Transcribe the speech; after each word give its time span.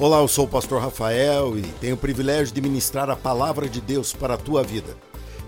Olá, 0.00 0.20
eu 0.20 0.28
sou 0.28 0.46
o 0.46 0.48
pastor 0.48 0.80
Rafael 0.80 1.58
e 1.58 1.62
tenho 1.78 1.94
o 1.94 1.98
privilégio 1.98 2.54
de 2.54 2.60
ministrar 2.62 3.10
a 3.10 3.16
palavra 3.16 3.68
de 3.68 3.82
Deus 3.82 4.14
para 4.14 4.32
a 4.32 4.38
tua 4.38 4.62
vida. 4.62 4.96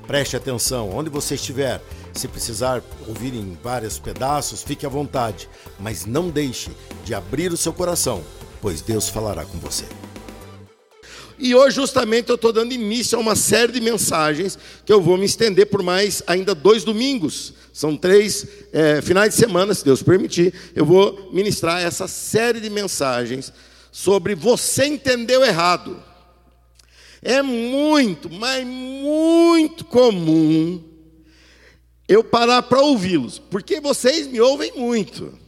Preste 0.06 0.36
atenção, 0.36 0.90
onde 0.90 1.08
você 1.08 1.36
estiver, 1.36 1.80
se 2.12 2.28
precisar 2.28 2.82
ouvir 3.08 3.32
em 3.32 3.56
vários 3.62 3.98
pedaços, 3.98 4.62
fique 4.62 4.84
à 4.84 4.90
vontade, 4.90 5.48
mas 5.80 6.04
não 6.04 6.28
deixe 6.28 6.70
de 7.02 7.14
abrir 7.14 7.50
o 7.50 7.56
seu 7.56 7.72
coração, 7.72 8.22
pois 8.60 8.82
Deus 8.82 9.08
falará 9.08 9.46
com 9.46 9.56
você. 9.56 9.86
E 11.38 11.54
hoje, 11.54 11.76
justamente, 11.76 12.28
eu 12.28 12.34
estou 12.34 12.52
dando 12.52 12.74
início 12.74 13.16
a 13.16 13.22
uma 13.22 13.34
série 13.34 13.72
de 13.72 13.80
mensagens 13.80 14.58
que 14.84 14.92
eu 14.92 15.00
vou 15.00 15.16
me 15.16 15.24
estender 15.24 15.64
por 15.64 15.82
mais 15.82 16.22
ainda 16.26 16.54
dois 16.54 16.84
domingos. 16.84 17.54
São 17.72 17.96
três 17.96 18.46
é, 18.70 19.00
finais 19.00 19.30
de 19.30 19.40
semana, 19.40 19.72
se 19.72 19.82
Deus 19.82 20.02
permitir. 20.02 20.52
Eu 20.76 20.84
vou 20.84 21.30
ministrar 21.32 21.80
essa 21.80 22.06
série 22.06 22.60
de 22.60 22.68
mensagens 22.68 23.50
sobre 23.92 24.34
você 24.34 24.86
entendeu 24.86 25.44
errado. 25.44 26.02
É 27.20 27.42
muito, 27.42 28.28
mas 28.28 28.66
muito 28.66 29.84
comum 29.84 30.82
eu 32.08 32.24
parar 32.24 32.62
para 32.62 32.80
ouvi-los, 32.80 33.38
porque 33.38 33.80
vocês 33.80 34.26
me 34.26 34.40
ouvem 34.40 34.72
muito. 34.72 35.38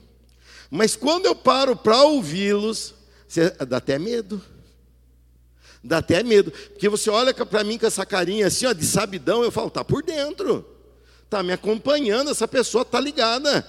Mas 0.71 0.95
quando 0.95 1.27
eu 1.27 1.35
paro 1.35 1.75
para 1.75 2.03
ouvi-los, 2.03 2.95
dá 3.67 3.79
até 3.79 3.99
medo. 3.99 4.41
Dá 5.83 5.99
até 5.99 6.23
medo, 6.23 6.51
porque 6.51 6.89
você 6.89 7.11
olha 7.11 7.35
para 7.35 7.65
mim 7.65 7.77
com 7.77 7.87
essa 7.87 8.07
carinha 8.07 8.47
assim, 8.47 8.67
ó, 8.67 8.73
de 8.73 8.87
sabidão, 8.87 9.43
eu 9.43 9.51
falo, 9.51 9.69
tá 9.69 9.85
por 9.85 10.03
dentro. 10.03 10.65
Tá 11.29 11.43
me 11.43 11.53
acompanhando, 11.53 12.31
essa 12.31 12.47
pessoa 12.47 12.85
tá 12.85 13.01
ligada. 13.01 13.67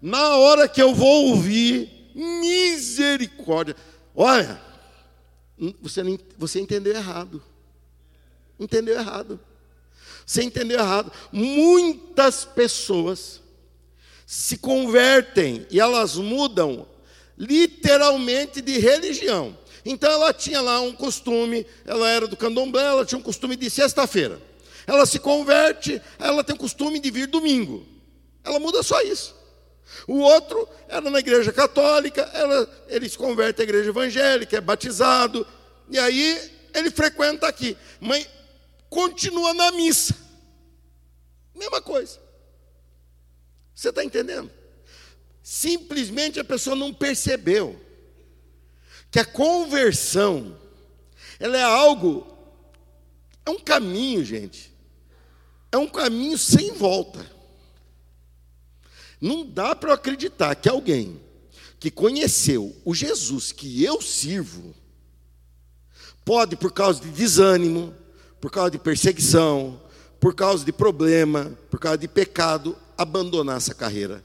Na 0.00 0.36
hora 0.36 0.68
que 0.68 0.80
eu 0.80 0.94
vou 0.94 1.28
ouvir, 1.28 2.10
misericórdia. 2.14 3.76
Olha, 4.22 4.60
você, 5.80 6.02
não, 6.02 6.18
você 6.36 6.60
entendeu 6.60 6.94
errado. 6.94 7.42
Entendeu 8.58 8.94
errado. 8.94 9.40
Você 10.26 10.42
entendeu 10.42 10.78
errado. 10.78 11.10
Muitas 11.32 12.44
pessoas 12.44 13.40
se 14.26 14.58
convertem 14.58 15.66
e 15.70 15.80
elas 15.80 16.16
mudam 16.16 16.86
literalmente 17.38 18.60
de 18.60 18.78
religião. 18.78 19.56
Então 19.86 20.12
ela 20.12 20.34
tinha 20.34 20.60
lá 20.60 20.82
um 20.82 20.92
costume, 20.92 21.66
ela 21.86 22.06
era 22.06 22.28
do 22.28 22.36
candomblé, 22.36 22.84
ela 22.84 23.06
tinha 23.06 23.18
um 23.18 23.22
costume 23.22 23.56
de 23.56 23.70
sexta-feira. 23.70 24.38
Ela 24.86 25.06
se 25.06 25.18
converte, 25.18 25.98
ela 26.18 26.44
tem 26.44 26.54
o 26.54 26.58
costume 26.58 27.00
de 27.00 27.10
vir 27.10 27.26
domingo. 27.26 27.86
Ela 28.44 28.60
muda 28.60 28.82
só 28.82 29.00
isso. 29.00 29.34
O 30.06 30.18
outro 30.18 30.68
era 30.88 31.10
na 31.10 31.18
igreja 31.18 31.52
católica, 31.52 32.22
ela, 32.34 32.86
ele 32.88 33.08
se 33.08 33.18
converte 33.18 33.60
à 33.60 33.64
igreja 33.64 33.90
evangélica, 33.90 34.56
é 34.56 34.60
batizado, 34.60 35.46
e 35.88 35.98
aí 35.98 36.50
ele 36.74 36.90
frequenta 36.90 37.46
aqui, 37.46 37.76
mas 38.00 38.28
continua 38.88 39.52
na 39.54 39.72
missa. 39.72 40.16
Mesma 41.54 41.80
coisa. 41.80 42.18
Você 43.74 43.88
está 43.88 44.04
entendendo? 44.04 44.50
Simplesmente 45.42 46.38
a 46.38 46.44
pessoa 46.44 46.76
não 46.76 46.92
percebeu 46.92 47.80
que 49.10 49.18
a 49.18 49.24
conversão, 49.24 50.56
ela 51.38 51.56
é 51.56 51.62
algo, 51.62 52.26
é 53.44 53.50
um 53.50 53.58
caminho, 53.58 54.24
gente, 54.24 54.72
é 55.72 55.78
um 55.78 55.88
caminho 55.88 56.38
sem 56.38 56.72
volta. 56.72 57.39
Não 59.20 59.44
dá 59.44 59.74
para 59.74 59.94
acreditar 59.94 60.54
que 60.54 60.68
alguém 60.68 61.20
que 61.78 61.90
conheceu 61.90 62.76
o 62.84 62.94
Jesus 62.94 63.52
que 63.52 63.82
eu 63.82 64.00
sirvo, 64.02 64.74
pode, 66.24 66.56
por 66.56 66.72
causa 66.72 67.00
de 67.00 67.08
desânimo, 67.08 67.94
por 68.40 68.50
causa 68.50 68.70
de 68.70 68.78
perseguição, 68.78 69.80
por 70.20 70.34
causa 70.34 70.64
de 70.64 70.72
problema, 70.72 71.56
por 71.70 71.80
causa 71.80 71.98
de 71.98 72.06
pecado, 72.06 72.76
abandonar 72.96 73.56
essa 73.56 73.74
carreira. 73.74 74.22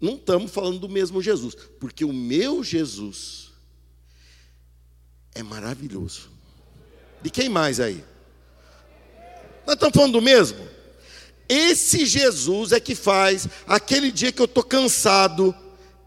Não 0.00 0.16
estamos 0.16 0.50
falando 0.50 0.78
do 0.78 0.88
mesmo 0.88 1.22
Jesus, 1.22 1.54
porque 1.80 2.04
o 2.04 2.12
meu 2.12 2.62
Jesus 2.62 3.50
é 5.34 5.42
maravilhoso. 5.42 6.28
De 7.22 7.30
quem 7.30 7.48
mais 7.48 7.80
aí? 7.80 8.04
Nós 9.66 9.74
estamos 9.74 9.94
falando 9.94 10.12
do 10.12 10.22
mesmo? 10.22 10.58
Esse 11.48 12.06
Jesus 12.06 12.72
é 12.72 12.80
que 12.80 12.94
faz 12.94 13.48
aquele 13.66 14.10
dia 14.10 14.32
que 14.32 14.40
eu 14.40 14.46
estou 14.46 14.64
cansado, 14.64 15.54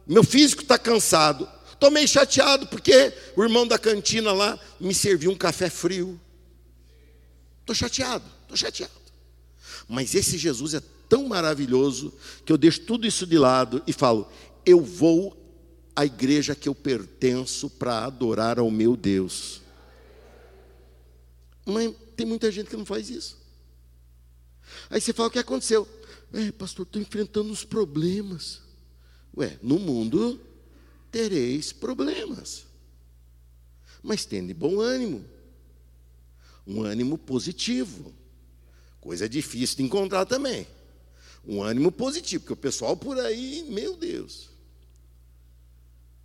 meu 0.05 0.23
físico 0.23 0.63
está 0.63 0.77
cansado, 0.77 1.47
estou 1.71 1.91
meio 1.91 2.07
chateado 2.07 2.67
porque 2.67 3.13
o 3.35 3.43
irmão 3.43 3.67
da 3.67 3.77
cantina 3.77 4.31
lá 4.33 4.59
me 4.79 4.93
serviu 4.93 5.31
um 5.31 5.35
café 5.35 5.69
frio. 5.69 6.19
Estou 7.61 7.75
chateado, 7.75 8.25
estou 8.43 8.57
chateado. 8.57 8.93
Mas 9.87 10.15
esse 10.15 10.37
Jesus 10.37 10.73
é 10.73 10.81
tão 11.07 11.27
maravilhoso 11.27 12.13
que 12.45 12.51
eu 12.51 12.57
deixo 12.57 12.81
tudo 12.81 13.05
isso 13.05 13.25
de 13.25 13.37
lado 13.37 13.83
e 13.85 13.93
falo: 13.93 14.27
eu 14.65 14.81
vou 14.81 15.35
à 15.95 16.05
igreja 16.05 16.55
que 16.55 16.67
eu 16.69 16.75
pertenço 16.75 17.69
para 17.69 18.05
adorar 18.05 18.59
ao 18.59 18.69
meu 18.69 18.95
Deus. 18.95 19.61
Mas 21.65 21.93
tem 22.15 22.25
muita 22.25 22.51
gente 22.51 22.69
que 22.69 22.77
não 22.77 22.85
faz 22.85 23.09
isso. 23.09 23.37
Aí 24.89 25.01
você 25.01 25.13
fala: 25.13 25.29
o 25.29 25.31
que 25.31 25.39
aconteceu? 25.39 25.87
É, 26.33 26.51
pastor, 26.51 26.85
estou 26.85 27.01
enfrentando 27.01 27.49
uns 27.51 27.63
problemas. 27.63 28.61
Ué, 29.35 29.57
no 29.61 29.79
mundo 29.79 30.39
tereis 31.11 31.71
problemas. 31.71 32.65
Mas 34.03 34.25
tende 34.25 34.53
bom 34.53 34.79
ânimo. 34.79 35.25
Um 36.65 36.83
ânimo 36.83 37.17
positivo. 37.17 38.13
Coisa 38.99 39.27
difícil 39.29 39.77
de 39.77 39.83
encontrar 39.83 40.25
também. 40.25 40.67
Um 41.45 41.63
ânimo 41.63 41.91
positivo, 41.91 42.43
porque 42.43 42.53
o 42.53 42.57
pessoal 42.57 42.97
por 42.97 43.17
aí, 43.17 43.65
meu 43.69 43.95
Deus. 43.95 44.49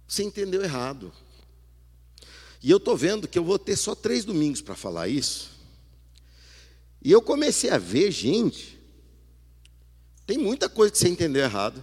Você 0.09 0.25
entendeu 0.25 0.63
errado. 0.63 1.13
E 2.63 2.71
eu 2.71 2.79
estou 2.79 2.97
vendo 2.97 3.29
que 3.29 3.39
eu 3.39 3.45
vou 3.45 3.59
ter 3.59 3.77
só 3.77 3.95
três 3.95 4.25
domingos 4.25 4.61
para 4.61 4.75
falar 4.75 5.09
isso. 5.09 5.52
E 7.05 7.11
eu 7.11 7.21
comecei 7.21 7.71
a 7.71 7.79
ver, 7.79 8.11
gente, 8.13 8.79
tem 10.25 10.39
muita 10.39 10.69
coisa 10.69 10.93
que 10.93 10.99
você 10.99 11.09
entendeu 11.09 11.43
errado. 11.43 11.83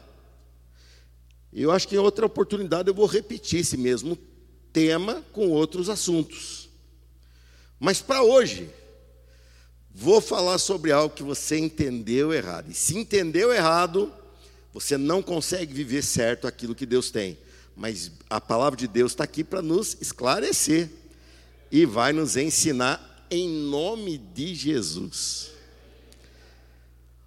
E 1.52 1.62
eu 1.62 1.72
acho 1.72 1.88
que 1.88 1.96
em 1.96 2.00
outra 2.00 2.26
oportunidade 2.26 2.88
eu 2.88 2.94
vou 2.94 3.06
repetir 3.06 3.60
esse 3.60 3.76
mesmo 3.76 4.18
tema 4.72 5.24
com 5.34 5.50
outros 5.50 5.90
assuntos. 5.90 6.70
Mas 7.80 8.02
para 8.02 8.22
hoje, 8.22 8.70
vou 9.94 10.22
falar 10.22 10.58
sobre 10.58 10.92
algo 10.92 11.14
que 11.14 11.24
você 11.24 11.58
entendeu 11.58 12.32
errado. 12.32 12.72
E 12.72 12.74
se 12.74 12.98
entendeu 12.98 13.52
errado, 13.52 14.14
você 14.74 14.98
não 14.98 15.22
consegue 15.22 15.74
viver 15.74 16.04
certo 16.04 16.48
aquilo 16.48 16.76
que 16.76 16.86
Deus 16.86 17.12
tem. 17.12 17.38
Mas 17.76 18.12
a 18.30 18.40
palavra 18.40 18.78
de 18.78 18.88
Deus 18.88 19.12
está 19.12 19.24
aqui 19.24 19.44
para 19.44 19.62
nos 19.62 19.98
esclarecer 20.00 20.90
e 21.72 21.86
vai 21.86 22.14
nos 22.14 22.38
ensinar 22.38 23.09
em 23.32 23.48
nome 23.48 24.18
de 24.18 24.54
Jesus. 24.54 25.52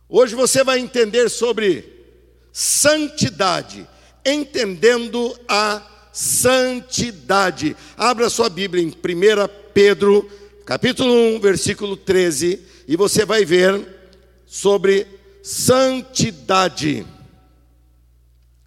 Hoje 0.08 0.34
você 0.34 0.62
vai 0.62 0.78
entender 0.78 1.28
sobre 1.30 1.84
santidade, 2.52 3.88
entendendo 4.24 5.34
a 5.48 6.10
santidade. 6.12 7.76
Abra 7.96 8.28
sua 8.28 8.50
Bíblia 8.50 8.82
em 8.82 8.88
1 8.88 8.92
Pedro, 9.72 10.30
capítulo 10.66 11.12
1, 11.36 11.40
versículo 11.40 11.96
13, 11.96 12.60
e 12.86 12.96
você 12.96 13.24
vai 13.24 13.44
ver 13.44 13.88
sobre 14.46 15.06
santidade. 15.42 17.06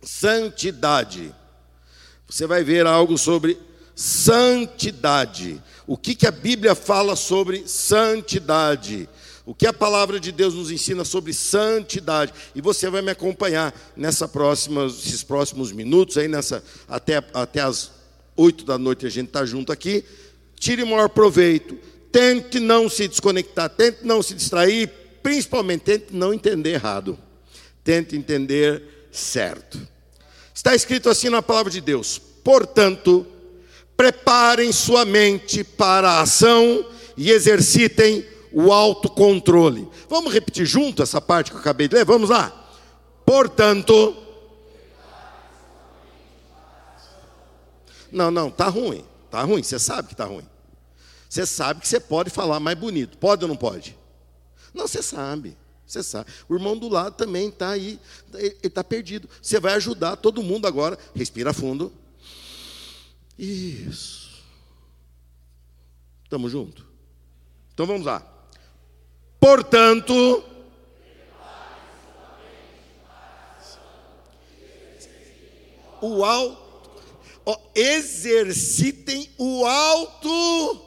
Santidade. 0.01 1.33
Você 2.27 2.47
vai 2.47 2.63
ver 2.63 2.87
algo 2.87 3.17
sobre 3.17 3.57
santidade. 3.95 5.61
O 5.87 5.97
que, 5.97 6.15
que 6.15 6.25
a 6.25 6.31
Bíblia 6.31 6.73
fala 6.73 7.15
sobre 7.15 7.67
santidade? 7.67 9.07
O 9.45 9.53
que 9.53 9.67
a 9.67 9.73
palavra 9.73 10.19
de 10.19 10.31
Deus 10.31 10.55
nos 10.55 10.71
ensina 10.71 11.05
sobre 11.05 11.31
santidade? 11.31 12.33
E 12.55 12.61
você 12.61 12.89
vai 12.89 13.03
me 13.03 13.11
acompanhar 13.11 13.73
nessa 13.95 14.27
próxima, 14.27 14.85
esses 14.87 15.21
próximos 15.21 15.71
minutos, 15.71 16.17
aí 16.17 16.27
nessa, 16.27 16.63
até, 16.87 17.23
até 17.33 17.61
as 17.61 17.91
oito 18.35 18.65
da 18.65 18.77
noite 18.77 19.05
a 19.05 19.09
gente 19.09 19.27
está 19.27 19.45
junto 19.45 19.71
aqui. 19.71 20.03
Tire 20.59 20.81
o 20.81 20.87
maior 20.87 21.09
proveito. 21.09 21.77
Tente 22.11 22.59
não 22.59 22.89
se 22.89 23.07
desconectar, 23.07 23.69
tente 23.69 23.99
não 24.03 24.23
se 24.23 24.33
distrair, 24.33 24.89
principalmente 25.21 25.81
tente 25.81 26.05
não 26.11 26.33
entender 26.33 26.71
errado. 26.71 27.19
Tente 27.83 28.15
entender 28.15 29.07
certo. 29.11 29.79
Está 30.53 30.73
escrito 30.73 31.09
assim 31.09 31.29
na 31.29 31.41
palavra 31.41 31.71
de 31.71 31.81
Deus: 31.81 32.19
portanto, 32.43 33.27
preparem 33.95 34.71
sua 34.71 35.05
mente 35.05 35.63
para 35.63 36.11
a 36.11 36.21
ação 36.21 36.85
e 37.15 37.31
exercitem 37.31 38.25
o 38.51 38.71
autocontrole. 38.71 39.89
Vamos 40.09 40.33
repetir 40.33 40.65
junto 40.65 41.03
essa 41.03 41.19
parte 41.19 41.51
que 41.51 41.57
eu 41.57 41.61
acabei 41.61 41.87
de 41.87 41.95
ler? 41.95 42.05
Vamos 42.05 42.29
lá. 42.29 42.69
Portanto. 43.25 44.15
Não, 48.11 48.31
não, 48.31 48.49
tá 48.49 48.67
ruim. 48.67 49.03
Tá 49.29 49.41
ruim, 49.43 49.61
você 49.61 49.77
sabe 49.77 50.09
que 50.09 50.15
tá 50.15 50.25
ruim. 50.25 50.47
Você 51.27 51.45
sabe 51.45 51.81
que 51.81 51.87
você 51.87 51.99
pode 51.99 52.29
falar 52.29 52.59
mais 52.59 52.77
bonito. 52.77 53.17
Pode 53.17 53.43
ou 53.43 53.49
não 53.49 53.57
pode? 53.57 53.97
Não, 54.73 54.87
você 54.87 55.01
sabe. 55.01 55.57
Você 55.85 56.01
sabe. 56.01 56.29
O 56.47 56.55
irmão 56.55 56.77
do 56.77 56.87
lado 56.87 57.15
também 57.15 57.49
está 57.49 57.69
aí, 57.69 57.99
ele 58.33 58.57
está 58.63 58.83
perdido. 58.83 59.29
Você 59.41 59.59
vai 59.59 59.73
ajudar 59.73 60.15
todo 60.15 60.41
mundo 60.41 60.65
agora. 60.65 60.97
Respira 61.13 61.53
fundo. 61.53 61.91
Isso. 63.37 64.43
Estamos 66.23 66.51
juntos? 66.51 66.83
Então 67.73 67.85
vamos 67.85 68.05
lá. 68.05 68.25
Portanto. 69.39 70.43
O 76.01 76.23
alto. 76.23 76.65
Exercitem 77.75 79.29
o 79.37 79.65
alto. 79.65 80.85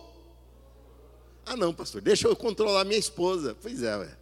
Ah, 1.47 1.57
não, 1.57 1.73
pastor, 1.73 2.01
deixa 2.01 2.27
eu 2.27 2.35
controlar 2.35 2.85
minha 2.85 2.99
esposa. 2.99 3.57
Pois 3.61 3.83
é, 3.83 3.97
ué. 3.97 4.17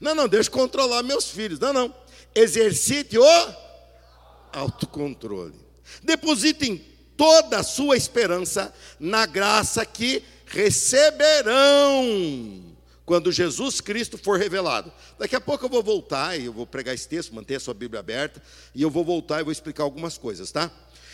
Não, 0.00 0.14
não, 0.14 0.28
deixa 0.28 0.48
eu 0.48 0.52
controlar 0.52 1.02
meus 1.02 1.28
filhos. 1.30 1.58
Não, 1.58 1.72
não. 1.72 1.94
Exercite 2.34 3.18
o 3.18 3.24
autocontrole. 4.52 5.58
Depositem 6.02 6.84
toda 7.16 7.58
a 7.58 7.62
sua 7.62 7.96
esperança 7.96 8.74
na 8.98 9.26
graça 9.26 9.84
que 9.84 10.22
receberão 10.46 11.96
quando 13.04 13.30
Jesus 13.30 13.80
Cristo 13.80 14.18
for 14.18 14.38
revelado. 14.38 14.92
Daqui 15.18 15.36
a 15.36 15.40
pouco 15.40 15.64
eu 15.64 15.68
vou 15.68 15.82
voltar 15.82 16.38
e 16.38 16.46
eu 16.46 16.52
vou 16.52 16.66
pregar 16.66 16.94
esse 16.94 17.08
texto, 17.08 17.34
manter 17.34 17.54
a 17.54 17.60
sua 17.60 17.72
Bíblia 17.72 18.00
aberta, 18.00 18.42
e 18.74 18.82
eu 18.82 18.90
vou 18.90 19.04
voltar 19.04 19.40
e 19.40 19.44
vou 19.44 19.52
explicar 19.52 19.84
algumas 19.84 20.18
coisas, 20.18 20.50
tá? 20.50 20.70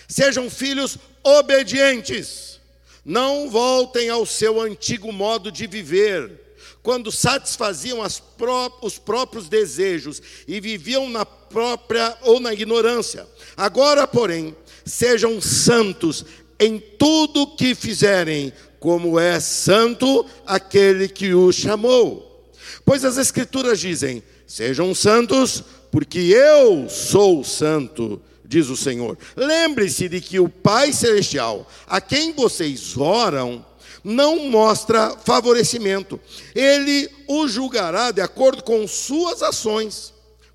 Sejam 0.09 0.49
filhos 0.51 0.97
obedientes. 1.23 2.61
Não 3.05 3.51
voltem 3.51 4.09
ao 4.09 4.25
seu 4.25 4.61
antigo 4.61 5.13
modo 5.13 5.53
de 5.53 5.67
viver 5.67 6.41
quando 6.83 7.13
satisfaziam 7.13 8.01
pró 8.37 8.79
os 8.83 8.99
próprios 8.99 9.49
desejos 9.49 10.21
e 10.49 10.61
viviam 10.61 11.09
na 11.09 11.25
própria 11.25 12.17
ou 12.23 12.41
na 12.41 12.53
ignorância. 12.53 13.27
Agora, 13.57 14.07
porém, 14.07 14.57
sejam 14.85 15.41
santos 15.41 16.25
em 16.59 16.79
tudo 16.79 17.57
que 17.57 17.75
fizerem, 17.75 18.53
como 18.79 19.19
é 19.19 19.39
santo 19.41 20.27
aquele 20.47 21.09
que 21.09 21.35
o 21.35 21.53
chamou. 21.53 22.51
Pois 22.85 23.05
as 23.05 23.17
Escrituras 23.17 23.81
dizem: 23.81 24.23
sejam 24.47 24.95
santos, 24.95 25.63
porque 25.91 26.19
eu 26.19 26.89
sou 26.89 27.45
santo, 27.45 28.21
diz 28.45 28.69
o 28.69 28.77
Senhor. 28.77 29.19
Lembre-se 29.37 30.09
de 30.09 30.21
que 30.21 30.39
o 30.39 30.49
Pai 30.49 30.93
Celestial, 30.93 31.69
a 31.87 32.01
quem 32.01 32.33
vocês 32.33 32.97
oram, 32.97 33.65
não 34.05 34.49
mostra 34.51 35.17
favorecimento. 35.25 36.21
Ele 36.55 37.09
o 37.29 37.47
julgará 37.47 38.11
de 38.11 38.21
acordo 38.21 38.63
com 38.63 38.87
suas 38.87 39.43
ações. 39.43 40.13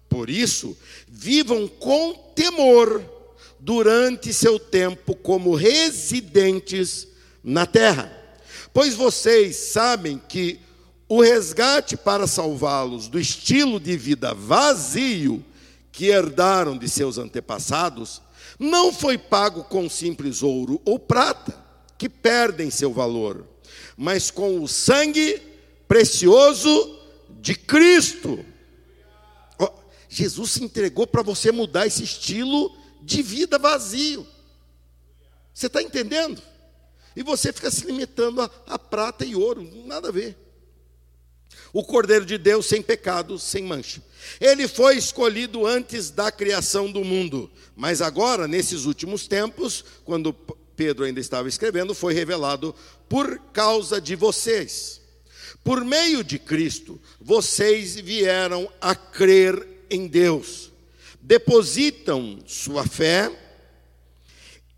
Por 0.09 0.29
isso, 0.29 0.77
vivam 1.07 1.67
com 1.67 2.13
temor 2.35 3.16
durante 3.67 4.31
seu 4.31 4.57
tempo 4.57 5.13
como 5.13 5.53
residentes 5.53 7.05
na 7.43 7.65
terra. 7.65 8.09
Pois 8.73 8.93
vocês 8.93 9.57
sabem 9.57 10.17
que 10.17 10.57
o 11.09 11.21
resgate 11.21 11.97
para 11.97 12.27
salvá-los 12.27 13.09
do 13.09 13.19
estilo 13.19 13.77
de 13.77 13.97
vida 13.97 14.33
vazio 14.33 15.43
que 15.91 16.05
herdaram 16.05 16.77
de 16.77 16.87
seus 16.87 17.17
antepassados 17.17 18.21
não 18.57 18.93
foi 18.93 19.17
pago 19.17 19.65
com 19.65 19.89
simples 19.89 20.41
ouro 20.41 20.81
ou 20.85 20.97
prata 20.97 21.53
que 21.97 22.07
perdem 22.07 22.71
seu 22.71 22.93
valor, 22.93 23.45
mas 23.97 24.31
com 24.31 24.63
o 24.63 24.67
sangue 24.69 25.41
precioso 25.89 26.97
de 27.41 27.53
Cristo. 27.53 28.45
Jesus 30.07 30.51
se 30.51 30.63
entregou 30.63 31.05
para 31.05 31.21
você 31.21 31.51
mudar 31.51 31.85
esse 31.85 32.01
estilo 32.01 32.76
de 33.07 33.21
vida 33.21 33.57
vazio. 33.57 34.27
Você 35.53 35.67
está 35.67 35.81
entendendo? 35.81 36.41
E 37.15 37.23
você 37.23 37.53
fica 37.53 37.71
se 37.71 37.85
limitando 37.85 38.41
a, 38.41 38.51
a 38.67 38.77
prata 38.77 39.25
e 39.25 39.33
ouro, 39.33 39.63
nada 39.85 40.09
a 40.09 40.11
ver. 40.11 40.37
O 41.71 41.83
Cordeiro 41.83 42.25
de 42.25 42.37
Deus 42.37 42.65
sem 42.65 42.81
pecado, 42.81 43.39
sem 43.39 43.63
mancha. 43.63 44.03
Ele 44.41 44.67
foi 44.67 44.97
escolhido 44.97 45.65
antes 45.65 46.09
da 46.11 46.29
criação 46.31 46.91
do 46.91 47.03
mundo, 47.03 47.49
mas 47.75 48.01
agora, 48.01 48.45
nesses 48.45 48.83
últimos 48.83 49.25
tempos, 49.25 49.85
quando 50.03 50.33
Pedro 50.75 51.05
ainda 51.05 51.21
estava 51.21 51.47
escrevendo, 51.47 51.95
foi 51.95 52.13
revelado 52.13 52.75
por 53.07 53.39
causa 53.53 54.01
de 54.01 54.15
vocês. 54.15 54.99
Por 55.63 55.83
meio 55.83 56.25
de 56.25 56.37
Cristo, 56.37 56.99
vocês 57.21 57.95
vieram 57.95 58.69
a 58.81 58.93
crer 58.93 59.65
em 59.89 60.07
Deus. 60.07 60.71
Depositam 61.27 62.39
sua 62.45 62.87
fé 62.87 63.29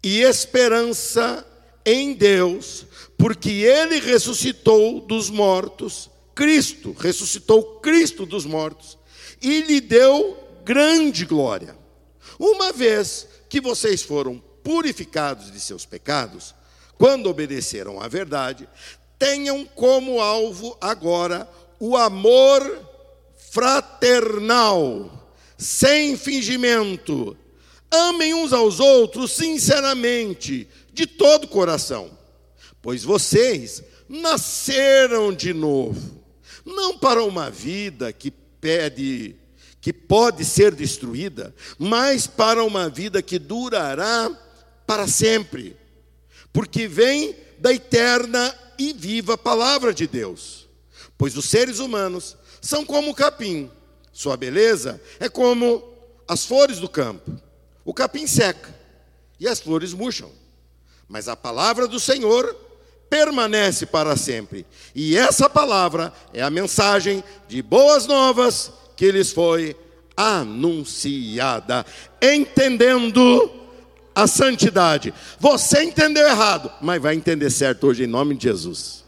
e 0.03 0.21
esperança 0.21 1.45
em 1.85 2.15
Deus, 2.15 2.87
porque 3.15 3.51
ele 3.51 3.99
ressuscitou 3.99 4.99
dos 4.99 5.29
mortos, 5.29 6.09
Cristo, 6.33 6.95
ressuscitou 6.97 7.79
Cristo 7.81 8.25
dos 8.25 8.47
mortos 8.47 8.97
e 9.39 9.61
lhe 9.61 9.79
deu 9.79 10.39
grande 10.65 11.23
glória. 11.23 11.77
Uma 12.39 12.73
vez 12.73 13.27
que 13.47 13.61
vocês 13.61 14.01
foram 14.01 14.41
purificados 14.63 15.51
de 15.51 15.59
seus 15.59 15.85
pecados, 15.85 16.55
quando 16.97 17.29
obedeceram 17.29 18.01
à 18.01 18.07
verdade, 18.07 18.67
tenham 19.19 19.63
como 19.65 20.19
alvo 20.19 20.75
agora 20.81 21.47
o 21.79 21.95
amor 21.95 22.89
fraternal, 23.51 25.18
sem 25.59 26.15
fingimento. 26.15 27.37
Amem 27.91 28.33
uns 28.33 28.53
aos 28.53 28.79
outros 28.79 29.33
sinceramente, 29.33 30.67
de 30.93 31.05
todo 31.05 31.43
o 31.43 31.49
coração, 31.49 32.09
pois 32.81 33.03
vocês 33.03 33.83
nasceram 34.07 35.33
de 35.33 35.53
novo, 35.53 36.23
não 36.65 36.97
para 36.97 37.23
uma 37.23 37.49
vida 37.49 38.11
que 38.13 38.31
pede 38.31 39.35
que 39.81 39.93
pode 39.93 40.43
ser 40.43 40.75
destruída, 40.75 41.55
mas 41.77 42.27
para 42.27 42.63
uma 42.63 42.89
vida 42.89 43.21
que 43.21 43.39
durará 43.39 44.29
para 44.85 45.07
sempre, 45.07 45.75
porque 46.51 46.87
vem 46.87 47.35
da 47.59 47.73
eterna 47.73 48.53
e 48.77 48.91
viva 48.91 49.37
palavra 49.37 49.93
de 49.93 50.05
Deus. 50.05 50.67
Pois 51.17 51.37
os 51.37 51.45
seres 51.45 51.79
humanos 51.79 52.35
são 52.61 52.85
como 52.85 53.11
o 53.11 53.15
capim, 53.15 53.71
sua 54.19 54.35
beleza 54.35 55.01
é 55.17 55.29
como 55.29 55.81
as 56.27 56.43
flores 56.43 56.77
do 56.77 56.89
campo. 56.89 57.31
O 57.85 57.93
capim 57.93 58.27
seca 58.27 58.75
e 59.39 59.47
as 59.47 59.61
flores 59.61 59.93
murcham, 59.93 60.29
mas 61.07 61.29
a 61.29 61.37
palavra 61.37 61.87
do 61.87 62.01
Senhor 62.01 62.53
permanece 63.09 63.85
para 63.85 64.17
sempre. 64.17 64.65
E 64.93 65.15
essa 65.15 65.49
palavra 65.49 66.11
é 66.33 66.41
a 66.41 66.49
mensagem 66.49 67.23
de 67.47 67.61
boas 67.61 68.07
novas 68.07 68.73
que 68.97 69.09
lhes 69.09 69.31
foi 69.31 69.73
anunciada, 70.17 71.85
entendendo 72.21 73.49
a 74.13 74.27
santidade. 74.27 75.13
Você 75.39 75.81
entendeu 75.83 76.27
errado, 76.27 76.69
mas 76.81 77.01
vai 77.01 77.15
entender 77.15 77.49
certo 77.49 77.87
hoje 77.87 78.03
em 78.03 78.07
nome 78.07 78.35
de 78.35 78.43
Jesus. 78.49 79.05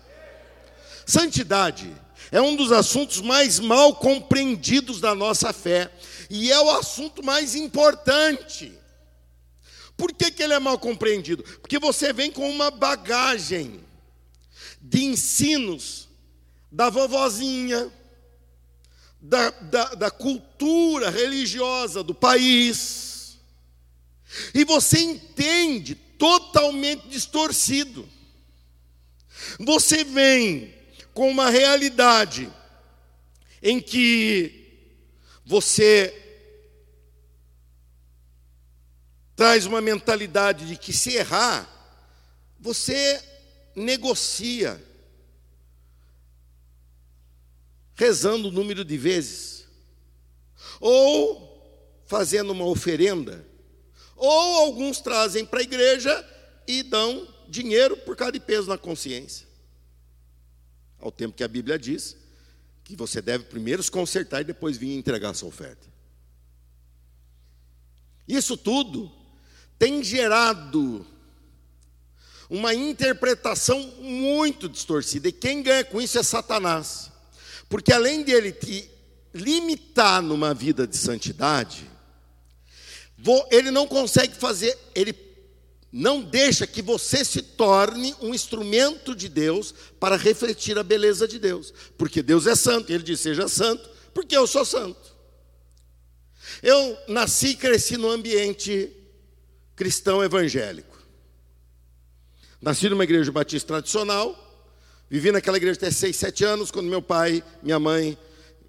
Santidade 1.05 1.93
é 2.31 2.41
um 2.41 2.55
dos 2.55 2.71
assuntos 2.71 3.19
mais 3.19 3.59
mal 3.59 3.95
compreendidos 3.95 5.01
da 5.01 5.13
nossa 5.13 5.51
fé 5.51 5.91
e 6.29 6.49
é 6.49 6.59
o 6.61 6.71
assunto 6.71 7.21
mais 7.21 7.55
importante. 7.55 8.71
Por 9.97 10.13
que, 10.13 10.31
que 10.31 10.41
ele 10.41 10.53
é 10.53 10.59
mal 10.59 10.79
compreendido? 10.79 11.43
Porque 11.43 11.77
você 11.77 12.13
vem 12.13 12.31
com 12.31 12.49
uma 12.49 12.71
bagagem 12.71 13.81
de 14.81 15.03
ensinos 15.03 16.07
da 16.71 16.89
vovozinha, 16.89 17.91
da, 19.21 19.49
da, 19.49 19.85
da 19.95 20.09
cultura 20.09 21.09
religiosa 21.09 22.01
do 22.01 22.15
país, 22.15 23.37
e 24.53 24.63
você 24.63 24.99
entende 24.99 25.93
totalmente 25.93 27.09
distorcido. 27.09 28.07
Você 29.59 30.05
vem 30.05 30.73
com 31.21 31.29
uma 31.29 31.51
realidade 31.51 32.51
em 33.61 33.79
que 33.79 34.89
você 35.45 36.11
traz 39.35 39.67
uma 39.67 39.79
mentalidade 39.79 40.67
de 40.67 40.75
que 40.75 40.91
se 40.91 41.13
errar, 41.13 41.69
você 42.59 43.23
negocia, 43.75 44.83
rezando 47.93 48.47
o 48.47 48.51
número 48.51 48.83
de 48.83 48.97
vezes, 48.97 49.67
ou 50.79 52.01
fazendo 52.07 52.49
uma 52.49 52.65
oferenda 52.65 53.47
ou 54.15 54.55
alguns 54.55 54.99
trazem 55.01 55.45
para 55.45 55.59
a 55.59 55.63
igreja 55.63 56.27
e 56.67 56.81
dão 56.81 57.31
dinheiro 57.47 57.95
por 57.97 58.15
causa 58.15 58.31
de 58.31 58.39
peso 58.39 58.67
na 58.67 58.77
consciência. 58.79 59.50
Ao 61.01 61.11
tempo 61.11 61.35
que 61.35 61.43
a 61.43 61.47
Bíblia 61.47 61.77
diz 61.77 62.15
que 62.83 62.95
você 62.95 63.21
deve 63.21 63.45
primeiro 63.45 63.81
se 63.81 63.91
consertar 63.91 64.41
e 64.41 64.45
depois 64.45 64.77
vir 64.77 64.95
entregar 64.95 65.31
a 65.31 65.33
sua 65.33 65.49
oferta. 65.49 65.87
Isso 68.27 68.55
tudo 68.55 69.11
tem 69.77 70.03
gerado 70.03 71.05
uma 72.49 72.73
interpretação 72.73 73.79
muito 74.01 74.69
distorcida, 74.69 75.29
e 75.29 75.31
quem 75.31 75.63
ganha 75.63 75.83
com 75.83 76.01
isso 76.01 76.19
é 76.19 76.23
Satanás. 76.23 77.09
Porque 77.67 77.93
além 77.93 78.23
de 78.23 78.31
ele 78.31 78.51
te 78.51 78.89
limitar 79.33 80.21
numa 80.21 80.53
vida 80.53 80.85
de 80.85 80.97
santidade, 80.97 81.89
ele 83.49 83.71
não 83.71 83.87
consegue 83.87 84.35
fazer, 84.35 84.77
ele 84.93 85.13
não 85.91 86.21
deixa 86.21 86.65
que 86.65 86.81
você 86.81 87.25
se 87.25 87.41
torne 87.41 88.15
um 88.21 88.33
instrumento 88.33 89.13
de 89.13 89.27
Deus 89.27 89.73
para 89.99 90.15
refletir 90.15 90.77
a 90.79 90.83
beleza 90.83 91.27
de 91.27 91.37
Deus, 91.37 91.73
porque 91.97 92.23
Deus 92.23 92.47
é 92.47 92.55
santo, 92.55 92.91
ele 92.91 93.03
diz: 93.03 93.19
seja 93.19 93.47
santo, 93.47 93.89
porque 94.13 94.35
eu 94.35 94.47
sou 94.47 94.63
santo. 94.63 95.11
Eu 96.63 96.97
nasci 97.07 97.49
e 97.49 97.55
cresci 97.55 97.97
no 97.97 98.09
ambiente 98.09 98.89
cristão 99.75 100.23
evangélico. 100.23 100.97
Nasci 102.61 102.87
numa 102.89 103.03
igreja 103.03 103.31
batista 103.31 103.73
tradicional, 103.73 104.35
vivi 105.09 105.31
naquela 105.31 105.57
igreja 105.57 105.77
até 105.77 105.91
6, 105.91 106.15
7 106.15 106.43
anos, 106.45 106.71
quando 106.71 106.87
meu 106.87 107.01
pai, 107.01 107.43
minha 107.61 107.79
mãe 107.79 108.17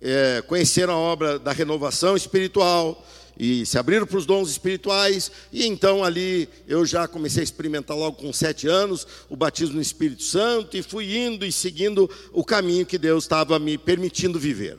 é, 0.00 0.42
conheceram 0.42 0.94
a 0.94 0.96
obra 0.96 1.38
da 1.38 1.52
renovação 1.52 2.16
espiritual, 2.16 3.06
e 3.38 3.64
se 3.64 3.78
abriram 3.78 4.06
para 4.06 4.18
os 4.18 4.26
dons 4.26 4.50
espirituais, 4.50 5.30
e 5.52 5.66
então 5.66 6.04
ali 6.04 6.48
eu 6.66 6.84
já 6.84 7.08
comecei 7.08 7.40
a 7.40 7.44
experimentar 7.44 7.96
logo 7.96 8.16
com 8.16 8.32
sete 8.32 8.68
anos 8.68 9.06
o 9.28 9.36
batismo 9.36 9.76
no 9.76 9.82
Espírito 9.82 10.22
Santo, 10.22 10.76
e 10.76 10.82
fui 10.82 11.16
indo 11.16 11.44
e 11.44 11.52
seguindo 11.52 12.08
o 12.32 12.44
caminho 12.44 12.86
que 12.86 12.98
Deus 12.98 13.24
estava 13.24 13.58
me 13.58 13.78
permitindo 13.78 14.38
viver. 14.38 14.78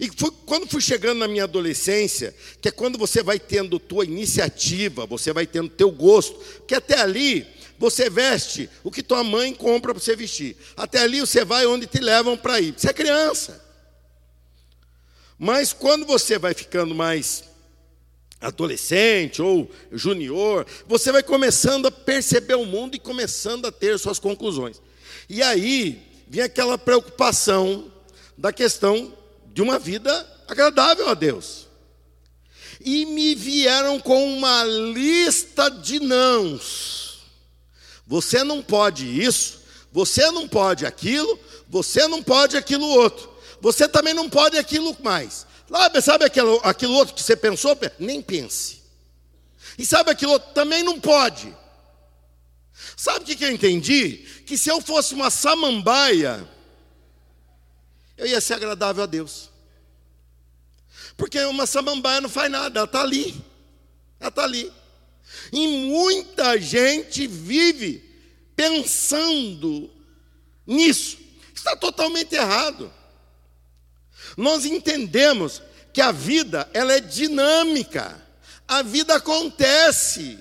E 0.00 0.10
foi, 0.16 0.32
quando 0.46 0.66
fui 0.66 0.80
chegando 0.80 1.18
na 1.18 1.28
minha 1.28 1.44
adolescência, 1.44 2.34
que 2.60 2.68
é 2.68 2.72
quando 2.72 2.98
você 2.98 3.22
vai 3.22 3.38
tendo 3.38 3.78
tua 3.78 4.04
iniciativa, 4.04 5.06
você 5.06 5.32
vai 5.32 5.46
tendo 5.46 5.68
teu 5.68 5.92
gosto, 5.92 6.40
que 6.66 6.74
até 6.74 7.00
ali 7.00 7.46
você 7.78 8.10
veste 8.10 8.68
o 8.82 8.90
que 8.90 9.02
tua 9.02 9.22
mãe 9.22 9.54
compra 9.54 9.92
para 9.92 10.02
você 10.02 10.16
vestir. 10.16 10.56
Até 10.76 10.98
ali 10.98 11.20
você 11.20 11.44
vai 11.44 11.66
onde 11.66 11.86
te 11.86 12.00
levam 12.00 12.36
para 12.36 12.60
ir. 12.60 12.74
Você 12.76 12.88
é 12.88 12.92
criança. 12.92 13.61
Mas 15.38 15.72
quando 15.72 16.06
você 16.06 16.38
vai 16.38 16.54
ficando 16.54 16.94
mais 16.94 17.44
adolescente 18.40 19.40
ou 19.40 19.70
junior, 19.92 20.66
você 20.86 21.12
vai 21.12 21.22
começando 21.22 21.86
a 21.86 21.90
perceber 21.90 22.54
o 22.54 22.66
mundo 22.66 22.96
e 22.96 23.00
começando 23.00 23.66
a 23.66 23.72
ter 23.72 23.98
suas 23.98 24.18
conclusões. 24.18 24.80
E 25.28 25.42
aí 25.42 26.02
vem 26.28 26.42
aquela 26.42 26.76
preocupação 26.76 27.90
da 28.36 28.52
questão 28.52 29.16
de 29.52 29.62
uma 29.62 29.78
vida 29.78 30.28
agradável 30.48 31.08
a 31.08 31.14
Deus. 31.14 31.68
E 32.80 33.06
me 33.06 33.34
vieram 33.34 34.00
com 34.00 34.36
uma 34.36 34.64
lista 34.64 35.68
de 35.68 36.00
nãos. 36.00 37.20
Você 38.06 38.42
não 38.42 38.60
pode 38.60 39.06
isso, 39.06 39.60
você 39.92 40.30
não 40.32 40.48
pode 40.48 40.84
aquilo, 40.84 41.38
você 41.68 42.08
não 42.08 42.22
pode 42.22 42.56
aquilo 42.56 42.86
outro 42.86 43.31
você 43.62 43.88
também 43.88 44.12
não 44.12 44.28
pode 44.28 44.58
aquilo 44.58 44.94
mais. 45.04 45.46
Sabe 46.02 46.24
aquilo, 46.24 46.60
aquilo 46.64 46.94
outro 46.94 47.14
que 47.14 47.22
você 47.22 47.36
pensou? 47.36 47.78
Nem 47.96 48.20
pense. 48.20 48.82
E 49.78 49.86
sabe 49.86 50.10
aquilo 50.10 50.32
outro? 50.32 50.52
Também 50.52 50.82
não 50.82 50.98
pode. 50.98 51.56
Sabe 52.96 53.20
o 53.20 53.36
que 53.36 53.44
eu 53.44 53.52
entendi? 53.52 54.26
Que 54.44 54.58
se 54.58 54.68
eu 54.68 54.80
fosse 54.80 55.14
uma 55.14 55.30
samambaia, 55.30 56.46
eu 58.18 58.26
ia 58.26 58.40
ser 58.40 58.54
agradável 58.54 59.04
a 59.04 59.06
Deus. 59.06 59.48
Porque 61.16 61.38
uma 61.44 61.64
samambaia 61.64 62.20
não 62.20 62.28
faz 62.28 62.50
nada, 62.50 62.80
ela 62.80 62.84
está 62.84 63.00
ali. 63.00 63.40
Ela 64.18 64.28
está 64.28 64.42
ali. 64.42 64.72
E 65.52 65.68
muita 65.86 66.60
gente 66.60 67.28
vive 67.28 68.02
pensando 68.56 69.88
nisso. 70.66 71.16
Está 71.54 71.76
totalmente 71.76 72.34
errado. 72.34 72.92
Nós 74.36 74.64
entendemos 74.64 75.62
que 75.92 76.00
a 76.00 76.12
vida 76.12 76.68
ela 76.72 76.92
é 76.92 77.00
dinâmica. 77.00 78.20
A 78.66 78.82
vida 78.82 79.14
acontece. 79.14 80.38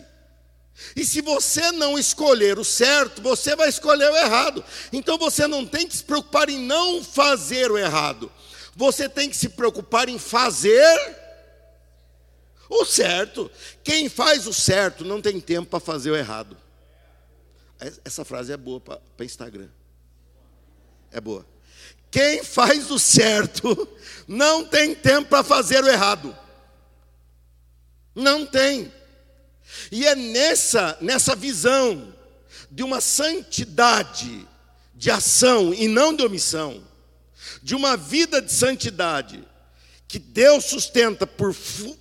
E 0.95 1.05
se 1.05 1.21
você 1.21 1.71
não 1.71 1.97
escolher 1.97 2.57
o 2.57 2.63
certo, 2.63 3.21
você 3.21 3.55
vai 3.55 3.69
escolher 3.69 4.09
o 4.11 4.17
errado. 4.17 4.63
Então 4.91 5.17
você 5.17 5.47
não 5.47 5.65
tem 5.65 5.87
que 5.87 5.95
se 5.95 6.03
preocupar 6.03 6.49
em 6.49 6.59
não 6.59 7.03
fazer 7.03 7.71
o 7.71 7.77
errado. 7.77 8.31
Você 8.75 9.07
tem 9.07 9.29
que 9.29 9.35
se 9.35 9.49
preocupar 9.49 10.09
em 10.09 10.17
fazer 10.17 11.17
o 12.69 12.85
certo. 12.85 13.51
Quem 13.83 14.09
faz 14.09 14.47
o 14.47 14.53
certo 14.53 15.03
não 15.03 15.21
tem 15.21 15.39
tempo 15.39 15.69
para 15.69 15.79
fazer 15.79 16.11
o 16.11 16.15
errado. 16.15 16.57
Essa 18.05 18.23
frase 18.23 18.51
é 18.53 18.57
boa 18.57 18.79
para 18.79 19.25
Instagram. 19.25 19.69
É 21.11 21.19
boa. 21.19 21.45
Quem 22.11 22.43
faz 22.43 22.91
o 22.91 22.99
certo 22.99 23.87
não 24.27 24.65
tem 24.65 24.93
tempo 24.93 25.29
para 25.29 25.45
fazer 25.45 25.81
o 25.81 25.87
errado. 25.87 26.37
Não 28.13 28.45
tem. 28.45 28.91
E 29.89 30.05
é 30.05 30.13
nessa, 30.13 30.97
nessa 30.99 31.33
visão 31.33 32.13
de 32.69 32.83
uma 32.83 32.99
santidade 32.99 34.45
de 34.93 35.09
ação 35.09 35.73
e 35.73 35.87
não 35.87 36.13
de 36.13 36.23
omissão, 36.23 36.83
de 37.63 37.73
uma 37.73 37.95
vida 37.95 38.41
de 38.41 38.51
santidade 38.51 39.41
que 40.05 40.19
Deus 40.19 40.65
sustenta 40.65 41.25
por 41.25 41.53
fu 41.53 41.97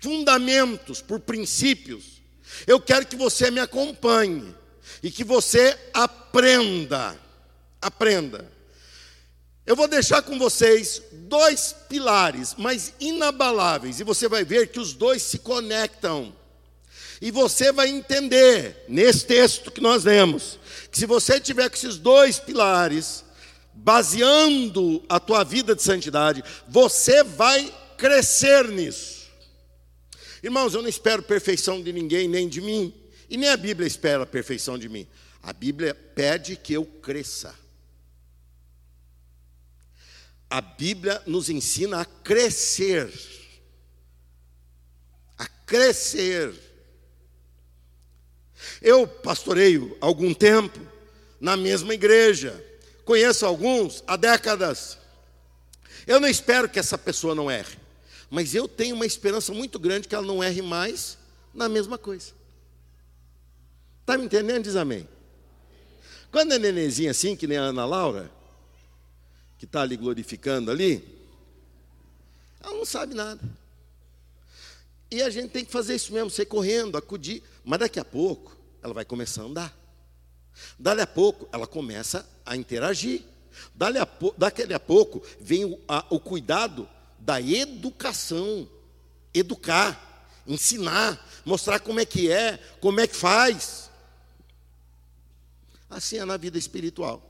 fundamentos, 0.00 1.02
por 1.02 1.18
princípios. 1.18 2.22
Eu 2.64 2.80
quero 2.80 3.04
que 3.04 3.16
você 3.16 3.50
me 3.50 3.58
acompanhe 3.58 4.54
e 5.02 5.10
que 5.10 5.24
você 5.24 5.76
aprenda, 5.92 7.18
aprenda 7.82 8.57
eu 9.68 9.76
vou 9.76 9.86
deixar 9.86 10.22
com 10.22 10.38
vocês 10.38 11.02
dois 11.12 11.76
pilares, 11.90 12.54
mas 12.56 12.94
inabaláveis, 12.98 14.00
e 14.00 14.02
você 14.02 14.26
vai 14.26 14.42
ver 14.42 14.68
que 14.68 14.80
os 14.80 14.94
dois 14.94 15.22
se 15.22 15.40
conectam. 15.40 16.34
E 17.20 17.30
você 17.30 17.70
vai 17.70 17.88
entender, 17.88 18.86
nesse 18.88 19.26
texto 19.26 19.70
que 19.70 19.82
nós 19.82 20.04
lemos, 20.04 20.58
que 20.90 20.98
se 20.98 21.04
você 21.04 21.38
tiver 21.38 21.68
com 21.68 21.76
esses 21.76 21.98
dois 21.98 22.38
pilares, 22.38 23.22
baseando 23.74 25.04
a 25.06 25.20
tua 25.20 25.44
vida 25.44 25.76
de 25.76 25.82
santidade, 25.82 26.42
você 26.66 27.22
vai 27.22 27.70
crescer 27.98 28.66
nisso. 28.68 29.28
Irmãos, 30.42 30.72
eu 30.72 30.80
não 30.80 30.88
espero 30.88 31.22
perfeição 31.22 31.82
de 31.82 31.92
ninguém, 31.92 32.26
nem 32.26 32.48
de 32.48 32.62
mim, 32.62 32.90
e 33.28 33.36
nem 33.36 33.50
a 33.50 33.56
Bíblia 33.58 33.86
espera 33.86 34.22
a 34.22 34.26
perfeição 34.26 34.78
de 34.78 34.88
mim. 34.88 35.06
A 35.42 35.52
Bíblia 35.52 35.94
pede 35.94 36.56
que 36.56 36.72
eu 36.72 36.86
cresça. 36.86 37.54
A 40.50 40.60
Bíblia 40.60 41.22
nos 41.26 41.50
ensina 41.50 42.00
a 42.00 42.04
crescer. 42.04 43.12
A 45.36 45.46
crescer. 45.46 46.54
Eu 48.80 49.06
pastoreio 49.06 49.96
algum 50.00 50.32
tempo 50.32 50.80
na 51.40 51.56
mesma 51.56 51.94
igreja. 51.94 52.64
Conheço 53.04 53.44
alguns 53.44 54.02
há 54.06 54.16
décadas. 54.16 54.98
Eu 56.06 56.18
não 56.18 56.28
espero 56.28 56.68
que 56.68 56.78
essa 56.78 56.96
pessoa 56.96 57.34
não 57.34 57.50
erre, 57.50 57.76
mas 58.30 58.54
eu 58.54 58.66
tenho 58.66 58.94
uma 58.94 59.04
esperança 59.04 59.52
muito 59.52 59.78
grande 59.78 60.08
que 60.08 60.14
ela 60.14 60.26
não 60.26 60.42
erre 60.42 60.62
mais 60.62 61.18
na 61.52 61.68
mesma 61.68 61.98
coisa. 61.98 62.32
Está 64.00 64.16
me 64.16 64.24
entendendo? 64.24 64.64
Diz 64.64 64.76
amém. 64.76 65.06
Quando 66.32 66.52
é 66.52 66.58
nenenzinha 66.58 67.10
assim, 67.10 67.36
que 67.36 67.46
nem 67.46 67.58
a 67.58 67.62
Ana 67.62 67.84
Laura, 67.84 68.30
que 69.58 69.64
está 69.64 69.82
ali 69.82 69.96
glorificando 69.96 70.70
ali, 70.70 71.04
ela 72.60 72.74
não 72.74 72.84
sabe 72.84 73.14
nada. 73.14 73.40
E 75.10 75.22
a 75.22 75.30
gente 75.30 75.50
tem 75.50 75.64
que 75.64 75.72
fazer 75.72 75.94
isso 75.96 76.12
mesmo, 76.12 76.30
ser 76.30 76.46
correndo, 76.46 76.96
acudir. 76.96 77.42
Mas 77.64 77.80
daqui 77.80 77.98
a 77.98 78.04
pouco 78.04 78.56
ela 78.82 78.94
vai 78.94 79.04
começar 79.04 79.42
a 79.42 79.46
andar. 79.46 79.78
Dali 80.78 81.00
a 81.00 81.06
pouco 81.06 81.48
ela 81.52 81.66
começa 81.66 82.28
a 82.44 82.56
interagir. 82.56 83.22
Dali 83.74 83.98
a, 83.98 84.08
daqui 84.36 84.72
a 84.72 84.80
pouco 84.80 85.22
vem 85.40 85.64
o, 85.64 85.80
a, 85.88 86.04
o 86.10 86.20
cuidado 86.20 86.88
da 87.18 87.40
educação. 87.40 88.68
Educar, 89.32 90.26
ensinar, 90.46 91.26
mostrar 91.44 91.80
como 91.80 92.00
é 92.00 92.04
que 92.04 92.30
é, 92.30 92.58
como 92.80 93.00
é 93.00 93.06
que 93.06 93.16
faz. 93.16 93.90
Assim 95.88 96.18
é 96.18 96.24
na 96.24 96.36
vida 96.36 96.58
espiritual. 96.58 97.27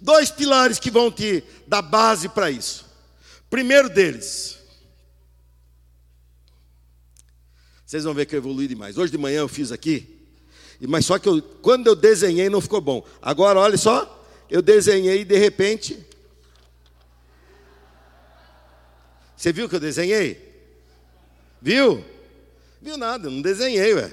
Dois 0.00 0.30
pilares 0.30 0.78
que 0.78 0.90
vão 0.90 1.10
te 1.10 1.42
dar 1.66 1.82
base 1.82 2.28
para 2.28 2.50
isso. 2.50 2.86
Primeiro 3.48 3.88
deles, 3.88 4.58
vocês 7.86 8.04
vão 8.04 8.14
ver 8.14 8.26
que 8.26 8.34
eu 8.34 8.38
evolui 8.38 8.66
demais. 8.66 8.98
Hoje 8.98 9.12
de 9.12 9.18
manhã 9.18 9.38
eu 9.38 9.48
fiz 9.48 9.70
aqui, 9.70 10.18
Mas 10.80 11.06
só 11.06 11.18
que 11.18 11.28
eu, 11.28 11.40
quando 11.40 11.86
eu 11.86 11.94
desenhei 11.94 12.50
não 12.50 12.60
ficou 12.60 12.80
bom. 12.80 13.06
Agora, 13.22 13.60
olha 13.60 13.78
só, 13.78 14.24
eu 14.50 14.60
desenhei 14.60 15.20
e 15.20 15.24
de 15.24 15.38
repente. 15.38 16.04
Você 19.36 19.52
viu 19.52 19.68
que 19.68 19.76
eu 19.76 19.80
desenhei? 19.80 20.46
Viu? 21.62 22.04
Viu 22.82 22.96
nada, 22.96 23.30
não 23.30 23.40
desenhei, 23.40 23.94
ué. 23.94 24.12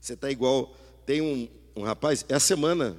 Você 0.00 0.14
está 0.14 0.30
igual. 0.30 0.74
Tem 1.04 1.20
um, 1.20 1.48
um 1.74 1.82
rapaz, 1.82 2.24
essa 2.28 2.46
semana, 2.46 2.96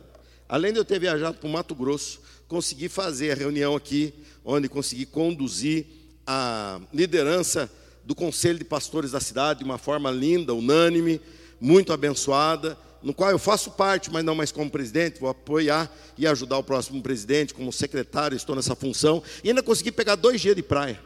além 0.51 0.74
de 0.74 0.79
eu 0.79 0.84
ter 0.84 1.00
viajado 1.00 1.38
para 1.38 1.48
o 1.48 1.50
Mato 1.50 1.74
Grosso, 1.74 2.20
consegui 2.46 2.89
fazer 2.89 3.31
a 3.31 3.36
reunião 3.36 3.74
aqui, 3.74 4.13
onde 4.43 4.67
consegui 4.67 5.05
conduzir 5.05 5.86
a 6.27 6.81
liderança 6.93 7.72
do 8.03 8.13
Conselho 8.13 8.60
de 8.60 8.65
Pastores 8.65 9.12
da 9.12 9.22
cidade 9.22 9.60
de 9.60 9.63
uma 9.63 9.77
forma 9.77 10.12
linda, 10.12 10.53
unânime, 10.53 11.22
muito 11.58 11.93
abençoada, 11.93 12.77
no 13.01 13.13
qual 13.13 13.31
eu 13.31 13.39
faço 13.39 13.72
parte, 13.72 14.12
mas 14.12 14.25
não 14.25 14.36
mais 14.36 14.51
como 14.51 14.70
presidente, 14.70 15.22
vou 15.22 15.29
apoiar 15.29 15.89
e 16.17 16.27
ajudar 16.27 16.58
o 16.58 16.63
próximo 16.63 17.01
presidente, 17.01 17.53
como 17.53 17.72
secretário, 17.72 18.36
estou 18.36 18.53
nessa 18.53 18.75
função, 18.75 19.24
e 19.46 19.48
ainda 19.48 19.63
consegui 19.63 19.89
pegar 19.89 20.15
dois 20.15 20.41
dias 20.41 20.58
de 20.58 20.62
praia. 20.62 21.01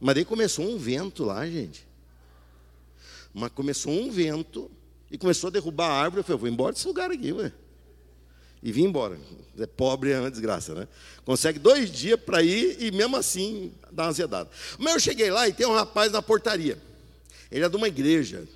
Mas 0.00 0.14
daí 0.14 0.24
começou 0.24 0.64
um 0.64 0.78
vento 0.78 1.24
lá, 1.24 1.44
gente. 1.46 1.84
Mas 3.34 3.50
começou 3.50 3.92
um 3.92 4.08
vento 4.08 4.70
e 5.12 5.18
começou 5.18 5.48
a 5.48 5.50
derrubar 5.50 5.90
a 5.90 5.92
árvore. 5.92 6.20
Eu 6.20 6.24
falei, 6.24 6.34
eu 6.36 6.40
vou 6.40 6.48
embora 6.48 6.72
desse 6.72 6.86
lugar 6.86 7.10
aqui, 7.10 7.30
ué. 7.32 7.52
E 8.62 8.72
vim 8.72 8.84
embora. 8.84 9.20
É 9.58 9.66
pobre 9.66 10.10
é 10.10 10.18
uma 10.18 10.30
desgraça, 10.30 10.74
né? 10.74 10.88
Consegue 11.22 11.58
dois 11.58 11.90
dias 11.90 12.18
para 12.18 12.42
ir 12.42 12.82
e 12.82 12.90
mesmo 12.90 13.16
assim 13.16 13.74
dá 13.90 14.04
uma 14.04 14.08
ansiedade. 14.10 14.48
Mas 14.78 14.94
eu 14.94 15.00
cheguei 15.00 15.30
lá 15.30 15.46
e 15.46 15.52
tem 15.52 15.66
um 15.66 15.74
rapaz 15.74 16.10
na 16.10 16.22
portaria. 16.22 16.80
Ele 17.50 17.62
é 17.62 17.68
de 17.68 17.76
uma 17.76 17.88
igreja 17.88 18.48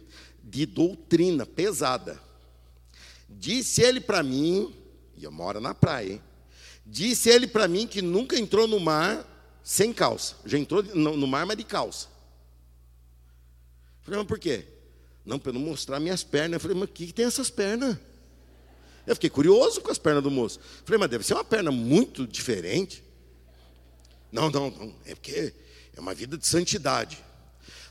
de 0.43 0.65
doutrina 0.65 1.45
pesada. 1.45 2.19
Disse 3.29 3.83
ele 3.83 4.01
para 4.01 4.23
mim, 4.23 4.75
e 5.15 5.25
eu 5.25 5.31
moro 5.31 5.61
na 5.61 5.75
praia, 5.75 6.15
hein? 6.15 6.23
disse 6.87 7.29
ele 7.29 7.47
para 7.47 7.69
mim 7.69 7.87
que 7.87 8.01
nunca 8.01 8.39
entrou 8.39 8.67
no 8.67 8.81
mar 8.81 9.27
sem 9.63 9.93
calça. 9.93 10.37
Já 10.47 10.57
entrou 10.57 10.83
no 10.83 11.27
mar, 11.27 11.45
mas 11.45 11.59
de 11.59 11.65
calça. 11.65 12.09
Falei, 14.03 14.21
mas 14.21 14.29
por 14.29 14.39
quê? 14.39 14.76
Não, 15.27 15.39
para 15.39 15.53
não 15.53 15.61
mostrar 15.61 15.99
minhas 15.99 16.23
pernas. 16.23 16.55
Eu 16.55 16.61
falei, 16.61 16.77
mas 16.77 16.89
o 16.89 16.93
que, 16.93 17.09
que 17.09 17.13
tem 17.13 17.27
essas 17.27 17.51
pernas? 17.51 17.99
Eu 19.07 19.15
fiquei 19.17 19.29
curioso 19.29 19.81
com 19.81 19.91
as 19.91 19.99
pernas 19.99 20.23
do 20.23 20.31
moço. 20.31 20.61
Falei, 20.85 20.99
mas 20.99 21.11
deve 21.11 21.25
ser 21.25 21.35
uma 21.35 21.45
perna 21.45 21.73
muito 21.73 22.27
diferente. 22.27 23.03
Não, 24.31 24.51
não, 24.51 24.71
não. 24.71 24.95
É 25.05 25.15
porque 25.15 25.53
é 25.95 26.01
uma 26.01 26.15
vida 26.15 26.39
de 26.39 26.47
santidade. 26.47 27.23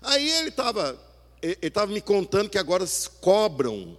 Aí 0.01 0.29
ele 0.29 0.49
estava 0.49 0.99
ele 1.41 1.57
estava 1.61 1.91
me 1.91 2.01
contando 2.01 2.49
que 2.49 2.57
agora 2.57 2.85
cobram 3.21 3.97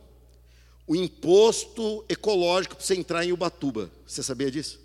o 0.87 0.97
imposto 0.97 2.05
ecológico 2.09 2.75
para 2.77 2.85
você 2.85 2.95
entrar 2.95 3.25
em 3.25 3.33
Ubatuba. 3.33 3.91
Você 4.07 4.23
sabia 4.23 4.51
disso? 4.51 4.81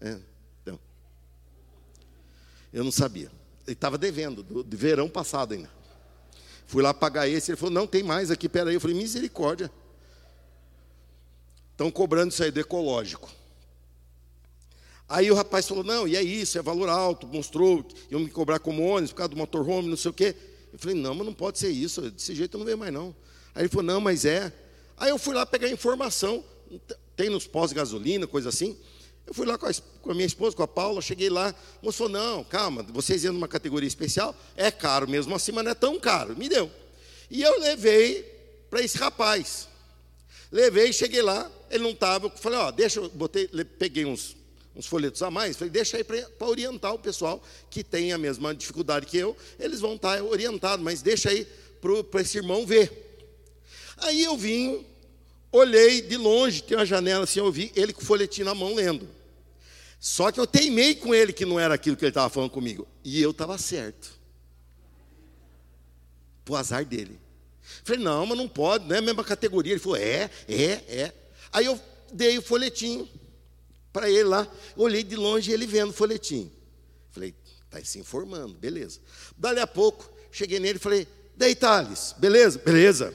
É, 0.00 0.18
então. 0.62 0.78
Eu 2.72 2.84
não 2.84 2.92
sabia. 2.92 3.30
Ele 3.66 3.74
estava 3.74 3.98
devendo, 3.98 4.42
do, 4.42 4.62
de 4.62 4.76
verão 4.76 5.08
passado 5.08 5.54
ainda. 5.54 5.77
Fui 6.68 6.82
lá 6.82 6.92
pagar 6.92 7.26
esse, 7.26 7.50
ele 7.50 7.56
falou, 7.56 7.72
não, 7.72 7.86
tem 7.86 8.02
mais 8.02 8.30
aqui, 8.30 8.46
peraí. 8.46 8.74
Eu 8.74 8.80
falei, 8.80 8.94
misericórdia. 8.94 9.72
Estão 11.72 11.90
cobrando 11.90 12.30
isso 12.30 12.44
aí 12.44 12.50
do 12.50 12.60
ecológico. 12.60 13.30
Aí 15.08 15.30
o 15.30 15.34
rapaz 15.34 15.66
falou, 15.66 15.82
não, 15.82 16.06
e 16.06 16.14
é 16.14 16.22
isso, 16.22 16.58
é 16.58 16.62
valor 16.62 16.90
alto, 16.90 17.26
mostrou, 17.26 17.88
iam 18.10 18.20
me 18.20 18.28
cobrar 18.28 18.58
como 18.58 18.82
ônibus, 18.82 19.12
por 19.12 19.16
causa 19.16 19.30
do 19.30 19.36
motorhome, 19.38 19.88
não 19.88 19.96
sei 19.96 20.10
o 20.10 20.14
quê. 20.14 20.36
Eu 20.70 20.78
falei, 20.78 20.94
não, 20.94 21.14
mas 21.14 21.26
não 21.26 21.32
pode 21.32 21.58
ser 21.58 21.70
isso, 21.70 22.10
desse 22.10 22.34
jeito 22.34 22.54
eu 22.54 22.58
não 22.58 22.66
vejo 22.66 22.76
mais 22.76 22.92
não. 22.92 23.16
Aí 23.54 23.62
ele 23.62 23.70
falou, 23.70 23.84
não, 23.84 24.00
mas 24.02 24.26
é. 24.26 24.52
Aí 24.98 25.08
eu 25.08 25.18
fui 25.18 25.34
lá 25.34 25.46
pegar 25.46 25.70
informação, 25.70 26.44
tem 27.16 27.30
nos 27.30 27.46
pós-gasolina, 27.46 28.26
coisa 28.26 28.50
assim. 28.50 28.76
Eu 29.28 29.34
fui 29.34 29.44
lá 29.44 29.58
com 29.58 29.66
a, 29.66 29.72
com 30.00 30.10
a, 30.10 30.14
minha 30.14 30.26
esposa, 30.26 30.56
com 30.56 30.62
a 30.62 30.66
Paula, 30.66 31.02
cheguei 31.02 31.28
lá, 31.28 31.54
o 31.82 31.84
moço 31.84 31.98
falou, 31.98 32.12
não, 32.12 32.42
calma, 32.42 32.82
vocês 32.82 33.24
iam 33.24 33.34
numa 33.34 33.46
categoria 33.46 33.86
especial, 33.86 34.34
é 34.56 34.70
caro 34.70 35.06
mesmo 35.06 35.34
assim, 35.34 35.52
mas 35.52 35.64
não 35.64 35.70
é 35.70 35.74
tão 35.74 36.00
caro. 36.00 36.34
Me 36.34 36.48
deu. 36.48 36.70
E 37.30 37.42
eu 37.42 37.60
levei 37.60 38.22
para 38.70 38.80
esse 38.80 38.96
rapaz. 38.96 39.68
Levei, 40.50 40.94
cheguei 40.94 41.20
lá, 41.20 41.52
ele 41.70 41.82
não 41.82 41.90
estava, 41.90 42.30
falei, 42.30 42.58
ó, 42.58 42.70
deixa, 42.70 43.00
eu 43.00 43.10
botei, 43.10 43.46
peguei 43.78 44.06
uns, 44.06 44.34
uns 44.74 44.86
folhetos 44.86 45.22
a 45.22 45.30
mais, 45.30 45.58
falei, 45.58 45.70
deixa 45.70 45.98
aí 45.98 46.04
para 46.04 46.48
orientar 46.48 46.94
o 46.94 46.98
pessoal 46.98 47.42
que 47.68 47.84
tem 47.84 48.14
a 48.14 48.18
mesma 48.18 48.54
dificuldade 48.54 49.04
que 49.04 49.18
eu, 49.18 49.36
eles 49.60 49.78
vão 49.78 49.96
estar 49.96 50.16
tá 50.16 50.24
orientados, 50.24 50.82
mas 50.82 51.02
deixa 51.02 51.28
aí 51.28 51.46
para 52.10 52.22
esse 52.22 52.38
irmão 52.38 52.64
ver. 52.64 53.20
Aí 53.98 54.24
eu 54.24 54.38
vim, 54.38 54.86
olhei 55.52 56.00
de 56.00 56.16
longe, 56.16 56.62
tem 56.62 56.78
uma 56.78 56.86
janela 56.86 57.24
assim, 57.24 57.40
eu 57.40 57.52
vi 57.52 57.70
ele 57.76 57.92
com 57.92 58.00
o 58.00 58.06
folhetinho 58.06 58.46
na 58.46 58.54
mão 58.54 58.74
lendo. 58.74 59.17
Só 60.00 60.30
que 60.30 60.38
eu 60.38 60.46
teimei 60.46 60.94
com 60.94 61.14
ele 61.14 61.32
que 61.32 61.44
não 61.44 61.58
era 61.58 61.74
aquilo 61.74 61.96
que 61.96 62.04
ele 62.04 62.10
estava 62.10 62.28
falando 62.30 62.50
comigo. 62.50 62.86
E 63.04 63.20
eu 63.20 63.30
estava 63.30 63.58
certo. 63.58 64.12
Pro 66.44 66.56
azar 66.56 66.84
dele. 66.84 67.18
Falei, 67.84 68.02
não, 68.02 68.24
mas 68.24 68.38
não 68.38 68.48
pode, 68.48 68.86
não 68.86 68.94
é 68.94 68.98
a 68.98 69.02
mesma 69.02 69.24
categoria. 69.24 69.72
Ele 69.72 69.80
falou, 69.80 69.96
é, 69.96 70.30
é, 70.48 70.72
é. 70.88 71.12
Aí 71.52 71.66
eu 71.66 71.78
dei 72.12 72.38
o 72.38 72.42
folhetinho 72.42 73.08
para 73.92 74.08
ele 74.08 74.24
lá. 74.24 74.46
Olhei 74.76 75.02
de 75.02 75.16
longe 75.16 75.50
ele 75.50 75.66
vendo 75.66 75.90
o 75.90 75.94
folhetinho. 75.94 76.50
Falei, 77.10 77.34
está 77.64 77.82
se 77.84 77.98
informando, 77.98 78.54
beleza. 78.54 79.00
Dali 79.36 79.60
a 79.60 79.66
pouco, 79.66 80.10
cheguei 80.30 80.60
nele 80.60 80.78
e 80.78 80.80
falei, 80.80 81.08
daí 81.36 81.54
Thales, 81.54 82.14
beleza? 82.18 82.58
Beleza. 82.58 83.14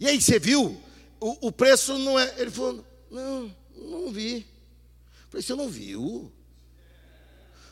E 0.00 0.08
aí, 0.08 0.20
você 0.20 0.38
viu? 0.38 0.80
O, 1.20 1.48
o 1.48 1.52
preço 1.52 1.96
não 1.96 2.18
é. 2.18 2.34
Ele 2.36 2.50
falou, 2.50 2.84
não, 3.08 3.54
não 3.76 4.10
vi. 4.10 4.44
Falei, 5.32 5.42
você 5.42 5.54
não 5.54 5.66
viu? 5.66 6.30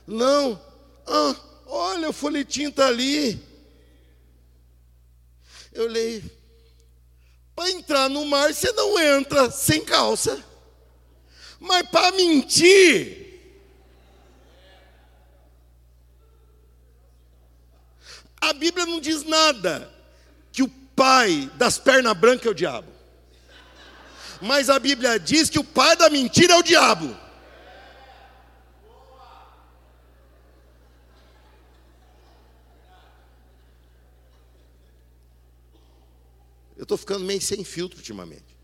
Não. 0.07 0.59
Ah, 1.07 1.37
olha, 1.66 2.09
o 2.09 2.12
folhetinho 2.12 2.70
está 2.70 2.87
ali. 2.87 3.38
Eu 5.70 5.87
leio. 5.87 6.25
Para 7.55 7.70
entrar 7.70 8.09
no 8.09 8.25
mar, 8.25 8.55
você 8.55 8.73
não 8.73 8.99
entra 8.99 9.51
sem 9.51 9.85
calça. 9.85 10.42
Mas 11.61 11.87
para 11.90 12.12
mentir, 12.12 13.38
a 18.40 18.55
Bíblia 18.55 18.87
não 18.87 19.03
diz 19.03 19.23
nada 19.25 19.92
que 20.51 20.62
o 20.62 20.68
pai 20.96 21.53
das 21.57 21.79
pernas 21.79 22.16
brancas 22.16 22.46
é 22.46 22.51
o 22.51 22.55
diabo. 22.55 22.88
Mas 24.40 24.70
a 24.70 24.79
Bíblia 24.79 25.20
diz 25.20 25.51
que 25.51 25.59
o 25.59 25.64
pai 25.64 25.94
da 25.94 26.09
mentira 26.09 26.55
é 26.55 26.57
o 26.57 26.62
diabo. 26.62 27.29
Ficando 37.00 37.24
meio 37.24 37.40
sem 37.40 37.64
filtro 37.64 37.98
ultimamente. 37.98 38.56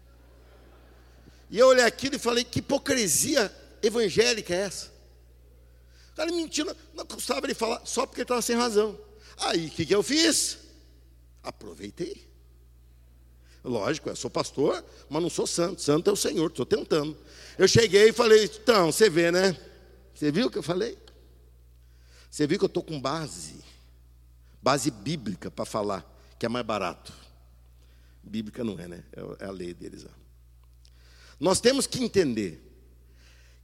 E 1.51 1.59
eu 1.59 1.69
olhei 1.69 1.85
aquilo 1.85 2.17
e 2.17 2.19
falei: 2.19 2.45
que 2.45 2.61
hipocrisia 2.61 3.55
evangélica 3.83 4.55
é 4.55 4.59
essa? 4.59 4.93
O 6.13 6.17
cara 6.17 6.33
mentindo, 6.33 6.75
não 6.95 7.05
custava 7.05 7.47
ele 7.47 7.55
falar 7.55 7.85
só 7.85 8.07
porque 8.07 8.21
ele 8.21 8.25
estava 8.25 8.43
sem 8.43 8.57
razão. 8.57 8.99
Aí 9.39 9.67
o 9.67 9.71
que, 9.71 9.85
que 9.85 9.95
eu 9.95 10.03
fiz? 10.03 10.59
Aproveitei. 11.43 12.27
Lógico, 13.63 14.09
eu 14.09 14.17
sou 14.17 14.31
pastor, 14.31 14.85
mas 15.09 15.23
não 15.23 15.29
sou 15.29 15.47
santo. 15.47 15.83
Santo 15.83 16.09
é 16.09 16.13
o 16.13 16.17
Senhor, 16.17 16.49
estou 16.49 16.65
tentando. 16.65 17.17
Eu 17.59 17.67
cheguei 17.67 18.11
e 18.11 18.13
falei: 18.13 18.45
então, 18.45 18.93
você 18.93 19.11
vê, 19.11 19.31
né? 19.31 19.57
Você 20.15 20.31
viu 20.31 20.47
o 20.47 20.51
que 20.51 20.59
eu 20.59 20.63
falei? 20.63 20.97
Você 22.31 22.47
viu 22.47 22.59
que 22.59 22.65
eu 22.65 22.69
estou 22.69 22.83
com 22.83 23.01
base, 23.01 23.57
base 24.63 24.91
bíblica 24.91 25.51
para 25.51 25.65
falar, 25.65 26.05
que 26.39 26.47
é 26.47 26.49
mais 26.49 26.65
barato. 26.65 27.13
Bíblica 28.27 28.65
não 28.65 28.79
é, 28.79 28.89
né? 28.89 29.05
É, 29.13 29.45
é 29.45 29.49
a 29.49 29.51
lei 29.51 29.73
deles. 29.73 30.05
Ó. 30.05 30.11
Nós 31.39 31.61
temos 31.61 31.87
que 31.87 32.03
entender 32.03 32.63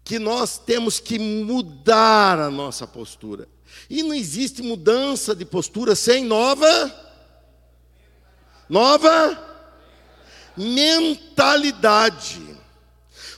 que 0.04 0.18
nós 0.18 0.58
temos 0.58 0.98
que 0.98 1.18
mudar 1.18 2.38
a 2.38 2.50
nossa 2.50 2.86
postura. 2.86 3.48
E 3.88 4.02
não 4.02 4.14
existe 4.14 4.62
mudança 4.62 5.34
de 5.34 5.44
postura 5.44 5.94
sem 5.94 6.24
nova 6.24 7.00
nova 8.68 9.50
mentalidade. 10.56 12.40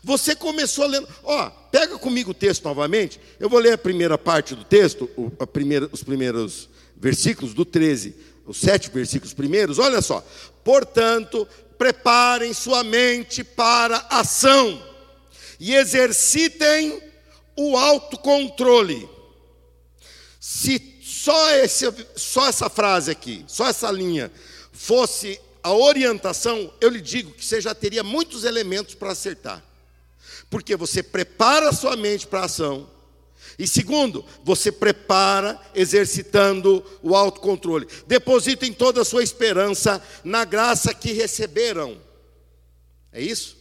Você 0.02 0.37
começou 0.37 0.87
lendo, 0.87 1.08
ó, 1.22 1.48
pega 1.48 1.98
comigo 1.98 2.32
o 2.32 2.34
texto 2.34 2.64
novamente. 2.64 3.20
Eu 3.40 3.48
vou 3.48 3.58
ler 3.58 3.72
a 3.72 3.78
primeira 3.78 4.18
parte 4.18 4.54
do 4.54 4.64
texto, 4.64 5.08
primeira, 5.52 5.88
os 5.90 6.02
primeiros 6.02 6.68
versículos 6.96 7.54
do 7.54 7.64
13 7.64 8.14
os 8.46 8.59
sete 8.59 8.90
versículos 8.90 9.33
primeiros, 9.35 9.78
olha 9.78 10.02
só. 10.02 10.24
Portanto, 10.62 11.46
preparem 11.78 12.52
sua 12.52 12.85
mente 12.85 13.42
para 13.42 14.07
a 14.11 14.20
ação 14.20 14.83
e 15.59 15.74
exercitem 15.74 17.02
o 17.57 17.76
autocontrole. 17.76 19.09
Se 20.40 21.00
só, 21.02 21.50
esse, 21.52 21.87
só 22.16 22.48
essa 22.48 22.68
frase 22.68 23.11
aqui, 23.11 23.44
só 23.46 23.68
essa 23.68 23.90
linha, 23.90 24.30
fosse 24.72 25.40
a 25.62 25.72
orientação, 25.72 26.70
eu 26.80 26.90
lhe 26.90 27.00
digo 27.00 27.33
que 27.33 27.44
você 27.44 27.61
já 27.61 27.74
teria 27.74 28.02
muitos 28.02 28.44
elementos 28.44 28.94
para 28.94 29.12
acertar. 29.12 29.64
Porque 30.50 30.76
você 30.76 31.02
prepara 31.02 31.70
a 31.70 31.72
sua 31.72 31.96
mente 31.96 32.26
para 32.26 32.40
a 32.40 32.44
ação. 32.44 32.90
E 33.59 33.66
segundo, 33.66 34.24
você 34.42 34.72
prepara 34.72 35.61
exercitando 35.74 36.85
o 37.02 37.14
autocontrole. 37.14 37.87
Depositem 38.07 38.72
toda 38.72 39.02
a 39.02 39.04
sua 39.04 39.22
esperança 39.22 40.02
na 40.24 40.44
graça 40.44 40.92
que 40.92 41.12
receberam. 41.12 42.00
É 43.12 43.20
isso? 43.22 43.57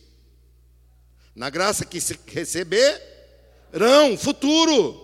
Na 1.36 1.50
graça 1.50 1.86
que 1.86 2.00
receberão, 2.28 4.18
futuro. 4.18 5.02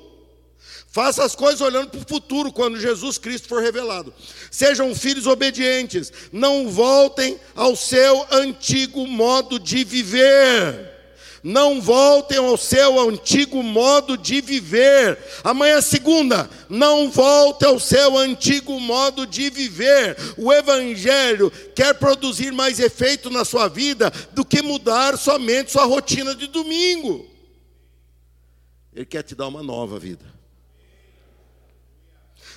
Faça 0.91 1.23
as 1.23 1.35
coisas 1.35 1.61
olhando 1.61 1.89
para 1.89 1.99
o 1.99 2.07
futuro, 2.07 2.51
quando 2.51 2.79
Jesus 2.79 3.19
Cristo 3.19 3.47
for 3.47 3.61
revelado. 3.61 4.11
Sejam 4.49 4.95
filhos 4.95 5.27
obedientes, 5.27 6.11
não 6.31 6.67
voltem 6.67 7.39
ao 7.55 7.75
seu 7.75 8.25
antigo 8.31 9.05
modo 9.05 9.59
de 9.59 9.83
viver. 9.83 10.98
Não 11.43 11.81
voltem 11.81 12.37
ao 12.37 12.57
seu 12.57 12.99
antigo 12.99 13.63
modo 13.63 14.17
de 14.17 14.41
viver. 14.41 15.17
Amanhã 15.43 15.77
é 15.77 15.81
segunda, 15.81 16.49
não 16.69 17.09
volte 17.09 17.65
ao 17.65 17.79
seu 17.79 18.17
antigo 18.17 18.79
modo 18.79 19.25
de 19.25 19.49
viver. 19.49 20.17
O 20.37 20.51
Evangelho 20.51 21.51
quer 21.75 21.93
produzir 21.93 22.51
mais 22.51 22.79
efeito 22.79 23.29
na 23.29 23.45
sua 23.45 23.67
vida 23.67 24.11
do 24.33 24.43
que 24.43 24.61
mudar 24.61 25.17
somente 25.17 25.71
sua 25.71 25.85
rotina 25.85 26.35
de 26.35 26.47
domingo. 26.47 27.27
Ele 28.93 29.05
quer 29.05 29.23
te 29.23 29.35
dar 29.35 29.47
uma 29.47 29.63
nova 29.63 29.97
vida. 29.97 30.38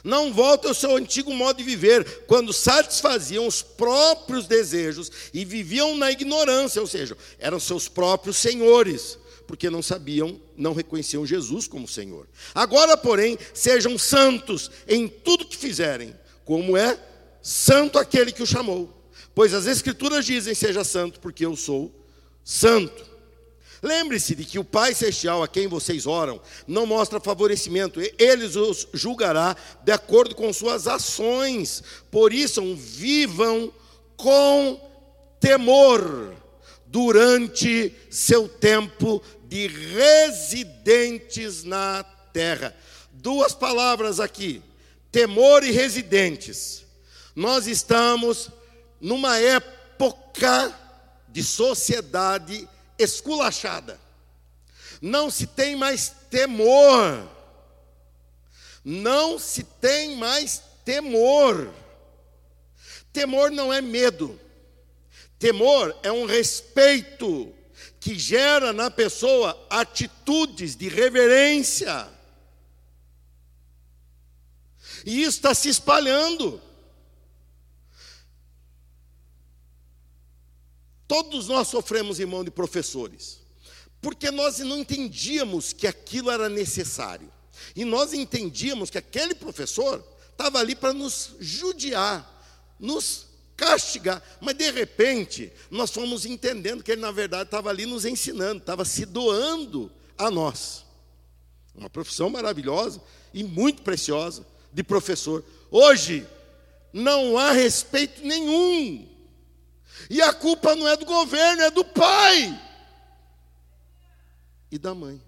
Não 0.03 0.33
volte 0.33 0.67
ao 0.67 0.75
seu 0.75 0.97
antigo 0.97 1.33
modo 1.33 1.59
de 1.59 1.65
viver, 1.65 2.25
quando 2.27 2.53
satisfaziam 2.53 3.47
os 3.47 3.63
próprios 3.63 4.47
desejos 4.47 5.11
e 5.33 5.45
viviam 5.45 5.97
na 5.97 6.11
ignorância, 6.11 6.81
ou 6.81 6.87
seja, 6.89 7.17
eram 7.39 7.61
seus 7.61 7.89
próprios 7.89 8.37
senhores, 8.37 9.19
porque 9.47 9.71
não 9.71 9.83
sabiam, 9.83 10.41
não 10.57 10.73
reconheciam 10.73 11.25
Jesus 11.25 11.69
como 11.69 11.87
Senhor. 11.87 12.27
Agora, 12.55 12.97
porém, 12.97 13.39
sejam 13.55 13.97
santos 13.97 14.71
em 14.89 15.07
tudo 15.07 15.47
que 15.47 15.57
fizerem, 15.57 16.15
como 16.45 16.77
é 16.77 16.99
santo 17.41 17.99
aquele 17.99 18.33
que 18.33 18.43
o 18.43 18.47
chamou. 18.47 18.93
Pois 19.35 19.55
as 19.55 19.67
Escrituras 19.67 20.27
dizem: 20.27 20.55
Seja 20.55 20.85
santo, 20.85 21.21
porque 21.21 21.45
eu 21.47 21.57
sou 21.57 21.93
santo. 22.45 23.12
Lembre-se 23.83 24.37
de 24.37 24.45
que 24.45 24.61
o 24.61 24.65
Pai 24.65 24.95
Celestial 24.95 25.43
a 25.43 25.49
quem 25.49 25.67
vocês 25.67 26.07
oram 26.07 26.41
não 26.69 26.87
mostra 26.87 27.19
favorecimento, 27.19 28.01
ele 28.17 28.45
os 28.45 28.87
julgará 28.95 29.57
de 29.83 29.91
acordo 29.91 30.37
com 30.37 30.53
suas 30.53 30.87
ações. 30.87 31.83
Por 32.09 32.33
isso, 32.33 32.77
vivam 32.77 33.73
com 34.17 34.81
temor 35.41 36.33
durante 36.87 37.93
seu 38.09 38.49
tempo 38.49 39.21
de 39.49 39.67
residentes 39.67 41.65
na 41.65 42.05
terra. 42.33 42.77
Duas 43.11 43.53
palavras 43.53 44.21
aqui: 44.21 44.63
temor 45.11 45.65
e 45.65 45.73
residentes. 45.73 46.85
Nós 47.35 47.67
estamos 47.67 48.49
numa 49.01 49.39
época 49.39 50.73
de 51.29 51.43
sociedade 51.43 52.69
esculachada. 52.99 54.01
Não 55.01 55.31
se 55.31 55.47
tem 55.47 55.77
mais 55.77 56.15
temor. 56.31 57.29
Não 58.85 59.39
se 59.39 59.65
tem 59.65 60.17
mais 60.17 60.63
temor. 60.85 61.73
Temor 63.13 63.51
não 63.51 63.73
é 63.73 63.81
medo. 63.81 64.41
Temor 65.39 65.97
é 66.03 66.11
um 66.11 66.25
respeito 66.25 67.53
que 67.99 68.19
gera 68.19 68.73
na 68.73 68.91
pessoa 68.91 69.67
atitudes 69.71 70.75
de 70.75 70.89
reverência. 70.89 72.09
E 75.05 75.23
isso 75.23 75.39
está 75.39 75.55
se 75.55 75.69
espalhando. 75.69 76.61
Todos 81.13 81.47
nós 81.47 81.69
sofremos 81.69 82.19
em 82.21 82.25
mão 82.25 82.43
de 82.43 82.51
professores, 82.51 83.39
porque 84.01 84.31
nós 84.31 84.61
não 84.61 84.79
entendíamos 84.79 85.71
que 85.71 85.87
aquilo 85.87 86.31
era 86.31 86.49
necessário. 86.49 87.31
E 87.77 87.85
nós 87.85 88.15
entendíamos 88.15 88.89
que 88.89 88.97
aquele 88.97 89.35
professor 89.35 90.03
estava 90.31 90.59
ali 90.59 90.75
para 90.75 90.95
nos 90.95 91.35
judiar, 91.39 92.27
nos 92.81 93.27
castigar. 93.55 94.23
Mas 94.41 94.55
de 94.55 94.71
repente, 94.71 95.53
nós 95.71 95.91
fomos 95.91 96.25
entendendo 96.25 96.83
que 96.83 96.93
ele, 96.93 97.03
na 97.03 97.11
verdade, 97.11 97.45
estava 97.45 97.69
ali 97.69 97.85
nos 97.85 98.07
ensinando, 98.07 98.63
estava 98.63 98.83
se 98.83 99.05
doando 99.05 99.93
a 100.17 100.31
nós. 100.31 100.83
Uma 101.75 101.91
profissão 101.91 102.31
maravilhosa 102.31 103.03
e 103.35 103.45
muito 103.45 103.83
preciosa 103.83 104.47
de 104.73 104.83
professor. 104.83 105.45
Hoje, 105.71 106.27
não 106.91 107.37
há 107.37 107.53
respeito 107.53 108.27
nenhum 108.27 109.12
e 110.09 110.21
a 110.21 110.33
culpa 110.33 110.75
não 110.75 110.87
é 110.89 110.97
do 110.97 111.05
governo, 111.05 111.63
é 111.63 111.71
do 111.71 111.85
pai 111.85 112.61
e 114.71 114.79
da 114.79 114.95
mãe. 114.95 115.21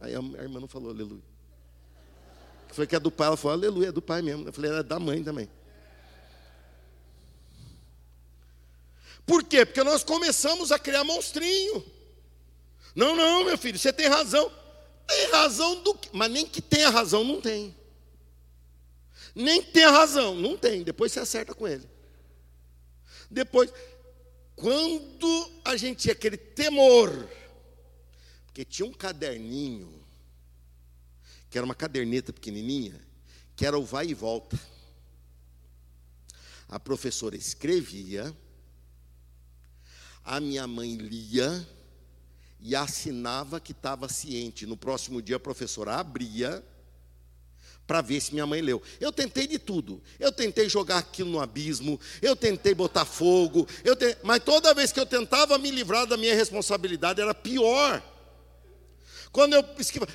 Aí 0.00 0.14
a 0.14 0.18
irmã 0.42 0.60
não 0.60 0.68
falou 0.68 0.90
aleluia. 0.90 1.22
Foi 2.68 2.86
que 2.86 2.94
é 2.94 3.00
do 3.00 3.10
pai, 3.10 3.26
ela 3.28 3.36
falou 3.36 3.56
aleluia, 3.56 3.88
é 3.88 3.92
do 3.92 4.02
pai 4.02 4.22
mesmo. 4.22 4.46
Eu 4.46 4.52
falei, 4.52 4.70
é 4.70 4.82
da 4.82 5.00
mãe 5.00 5.22
também. 5.24 5.48
Por 9.24 9.42
quê? 9.42 9.66
Porque 9.66 9.82
nós 9.82 10.04
começamos 10.04 10.70
a 10.70 10.78
criar 10.78 11.02
monstrinho. 11.02 11.84
Não, 12.94 13.16
não, 13.16 13.44
meu 13.44 13.58
filho, 13.58 13.78
você 13.78 13.92
tem 13.92 14.06
razão. 14.06 14.52
Tem 15.06 15.30
razão 15.30 15.82
do 15.82 15.94
que? 15.94 16.08
Mas 16.12 16.30
nem 16.30 16.46
que 16.46 16.62
tenha 16.62 16.90
razão, 16.90 17.24
não 17.24 17.40
tem. 17.40 17.74
Nem 19.34 19.62
que 19.62 19.72
tenha 19.72 19.90
razão, 19.90 20.34
não 20.34 20.56
tem. 20.56 20.82
Depois 20.82 21.12
você 21.12 21.20
acerta 21.20 21.54
com 21.54 21.66
ele. 21.66 21.88
Depois, 23.30 23.72
quando 24.54 25.52
a 25.64 25.76
gente 25.76 26.00
tinha 26.00 26.12
aquele 26.12 26.36
temor, 26.36 27.28
porque 28.46 28.64
tinha 28.64 28.86
um 28.86 28.92
caderninho, 28.92 30.04
que 31.50 31.58
era 31.58 31.64
uma 31.64 31.74
caderneta 31.74 32.32
pequenininha, 32.32 33.00
que 33.54 33.66
era 33.66 33.78
o 33.78 33.84
vai 33.84 34.08
e 34.08 34.14
volta. 34.14 34.58
A 36.68 36.80
professora 36.80 37.36
escrevia, 37.36 38.36
a 40.24 40.40
minha 40.40 40.66
mãe 40.66 40.96
lia 40.96 41.68
e 42.60 42.74
assinava 42.74 43.60
que 43.60 43.72
estava 43.72 44.08
ciente. 44.08 44.66
No 44.66 44.76
próximo 44.76 45.22
dia 45.22 45.36
a 45.36 45.40
professora 45.40 45.96
abria 45.96 46.64
para 47.86 48.00
ver 48.00 48.20
se 48.20 48.32
minha 48.32 48.46
mãe 48.46 48.60
leu. 48.60 48.82
Eu 49.00 49.12
tentei 49.12 49.46
de 49.46 49.58
tudo. 49.58 50.02
Eu 50.18 50.32
tentei 50.32 50.68
jogar 50.68 50.98
aquilo 50.98 51.30
no 51.30 51.40
abismo, 51.40 52.00
eu 52.20 52.34
tentei 52.34 52.74
botar 52.74 53.04
fogo, 53.04 53.66
eu 53.84 53.94
te... 53.94 54.16
mas 54.22 54.42
toda 54.42 54.74
vez 54.74 54.90
que 54.92 54.98
eu 54.98 55.06
tentava 55.06 55.56
me 55.58 55.70
livrar 55.70 56.06
da 56.06 56.16
minha 56.16 56.34
responsabilidade 56.34 57.20
era 57.20 57.34
pior. 57.34 58.02
Quando 59.30 59.54
eu 59.54 59.64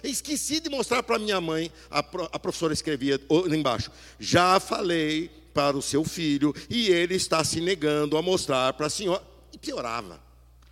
esqueci 0.03 0.60
de 0.60 0.69
mostrar 0.69 1.03
para 1.03 1.19
minha 1.19 1.39
mãe, 1.39 1.71
a, 1.89 2.01
professora 2.39 2.73
escrevia 2.73 3.19
embaixo: 3.51 3.91
já 4.19 4.60
falei 4.60 5.29
para 5.53 5.77
o 5.77 5.81
seu 5.81 6.03
filho 6.03 6.53
e 6.69 6.89
ele 6.89 7.15
está 7.15 7.43
se 7.43 7.62
negando 7.62 8.17
a 8.17 8.21
mostrar 8.21 8.73
para 8.73 8.88
a 8.88 8.89
senhora. 8.89 9.21
E 9.53 9.57
piorava, 9.60 10.19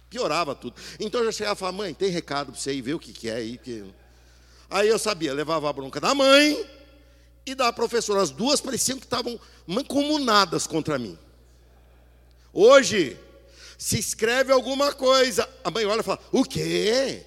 piorava 0.10 0.56
tudo. 0.56 0.76
Então 1.00 1.22
eu 1.22 1.28
já 1.28 1.32
chegava 1.32 1.56
e 1.56 1.60
falava: 1.60 1.78
mãe, 1.78 1.94
tem 1.94 2.10
recado 2.10 2.52
para 2.52 2.60
você 2.60 2.74
ir 2.74 2.82
ver 2.82 2.96
o 2.96 3.00
que, 3.00 3.14
que 3.14 3.30
é 3.30 3.36
aí. 3.36 3.60
Aí 4.68 4.88
eu 4.88 4.98
sabia, 4.98 5.32
levava 5.32 5.70
a 5.70 5.74
bronca 5.74 6.00
da 6.00 6.16
mãe 6.16 6.79
e 7.46 7.56
da 7.56 7.72
professora. 7.74 8.22
As 8.22 8.32
duas 8.32 8.62
pareciam 8.62 9.00
que 9.00 9.06
estavam 9.06 9.40
mancomunadas 9.66 10.68
contra 10.68 11.00
mim. 11.00 11.18
Hoje, 12.54 13.18
se 13.78 13.98
escreve 13.98 14.52
alguma 14.52 14.94
coisa, 14.94 15.48
a 15.64 15.72
mãe 15.72 15.86
olha 15.86 16.02
e 16.02 16.04
fala: 16.04 16.20
O 16.32 16.44
quê? 16.44 17.26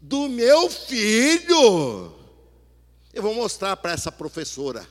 Do 0.00 0.28
meu 0.28 0.68
filho? 0.70 2.14
Eu 3.12 3.22
vou 3.22 3.34
mostrar 3.34 3.76
para 3.76 3.92
essa 3.92 4.10
professora. 4.10 4.86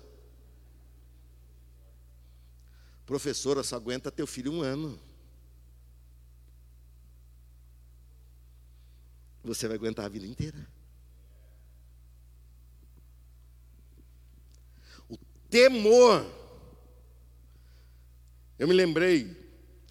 Professora, 3.06 3.64
só 3.64 3.76
aguenta 3.76 4.12
teu 4.12 4.28
filho 4.28 4.52
um 4.52 4.62
ano. 4.62 5.00
Você 9.44 9.68
vai 9.68 9.78
aguentar 9.78 10.06
a 10.06 10.10
vida 10.10 10.28
inteira. 10.28 10.68
Temor. 15.50 16.26
Eu 18.58 18.68
me 18.68 18.74
lembrei, 18.74 19.36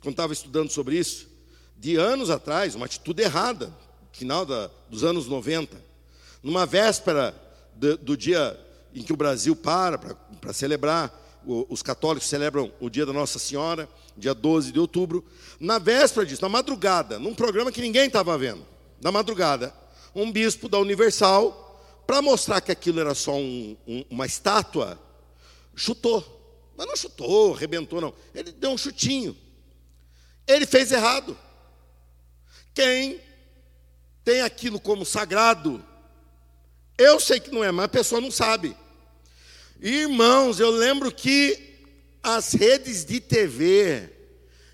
quando 0.01 0.13
estava 0.13 0.33
estudando 0.33 0.71
sobre 0.71 0.97
isso, 0.99 1.29
de 1.77 1.97
anos 1.97 2.31
atrás, 2.31 2.75
uma 2.75 2.87
atitude 2.87 3.23
errada, 3.23 3.75
final 4.13 4.45
da, 4.45 4.71
dos 4.91 5.05
anos 5.05 5.27
90, 5.27 5.81
numa 6.43 6.67
véspera 6.67 7.35
do, 7.75 7.97
do 7.97 8.17
dia 8.17 8.59
em 8.95 9.03
que 9.03 9.13
o 9.13 9.17
Brasil 9.17 9.55
para 9.55 9.99
para 9.99 10.53
celebrar 10.53 11.27
os 11.47 11.83
católicos 11.83 12.29
celebram 12.29 12.71
o 12.79 12.91
dia 12.91 13.07
da 13.07 13.13
Nossa 13.13 13.39
Senhora, 13.39 13.89
dia 14.17 14.35
12 14.35 14.73
de 14.73 14.79
outubro. 14.79 15.25
Na 15.59 15.79
véspera 15.79 16.27
disso, 16.27 16.43
na 16.43 16.49
madrugada, 16.49 17.19
num 17.19 17.35
programa 17.35 17.73
que 17.73 17.81
ninguém 17.81 18.07
estava 18.07 18.37
vendo, 18.37 18.67
na 19.01 19.11
madrugada, 19.11 19.73
um 20.15 20.31
bispo 20.31 20.69
da 20.69 20.79
Universal, 20.79 21.65
para 22.07 22.21
mostrar 22.21 22.61
que 22.61 22.73
aquilo 22.73 23.01
era 23.01 23.15
só 23.15 23.35
um, 23.35 23.77
um, 23.87 24.05
uma 24.11 24.27
estátua, 24.27 24.99
chutou. 25.79 26.37
Mas 26.77 26.87
não 26.87 26.97
chutou, 26.97 27.55
arrebentou, 27.55 28.01
não. 28.01 28.15
Ele 28.35 28.53
deu 28.53 28.71
um 28.71 28.79
chutinho. 28.79 29.37
Ele 30.47 30.67
fez 30.67 30.93
errado. 30.93 31.37
Quem 32.75 33.21
tem 34.25 34.43
aquilo 34.43 34.79
como 34.79 35.05
sagrado, 35.05 35.85
eu 36.97 37.19
sei 37.19 37.41
que 37.41 37.51
não 37.51 37.65
é, 37.65 37.73
mas 37.73 37.87
a 37.87 37.89
pessoa 37.89 38.21
não 38.21 38.31
sabe. 38.31 38.77
Irmãos, 39.81 40.61
eu 40.61 40.71
lembro 40.71 41.11
que 41.11 41.69
as 42.23 42.53
redes 42.53 43.05
de 43.05 43.21
TV, 43.21 44.09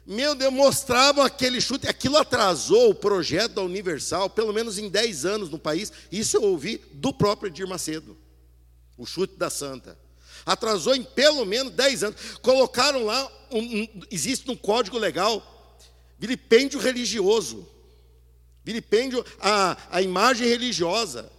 meu 0.07 0.35
Deus, 0.35 0.53
mostravam 0.53 1.25
aquele 1.25 1.61
chute, 1.61 1.87
aquilo 1.87 2.17
atrasou 2.17 2.90
o 2.90 2.95
projeto 2.95 3.55
da 3.55 3.62
Universal, 3.62 4.29
pelo 4.31 4.53
menos 4.53 4.79
em 4.79 4.88
10 4.88 5.25
anos 5.25 5.51
no 5.51 5.59
país. 5.59 5.93
Isso 6.11 6.37
eu 6.37 6.43
ouvi 6.43 6.79
do 6.93 7.12
próprio 7.12 7.49
Edir 7.49 7.67
Macedo, 7.67 8.17
o 8.97 9.07
chute 9.07 9.37
da 9.37 9.51
Santa. 9.51 10.04
Atrasou 10.44 10.94
em 10.94 11.02
pelo 11.02 11.44
menos 11.44 11.72
10 11.72 12.04
anos. 12.04 12.20
Colocaram 12.42 13.04
lá, 13.04 13.30
um, 13.50 13.61
um, 13.61 13.88
existe 14.11 14.50
um 14.50 14.57
código 14.57 14.98
legal, 14.98 15.42
vilipêndio 16.18 16.78
religioso, 16.78 17.68
vilipêndio 18.64 19.24
a, 19.40 19.76
a 19.90 20.02
imagem 20.02 20.48
religiosa. 20.48 21.30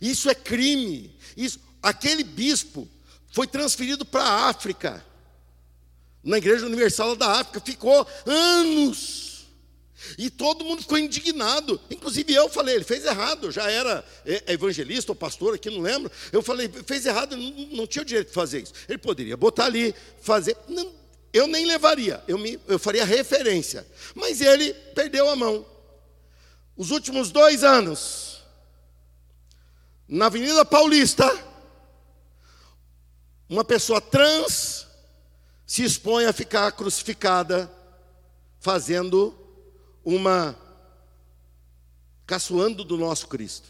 Isso 0.00 0.28
é 0.30 0.34
crime. 0.34 1.16
Isso, 1.36 1.60
aquele 1.82 2.24
bispo 2.24 2.88
foi 3.32 3.46
transferido 3.46 4.04
para 4.04 4.22
a 4.22 4.48
África, 4.48 5.04
na 6.22 6.38
Igreja 6.38 6.66
Universal 6.66 7.16
da 7.16 7.40
África, 7.40 7.60
ficou 7.60 8.06
anos. 8.26 9.31
E 10.18 10.30
todo 10.30 10.64
mundo 10.64 10.82
ficou 10.82 10.98
indignado. 10.98 11.80
Inclusive 11.90 12.32
eu 12.32 12.48
falei, 12.48 12.76
ele 12.76 12.84
fez 12.84 13.04
errado. 13.04 13.46
Eu 13.46 13.52
já 13.52 13.70
era 13.70 14.04
evangelista 14.46 15.12
ou 15.12 15.16
pastor 15.16 15.54
aqui, 15.54 15.70
não 15.70 15.80
lembro. 15.80 16.10
Eu 16.32 16.42
falei, 16.42 16.68
fez 16.86 17.06
errado, 17.06 17.36
não, 17.36 17.50
não 17.72 17.86
tinha 17.86 18.02
o 18.02 18.06
direito 18.06 18.28
de 18.28 18.34
fazer 18.34 18.62
isso. 18.62 18.72
Ele 18.88 18.98
poderia 18.98 19.36
botar 19.36 19.66
ali, 19.66 19.94
fazer. 20.20 20.56
Não, 20.68 20.92
eu 21.32 21.46
nem 21.46 21.64
levaria, 21.64 22.22
eu, 22.28 22.36
me, 22.36 22.60
eu 22.68 22.78
faria 22.78 23.04
referência. 23.04 23.86
Mas 24.14 24.40
ele 24.40 24.74
perdeu 24.94 25.30
a 25.30 25.36
mão. 25.36 25.64
Os 26.76 26.90
últimos 26.90 27.30
dois 27.30 27.64
anos, 27.64 28.42
na 30.06 30.26
Avenida 30.26 30.64
Paulista, 30.64 31.26
uma 33.48 33.64
pessoa 33.64 34.00
trans 34.00 34.86
se 35.66 35.82
expõe 35.84 36.26
a 36.26 36.32
ficar 36.32 36.70
crucificada, 36.72 37.70
fazendo 38.60 39.34
uma 40.04 40.58
caçoando 42.26 42.84
do 42.84 42.96
nosso 42.96 43.28
Cristo. 43.28 43.68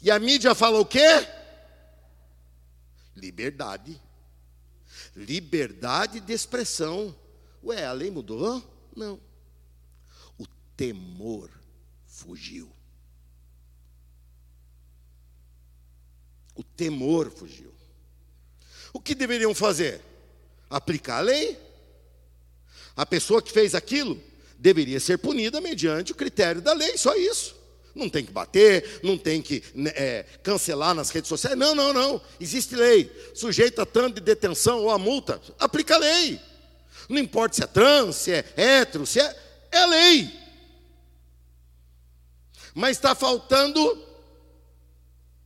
E 0.00 0.10
a 0.10 0.18
mídia 0.18 0.54
fala 0.54 0.80
o 0.80 0.86
quê? 0.86 1.26
Liberdade. 3.14 4.00
Liberdade 5.14 6.20
de 6.20 6.32
expressão. 6.32 7.14
Ué, 7.62 7.84
a 7.84 7.92
lei 7.92 8.10
mudou? 8.10 8.62
Não. 8.94 9.20
O 10.38 10.46
temor 10.76 11.50
fugiu. 12.06 12.70
O 16.54 16.62
temor 16.62 17.30
fugiu. 17.30 17.72
O 18.92 19.00
que 19.00 19.14
deveriam 19.14 19.54
fazer? 19.54 20.00
Aplicar 20.70 21.18
a 21.18 21.20
lei. 21.20 21.60
A 22.96 23.04
pessoa 23.04 23.42
que 23.42 23.52
fez 23.52 23.74
aquilo 23.74 24.20
deveria 24.58 25.00
ser 25.00 25.18
punida 25.18 25.60
mediante 25.60 26.12
o 26.12 26.14
critério 26.14 26.60
da 26.60 26.72
lei, 26.72 26.96
só 26.96 27.14
isso. 27.14 27.56
Não 27.94 28.10
tem 28.10 28.24
que 28.24 28.30
bater, 28.30 29.00
não 29.02 29.16
tem 29.16 29.40
que 29.40 29.62
né, 29.74 29.90
é, 29.94 30.24
cancelar 30.42 30.94
nas 30.94 31.08
redes 31.08 31.28
sociais. 31.28 31.56
Não, 31.56 31.74
não, 31.74 31.94
não. 31.94 32.20
Existe 32.38 32.76
lei. 32.76 33.10
Sujeito 33.34 33.80
a 33.80 33.86
tanto 33.86 34.16
de 34.16 34.20
detenção 34.20 34.82
ou 34.82 34.90
a 34.90 34.98
multa, 34.98 35.40
aplica 35.58 35.94
a 35.94 35.98
lei. 35.98 36.38
Não 37.08 37.18
importa 37.18 37.56
se 37.56 37.62
é 37.62 37.66
trans, 37.66 38.16
se 38.16 38.32
é 38.32 38.44
hétero, 38.56 39.06
se 39.06 39.18
é. 39.20 39.36
É 39.72 39.86
lei. 39.86 40.30
Mas 42.74 42.98
está 42.98 43.14
faltando 43.14 44.06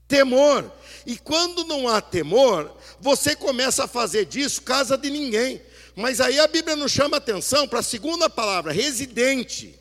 temor. 0.08 0.70
E 1.06 1.16
quando 1.16 1.64
não 1.64 1.88
há 1.88 2.00
temor, 2.00 2.76
você 3.00 3.36
começa 3.36 3.84
a 3.84 3.88
fazer 3.88 4.26
disso 4.26 4.62
casa 4.62 4.98
de 4.98 5.08
ninguém. 5.08 5.62
Mas 6.00 6.18
aí 6.18 6.40
a 6.40 6.48
Bíblia 6.48 6.74
nos 6.74 6.90
chama 6.90 7.18
atenção 7.18 7.68
para 7.68 7.80
a 7.80 7.82
segunda 7.82 8.30
palavra, 8.30 8.72
residente. 8.72 9.78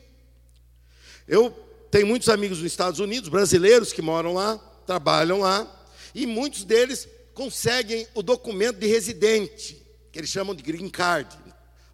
Eu 1.25 1.49
tenho 1.89 2.05
muitos 2.05 2.27
amigos 2.27 2.57
nos 2.57 2.67
Estados 2.69 2.99
Unidos, 2.99 3.29
brasileiros 3.29 3.93
que 3.93 4.01
moram 4.01 4.33
lá, 4.33 4.57
trabalham 4.85 5.39
lá, 5.39 5.65
e 6.13 6.25
muitos 6.25 6.65
deles 6.65 7.07
conseguem 7.33 8.05
o 8.13 8.21
documento 8.21 8.79
de 8.79 8.87
residente, 8.87 9.81
que 10.11 10.19
eles 10.19 10.29
chamam 10.29 10.53
de 10.53 10.61
green 10.61 10.89
card, 10.89 11.37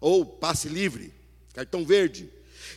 ou 0.00 0.26
passe 0.26 0.68
livre, 0.68 1.14
cartão 1.54 1.84
verde. 1.84 2.28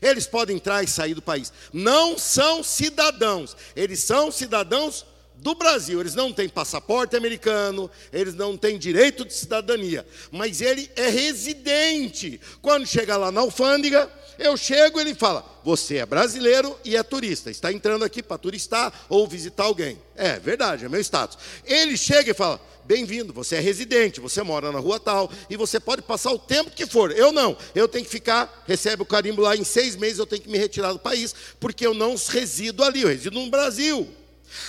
Eles 0.02 0.28
podem 0.28 0.58
entrar 0.58 0.84
e 0.84 0.88
sair 0.88 1.16
do 1.16 1.22
país. 1.22 1.52
Não 1.74 2.16
são 2.18 2.64
cidadãos, 2.64 3.58
eles 3.76 4.04
são 4.04 4.32
cidadãos 4.32 5.04
do 5.42 5.56
Brasil. 5.56 6.00
Eles 6.00 6.16
não 6.16 6.32
têm 6.32 6.48
passaporte 6.48 7.16
americano, 7.16 7.90
eles 8.12 8.36
não 8.36 8.58
têm 8.58 8.78
direito 8.78 9.26
de 9.26 9.34
cidadania, 9.34 10.06
mas 10.32 10.62
ele 10.62 10.90
é 10.96 11.10
residente. 11.10 12.40
Quando 12.62 12.86
chega 12.86 13.18
lá 13.18 13.32
na 13.32 13.42
alfândega, 13.42 14.10
eu 14.38 14.56
chego 14.56 15.00
e 15.00 15.02
ele 15.02 15.16
fala: 15.16 15.46
Você 15.64 15.98
é 15.98 16.06
brasileiro 16.06 16.78
e 16.84 16.96
é 16.96 17.04
turista, 17.04 17.50
está 17.52 17.72
entrando 17.72 18.06
aqui 18.06 18.22
para 18.22 18.38
turistar 18.38 18.94
ou 19.10 19.28
visitar 19.28 19.64
alguém. 19.64 20.00
É 20.16 20.40
verdade, 20.40 20.86
é 20.86 20.90
meu 20.90 21.02
status. 21.02 21.38
Ele 21.66 21.98
chega 21.98 22.32
e 22.32 22.34
fala: 22.34 22.60
Bem-vindo, 22.86 23.32
você 23.32 23.58
é 23.58 23.60
residente, 23.60 24.20
você 24.20 24.42
mora 24.42 24.72
na 24.72 24.80
rua 24.80 25.00
tal 25.00 25.30
e 25.50 25.56
você 25.56 25.80
pode 25.80 26.02
passar 26.02 26.32
o 26.32 26.40
tempo 26.40 26.72
que 26.72 26.86
for. 26.86 27.12
Eu 27.12 27.32
não, 27.32 27.56
eu 27.76 27.88
tenho 27.88 28.04
que 28.04 28.12
ficar, 28.12 28.64
recebe 28.66 29.04
o 29.04 29.06
carimbo 29.06 29.42
lá 29.42 29.56
em 29.56 29.64
seis 29.64 29.96
meses, 29.96 30.20
eu 30.20 30.26
tenho 30.26 30.42
que 30.42 30.50
me 30.50 30.58
retirar 30.58 30.94
do 30.94 31.00
país, 31.00 31.36
porque 31.60 31.86
eu 31.86 31.94
não 31.94 32.16
resido 32.16 32.84
ali, 32.84 33.02
eu 33.02 33.10
resido 33.10 33.40
no 33.40 33.50
Brasil. 33.50 34.10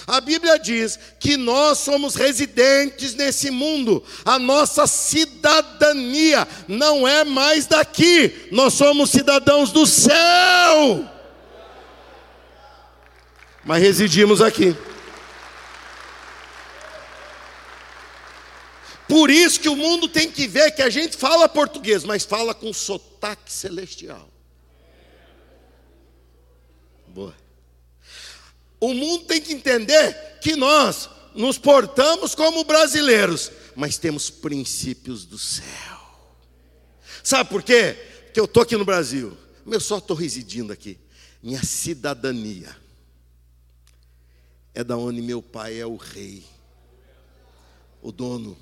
A 0.06 0.20
Bíblia 0.20 0.58
diz 0.58 0.98
que 1.18 1.36
nós 1.36 1.78
somos 1.78 2.14
residentes 2.14 3.14
nesse 3.14 3.50
mundo, 3.50 4.02
a 4.24 4.38
nossa 4.38 4.86
cidadania 4.86 6.46
não 6.66 7.06
é 7.06 7.24
mais 7.24 7.66
daqui, 7.66 8.48
nós 8.50 8.74
somos 8.74 9.10
cidadãos 9.10 9.70
do 9.72 9.86
céu, 9.86 11.08
mas 13.64 13.82
residimos 13.82 14.40
aqui. 14.40 14.76
Por 19.10 19.28
isso 19.28 19.58
que 19.58 19.68
o 19.68 19.74
mundo 19.74 20.08
tem 20.08 20.30
que 20.30 20.46
ver 20.46 20.70
que 20.70 20.82
a 20.82 20.88
gente 20.88 21.16
fala 21.16 21.48
português, 21.48 22.04
mas 22.04 22.24
fala 22.24 22.54
com 22.54 22.72
sotaque 22.72 23.52
celestial. 23.52 24.30
Boa. 27.08 27.34
O 28.80 28.94
mundo 28.94 29.24
tem 29.26 29.42
que 29.42 29.52
entender 29.52 30.38
que 30.40 30.56
nós 30.56 31.10
nos 31.34 31.58
portamos 31.58 32.34
como 32.34 32.64
brasileiros, 32.64 33.52
mas 33.76 33.98
temos 33.98 34.30
princípios 34.30 35.26
do 35.26 35.38
céu. 35.38 36.00
Sabe 37.22 37.50
por 37.50 37.62
quê? 37.62 37.96
Porque 38.24 38.40
eu 38.40 38.46
estou 38.46 38.62
aqui 38.62 38.76
no 38.76 38.84
Brasil, 38.84 39.36
eu 39.66 39.80
só 39.80 39.98
estou 39.98 40.16
residindo 40.16 40.72
aqui. 40.72 40.98
Minha 41.42 41.62
cidadania 41.62 42.74
é 44.74 44.82
da 44.82 44.96
onde 44.96 45.20
meu 45.20 45.42
pai 45.42 45.78
é 45.78 45.86
o 45.86 45.96
rei, 45.96 46.42
o 48.00 48.10
dono, 48.10 48.56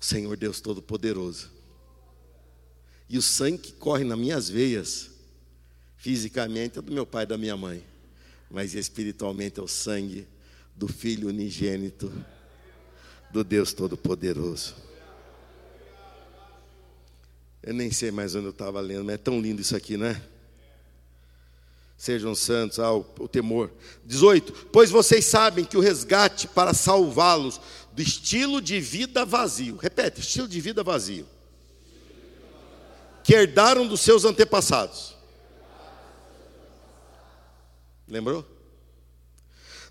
o 0.00 0.04
Senhor 0.04 0.36
Deus 0.36 0.60
Todo-Poderoso. 0.60 1.52
E 3.08 3.16
o 3.16 3.22
sangue 3.22 3.58
que 3.58 3.72
corre 3.72 4.02
nas 4.02 4.18
minhas 4.18 4.48
veias, 4.48 5.10
fisicamente, 5.96 6.78
é 6.78 6.82
do 6.82 6.90
meu 6.90 7.06
pai 7.06 7.22
e 7.22 7.26
da 7.26 7.38
minha 7.38 7.56
mãe 7.56 7.93
mas 8.50 8.74
espiritualmente 8.74 9.58
é 9.58 9.62
o 9.62 9.68
sangue 9.68 10.26
do 10.74 10.88
Filho 10.88 11.28
unigênito 11.28 12.12
do 13.30 13.42
Deus 13.42 13.72
Todo-Poderoso. 13.72 14.74
Eu 17.62 17.72
nem 17.72 17.90
sei 17.90 18.10
mais 18.10 18.34
onde 18.34 18.46
eu 18.46 18.50
estava 18.50 18.80
lendo, 18.80 19.04
mas 19.04 19.14
é 19.14 19.18
tão 19.18 19.40
lindo 19.40 19.60
isso 19.60 19.74
aqui, 19.74 19.96
né? 19.96 20.22
Sejam 21.96 22.34
santos, 22.34 22.78
ah, 22.78 22.92
o, 22.92 23.06
o 23.20 23.28
temor. 23.28 23.70
18. 24.04 24.68
Pois 24.70 24.90
vocês 24.90 25.24
sabem 25.24 25.64
que 25.64 25.76
o 25.76 25.80
resgate 25.80 26.46
para 26.46 26.74
salvá-los 26.74 27.60
do 27.92 28.02
estilo 28.02 28.60
de 28.60 28.80
vida 28.80 29.24
vazio. 29.24 29.76
Repete, 29.76 30.20
estilo 30.20 30.46
de 30.46 30.60
vida 30.60 30.82
vazio. 30.82 31.26
Que 33.22 33.34
herdaram 33.34 33.86
dos 33.86 34.00
seus 34.00 34.24
antepassados 34.24 35.13
Lembrou? 38.08 38.44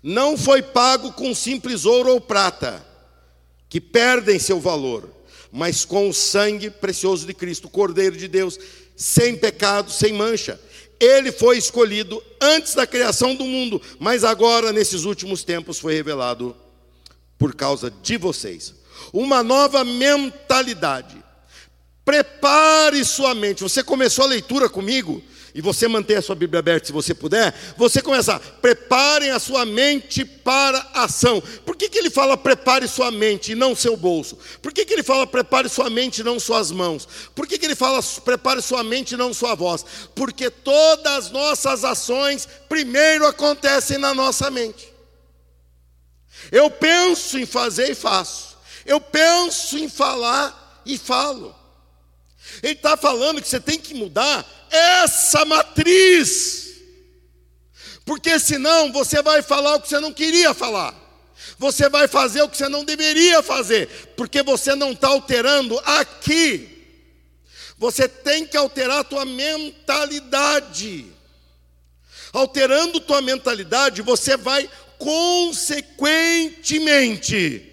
Não 0.02 0.36
foi 0.36 0.62
pago 0.62 1.12
com 1.12 1.34
simples 1.34 1.84
ouro 1.84 2.10
ou 2.10 2.20
prata, 2.20 2.84
que 3.68 3.80
perdem 3.80 4.38
seu 4.38 4.60
valor, 4.60 5.08
mas 5.50 5.84
com 5.84 6.08
o 6.08 6.14
sangue 6.14 6.68
precioso 6.68 7.26
de 7.26 7.32
Cristo, 7.32 7.68
Cordeiro 7.68 8.16
de 8.16 8.28
Deus, 8.28 8.58
sem 8.96 9.36
pecado, 9.36 9.90
sem 9.90 10.12
mancha. 10.12 10.60
Ele 11.00 11.32
foi 11.32 11.58
escolhido 11.58 12.22
antes 12.40 12.74
da 12.74 12.86
criação 12.86 13.34
do 13.34 13.44
mundo, 13.44 13.80
mas 13.98 14.24
agora, 14.24 14.72
nesses 14.72 15.04
últimos 15.04 15.42
tempos, 15.42 15.78
foi 15.78 15.94
revelado 15.94 16.54
por 17.38 17.54
causa 17.54 17.90
de 17.90 18.16
vocês. 18.16 18.74
Uma 19.12 19.42
nova 19.42 19.84
mentalidade. 19.84 21.16
Prepare 22.04 23.04
sua 23.04 23.34
mente. 23.34 23.62
Você 23.62 23.82
começou 23.82 24.24
a 24.24 24.28
leitura 24.28 24.68
comigo? 24.68 25.22
E 25.54 25.60
você 25.60 25.86
manter 25.86 26.16
a 26.16 26.22
sua 26.22 26.34
Bíblia 26.34 26.58
aberta 26.58 26.88
se 26.88 26.92
você 26.92 27.14
puder, 27.14 27.54
você 27.76 28.02
começar, 28.02 28.40
preparem 28.60 29.30
a 29.30 29.38
sua 29.38 29.64
mente 29.64 30.24
para 30.24 30.78
a 30.92 31.04
ação. 31.04 31.40
Por 31.64 31.76
que, 31.76 31.88
que 31.88 31.96
ele 31.96 32.10
fala 32.10 32.36
prepare 32.36 32.88
sua 32.88 33.12
mente 33.12 33.52
e 33.52 33.54
não 33.54 33.76
seu 33.76 33.96
bolso? 33.96 34.36
Por 34.60 34.72
que, 34.72 34.84
que 34.84 34.92
ele 34.92 35.04
fala 35.04 35.26
prepare 35.28 35.68
sua 35.68 35.88
mente 35.88 36.18
e 36.18 36.24
não 36.24 36.40
suas 36.40 36.72
mãos? 36.72 37.06
Por 37.36 37.46
que, 37.46 37.56
que 37.56 37.66
ele 37.66 37.76
fala 37.76 38.02
prepare 38.24 38.60
sua 38.60 38.82
mente 38.82 39.14
e 39.14 39.16
não 39.16 39.32
sua 39.32 39.54
voz? 39.54 39.86
Porque 40.12 40.50
todas 40.50 41.26
as 41.26 41.30
nossas 41.30 41.84
ações 41.84 42.48
primeiro 42.68 43.24
acontecem 43.24 43.96
na 43.96 44.12
nossa 44.12 44.50
mente. 44.50 44.92
Eu 46.50 46.68
penso 46.68 47.38
em 47.38 47.46
fazer 47.46 47.92
e 47.92 47.94
faço. 47.94 48.58
Eu 48.84 49.00
penso 49.00 49.78
em 49.78 49.88
falar 49.88 50.82
e 50.84 50.98
falo. 50.98 51.54
Ele 52.62 52.74
está 52.74 52.96
falando 52.96 53.40
que 53.40 53.48
você 53.48 53.60
tem 53.60 53.78
que 53.78 53.94
mudar 53.94 54.44
essa 54.74 55.44
matriz, 55.44 56.74
porque 58.04 58.38
senão 58.38 58.92
você 58.92 59.22
vai 59.22 59.42
falar 59.42 59.76
o 59.76 59.80
que 59.80 59.88
você 59.88 60.00
não 60.00 60.12
queria 60.12 60.52
falar, 60.52 60.94
você 61.58 61.88
vai 61.88 62.06
fazer 62.08 62.42
o 62.42 62.48
que 62.48 62.56
você 62.56 62.68
não 62.68 62.84
deveria 62.84 63.42
fazer, 63.42 63.88
porque 64.16 64.42
você 64.42 64.74
não 64.74 64.90
está 64.92 65.08
alterando 65.08 65.78
aqui. 65.84 66.70
Você 67.76 68.08
tem 68.08 68.46
que 68.46 68.56
alterar 68.56 69.00
a 69.00 69.04
tua 69.04 69.24
mentalidade. 69.24 71.06
Alterando 72.32 73.00
tua 73.00 73.20
mentalidade, 73.20 74.00
você 74.02 74.36
vai 74.36 74.70
consequentemente 74.98 77.72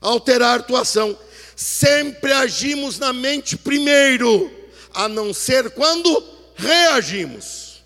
alterar 0.00 0.62
tua 0.62 0.82
ação. 0.82 1.18
Sempre 1.56 2.32
agimos 2.32 2.98
na 2.98 3.12
mente 3.12 3.56
primeiro 3.56 4.57
a 4.98 5.08
não 5.08 5.32
ser 5.32 5.70
quando 5.70 6.24
reagimos. 6.56 7.84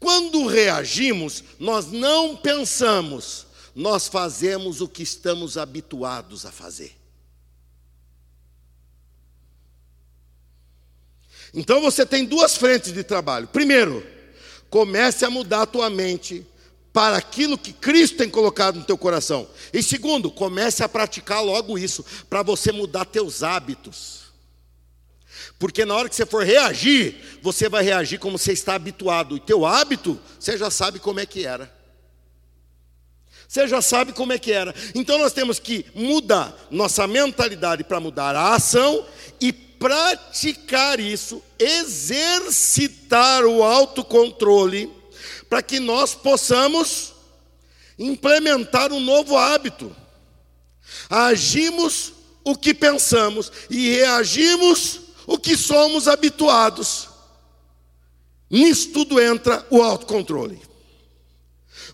Quando 0.00 0.46
reagimos, 0.46 1.44
nós 1.60 1.92
não 1.92 2.34
pensamos, 2.34 3.46
nós 3.74 4.08
fazemos 4.08 4.80
o 4.80 4.88
que 4.88 5.02
estamos 5.02 5.58
habituados 5.58 6.46
a 6.46 6.50
fazer. 6.50 6.96
Então 11.52 11.82
você 11.82 12.06
tem 12.06 12.24
duas 12.24 12.56
frentes 12.56 12.94
de 12.94 13.04
trabalho. 13.04 13.46
Primeiro, 13.46 14.02
comece 14.70 15.26
a 15.26 15.30
mudar 15.30 15.62
a 15.62 15.66
tua 15.66 15.90
mente 15.90 16.46
para 16.90 17.18
aquilo 17.18 17.58
que 17.58 17.74
Cristo 17.74 18.16
tem 18.16 18.30
colocado 18.30 18.76
no 18.76 18.84
teu 18.86 18.96
coração. 18.96 19.46
E 19.74 19.82
segundo, 19.82 20.30
comece 20.30 20.82
a 20.82 20.88
praticar 20.88 21.44
logo 21.44 21.76
isso, 21.76 22.02
para 22.30 22.42
você 22.42 22.72
mudar 22.72 23.04
teus 23.04 23.42
hábitos. 23.42 24.23
Porque 25.58 25.84
na 25.84 25.94
hora 25.94 26.08
que 26.08 26.16
você 26.16 26.26
for 26.26 26.44
reagir, 26.44 27.38
você 27.42 27.68
vai 27.68 27.82
reagir 27.82 28.18
como 28.18 28.38
você 28.38 28.52
está 28.52 28.74
habituado. 28.74 29.36
E 29.36 29.40
teu 29.40 29.64
hábito, 29.64 30.20
você 30.38 30.58
já 30.58 30.70
sabe 30.70 30.98
como 30.98 31.20
é 31.20 31.26
que 31.26 31.46
era. 31.46 31.72
Você 33.48 33.68
já 33.68 33.80
sabe 33.80 34.12
como 34.12 34.32
é 34.32 34.38
que 34.38 34.50
era. 34.50 34.74
Então 34.94 35.16
nós 35.18 35.32
temos 35.32 35.58
que 35.58 35.86
mudar 35.94 36.54
nossa 36.70 37.06
mentalidade 37.06 37.84
para 37.84 38.00
mudar 38.00 38.34
a 38.34 38.54
ação 38.54 39.06
e 39.40 39.52
praticar 39.52 40.98
isso, 40.98 41.42
exercitar 41.58 43.44
o 43.44 43.62
autocontrole, 43.62 44.92
para 45.48 45.62
que 45.62 45.78
nós 45.78 46.14
possamos 46.14 47.12
implementar 47.98 48.92
um 48.92 48.98
novo 48.98 49.36
hábito. 49.36 49.94
Agimos 51.08 52.12
o 52.42 52.56
que 52.56 52.74
pensamos 52.74 53.52
e 53.70 53.90
reagimos 53.90 55.03
o 55.26 55.38
que 55.38 55.56
somos 55.56 56.08
habituados. 56.08 57.08
Nisso 58.50 58.90
tudo 58.92 59.20
entra 59.20 59.66
o 59.70 59.82
autocontrole. 59.82 60.60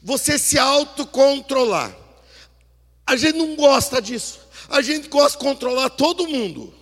Você 0.03 0.39
se 0.39 0.59
autocontrolar. 0.59 1.97
A 3.07 3.17
gente 3.17 3.37
não 3.37 3.57
gosta 3.57 4.01
disso. 4.01 4.41
A 4.69 4.83
gente 4.83 5.09
gosta 5.09 5.39
de 5.39 5.45
controlar 5.45 5.91
todo 5.91 6.29
mundo. 6.29 6.73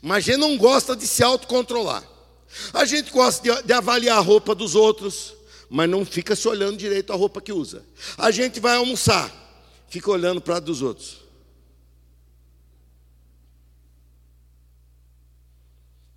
Mas 0.00 0.18
a 0.18 0.32
gente 0.32 0.38
não 0.38 0.56
gosta 0.56 0.96
de 0.96 1.06
se 1.06 1.22
autocontrolar. 1.22 2.02
A 2.72 2.84
gente 2.84 3.10
gosta 3.10 3.42
de, 3.42 3.62
de 3.62 3.72
avaliar 3.72 4.18
a 4.18 4.20
roupa 4.20 4.54
dos 4.54 4.74
outros, 4.74 5.34
mas 5.70 5.88
não 5.88 6.04
fica 6.04 6.36
se 6.36 6.46
olhando 6.46 6.76
direito 6.76 7.12
a 7.12 7.16
roupa 7.16 7.40
que 7.40 7.52
usa. 7.52 7.84
A 8.18 8.30
gente 8.30 8.60
vai 8.60 8.76
almoçar, 8.76 9.32
fica 9.88 10.10
olhando 10.10 10.40
para 10.40 10.60
dos 10.60 10.82
outros. 10.82 11.21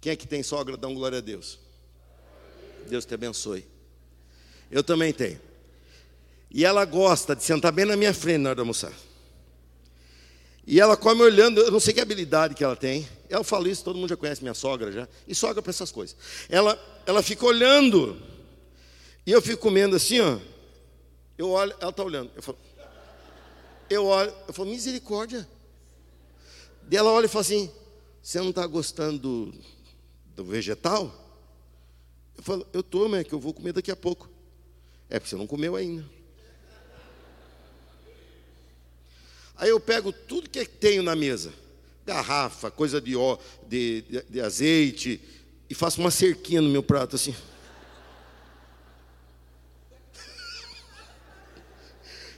Quem 0.06 0.12
é 0.12 0.16
que 0.16 0.28
tem 0.28 0.44
sogra? 0.44 0.78
Dá 0.78 0.88
um 0.88 0.94
glória 0.94 1.18
a 1.18 1.22
Deus. 1.22 1.58
Deus 2.88 3.06
te 3.06 3.16
abençoe. 3.16 3.66
Eu 4.70 4.84
também 4.84 5.12
tenho. 5.12 5.42
E 6.52 6.64
ela 6.64 6.86
gosta 6.86 7.36
de 7.36 7.44
sentar 7.44 7.72
bem 7.72 7.86
na 7.86 7.98
minha 7.98 8.14
frente 8.14 8.38
na 8.38 8.50
hora 8.50 8.56
de 8.56 8.60
almoçar. 8.60 8.94
E 10.64 10.80
ela 10.80 10.96
come 10.96 11.24
olhando, 11.24 11.60
eu 11.60 11.72
não 11.72 11.80
sei 11.80 11.92
que 11.92 12.00
habilidade 12.00 12.54
que 12.54 12.64
ela 12.64 12.76
tem. 12.76 13.10
Eu 13.28 13.44
falo 13.44 13.68
isso, 13.68 13.84
todo 13.84 13.98
mundo 13.98 14.10
já 14.10 14.16
conhece 14.16 14.44
minha 14.44 14.54
sogra 14.54 14.92
já. 14.92 15.08
E 15.28 15.34
sogra 15.34 15.60
para 15.60 15.72
essas 15.72 15.92
coisas. 15.92 16.16
Ela, 16.50 16.80
ela 17.08 17.24
fica 17.24 17.44
olhando. 17.44 18.22
E 19.26 19.32
eu 19.32 19.42
fico 19.42 19.58
comendo 19.58 19.96
assim, 19.96 20.20
ó. 20.20 20.38
Eu 21.36 21.50
olho, 21.50 21.74
ela 21.80 21.90
está 21.90 22.04
olhando. 22.04 22.30
Eu 22.36 22.44
falo, 22.44 22.60
eu 23.90 24.06
olho, 24.06 24.32
eu 24.48 24.54
falo, 24.54 24.70
misericórdia. 24.70 25.50
E 26.92 26.96
ela 26.96 27.10
olha 27.10 27.26
e 27.26 27.28
fala 27.28 27.42
assim: 27.42 27.72
você 28.22 28.40
não 28.40 28.52
está 28.52 28.68
gostando 28.68 29.52
do 30.36 30.44
vegetal? 30.44 31.24
Eu 32.38 32.44
falo, 32.44 32.68
eu 32.74 32.82
estou, 32.82 33.08
mas 33.08 33.22
é 33.22 33.24
que 33.24 33.34
eu 33.34 33.40
vou 33.40 33.54
comer 33.54 33.74
daqui 33.74 33.92
a 33.92 33.96
pouco. 33.96 34.30
É 35.10 35.20
porque 35.20 35.30
você 35.30 35.36
não 35.36 35.48
comeu 35.48 35.76
ainda. 35.76 36.06
Aí 39.56 39.70
eu 39.70 39.80
pego 39.80 40.12
tudo 40.12 40.50
que 40.50 40.66
tenho 40.66 41.02
na 41.02 41.16
mesa, 41.16 41.54
garrafa, 42.06 42.70
coisa 42.70 43.00
de, 43.00 43.16
ó, 43.16 43.38
de, 43.68 44.02
de, 44.02 44.24
de 44.30 44.42
azeite, 44.42 45.22
e 45.70 45.74
faço 45.74 46.02
uma 46.02 46.12
cerquinha 46.12 46.62
no 46.62 46.70
meu 46.70 46.84
prato 46.84 47.16
assim. 47.16 47.34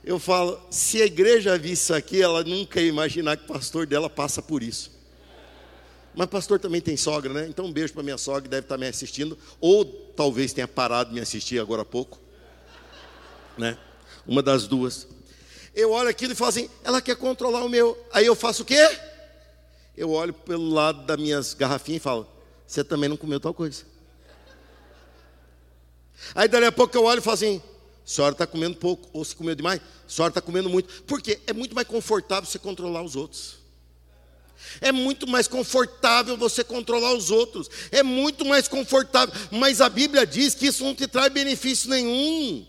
Eu 0.03 0.19
falo, 0.19 0.62
se 0.71 1.01
a 1.01 1.05
igreja 1.05 1.57
visse 1.57 1.83
isso 1.83 1.93
aqui, 1.93 2.21
ela 2.21 2.43
nunca 2.43 2.79
ia 2.79 2.88
imaginar 2.88 3.36
que 3.36 3.43
o 3.43 3.47
pastor 3.47 3.86
dela 3.86 4.10
passa 4.10 4.41
por 4.41 4.62
isso. 4.63 4.96
Mas 6.17 6.27
pastor 6.30 6.60
também 6.60 6.82
tem 6.82 6.97
sogra, 6.97 7.32
né? 7.32 7.45
Então 7.47 7.65
um 7.65 7.71
beijo 7.71 7.93
para 7.93 8.01
minha 8.01 8.17
sogra, 8.17 8.41
que 8.41 8.47
deve 8.47 8.65
estar 8.65 8.75
me 8.75 8.88
assistindo, 8.88 9.38
ou 9.62 9.86
talvez 9.86 10.51
tenha 10.51 10.67
parado 10.67 11.10
de 11.12 11.15
me 11.15 11.21
assistir 11.21 11.60
agora 11.60 11.84
há 11.84 11.86
pouco, 11.86 12.19
né? 13.56 13.77
Uma 14.25 14.41
das 14.41 14.65
duas. 14.65 15.08
Eu 15.75 15.91
olho 15.91 16.10
aquilo 16.10 16.34
e 16.34 16.36
falo 16.36 16.49
assim: 16.49 16.71
ela 16.84 17.03
quer 17.03 17.15
controlar 17.17 17.63
o 17.63 17.69
meu. 17.69 17.95
Aí 18.12 18.25
eu 18.25 18.36
faço 18.36 18.63
o 18.63 18.65
quê? 18.65 18.97
Eu 19.95 20.10
olho 20.10 20.34
pelo 20.34 20.67
lado 20.67 21.06
das 21.06 21.17
minhas 21.19 21.53
garrafinhas 21.53 22.01
e 22.01 22.03
falo: 22.03 22.27
você 22.65 22.84
também 22.84 23.08
não 23.08 23.15
comeu 23.15 23.39
tal 23.39 23.53
coisa. 23.53 23.84
Aí 26.34 26.47
dali 26.47 26.65
a 26.65 26.71
pouco 26.71 26.97
eu 26.97 27.03
olho 27.03 27.19
e 27.19 27.21
falo 27.21 27.36
assim: 27.36 27.62
a 28.03 28.10
senhora 28.10 28.32
está 28.34 28.47
comendo 28.47 28.75
pouco, 28.77 29.08
ou 29.13 29.23
se 29.23 29.36
comeu 29.36 29.53
demais, 29.53 29.80
a 29.80 30.10
senhora 30.10 30.31
está 30.31 30.42
comendo 30.42 30.67
muito. 30.67 31.04
Porque 31.04 31.39
é 31.46 31.54
muito 31.54 31.75
mais 31.75 31.87
confortável 31.87 32.50
você 32.50 32.58
controlar 32.58 33.04
os 33.04 33.15
outros. 33.15 33.56
É 34.81 34.91
muito 34.91 35.27
mais 35.27 35.47
confortável 35.47 36.37
você 36.37 36.63
controlar 36.63 37.13
os 37.13 37.31
outros. 37.31 37.69
É 37.91 38.03
muito 38.03 38.45
mais 38.45 38.67
confortável. 38.67 39.33
Mas 39.51 39.81
a 39.81 39.89
Bíblia 39.89 40.25
diz 40.25 40.53
que 40.53 40.67
isso 40.67 40.83
não 40.83 40.95
te 40.95 41.08
traz 41.08 41.31
benefício 41.31 41.89
nenhum. 41.89 42.65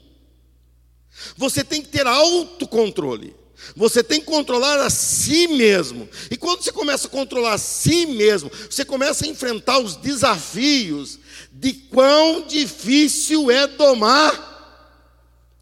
Você 1.37 1.65
tem 1.65 1.83
que 1.83 1.89
ter 1.89 2.07
autocontrole. 2.07 3.35
Você 3.75 4.03
tem 4.03 4.21
que 4.21 4.27
controlar 4.27 4.81
a 4.81 4.89
si 4.89 5.49
mesmo. 5.49 6.09
E 6.31 6.37
quando 6.37 6.63
você 6.63 6.73
começa 6.73 7.09
a 7.09 7.11
controlar 7.11 7.55
a 7.55 7.59
si 7.59 8.07
mesmo, 8.07 8.51
você 8.71 8.85
começa 8.85 9.25
a 9.25 9.29
enfrentar 9.29 9.79
os 9.79 9.97
desafios 9.97 11.19
de 11.53 11.73
quão 11.73 12.47
difícil 12.47 13.51
é 13.51 13.67
domar 13.67 14.47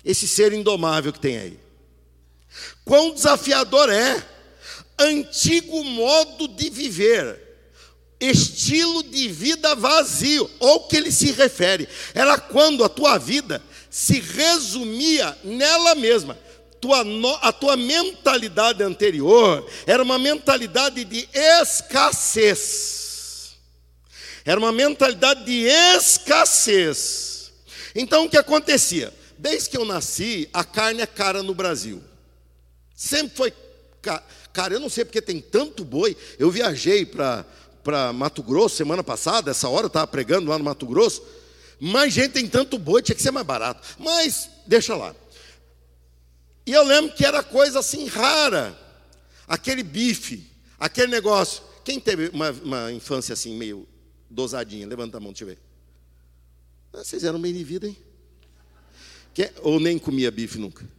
esse 0.04 0.28
ser 0.28 0.52
indomável 0.52 1.12
que 1.12 1.18
tem 1.18 1.38
aí. 1.38 1.58
Quão 2.84 3.12
desafiador 3.12 3.90
é 3.90 4.35
antigo 4.98 5.84
modo 5.84 6.48
de 6.48 6.70
viver, 6.70 7.40
estilo 8.20 9.02
de 9.02 9.28
vida 9.28 9.74
vazio, 9.74 10.50
ou 10.58 10.86
que 10.86 10.96
ele 10.96 11.12
se 11.12 11.32
refere, 11.32 11.88
era 12.14 12.38
quando 12.38 12.82
a 12.84 12.88
tua 12.88 13.18
vida 13.18 13.62
se 13.90 14.20
resumia 14.20 15.36
nela 15.44 15.94
mesma. 15.94 16.38
tua, 16.80 17.00
a 17.42 17.52
tua 17.52 17.76
mentalidade 17.76 18.82
anterior 18.82 19.66
era 19.86 20.02
uma 20.02 20.18
mentalidade 20.18 21.04
de 21.04 21.28
escassez. 21.32 22.96
Era 24.44 24.60
uma 24.60 24.72
mentalidade 24.72 25.44
de 25.44 25.66
escassez. 25.66 27.52
Então 27.94 28.26
o 28.26 28.30
que 28.30 28.36
acontecia? 28.36 29.12
Desde 29.38 29.70
que 29.70 29.76
eu 29.76 29.84
nasci, 29.84 30.48
a 30.52 30.62
carne 30.64 31.02
é 31.02 31.06
cara 31.06 31.42
no 31.42 31.54
Brasil. 31.54 32.02
Sempre 32.94 33.36
foi 33.36 33.52
cara. 34.56 34.72
Eu 34.72 34.80
não 34.80 34.88
sei 34.88 35.04
porque 35.04 35.20
tem 35.20 35.38
tanto 35.38 35.84
boi. 35.84 36.16
Eu 36.38 36.50
viajei 36.50 37.04
para 37.04 37.44
Mato 38.14 38.42
Grosso 38.42 38.76
semana 38.76 39.04
passada, 39.04 39.50
essa 39.50 39.68
hora 39.68 39.84
eu 39.84 39.88
estava 39.88 40.06
pregando 40.06 40.48
lá 40.48 40.56
no 40.56 40.64
Mato 40.64 40.86
Grosso. 40.86 41.22
Mais 41.78 42.14
gente 42.14 42.32
tem 42.32 42.48
tanto 42.48 42.78
boi, 42.78 43.02
tinha 43.02 43.14
que 43.14 43.22
ser 43.22 43.30
mais 43.30 43.46
barato. 43.46 43.86
Mas, 43.98 44.48
deixa 44.66 44.96
lá. 44.96 45.14
E 46.64 46.72
eu 46.72 46.82
lembro 46.82 47.14
que 47.14 47.24
era 47.24 47.42
coisa 47.42 47.80
assim 47.80 48.06
rara. 48.06 48.74
Aquele 49.46 49.82
bife, 49.82 50.50
aquele 50.80 51.08
negócio. 51.08 51.62
Quem 51.84 52.00
teve 52.00 52.30
uma, 52.30 52.50
uma 52.50 52.92
infância 52.92 53.34
assim, 53.34 53.54
meio 53.56 53.86
dosadinha? 54.30 54.86
Levanta 54.86 55.18
a 55.18 55.20
mão, 55.20 55.32
deixa 55.32 55.44
eu 55.44 55.48
ver. 55.48 55.58
Ah, 56.94 57.04
vocês 57.04 57.24
eram 57.24 57.38
meio 57.38 57.54
de 57.54 57.62
vida, 57.62 57.86
hein? 57.86 57.96
Quem, 59.34 59.50
ou 59.60 59.78
nem 59.78 59.98
comia 59.98 60.30
bife 60.30 60.58
nunca? 60.58 60.95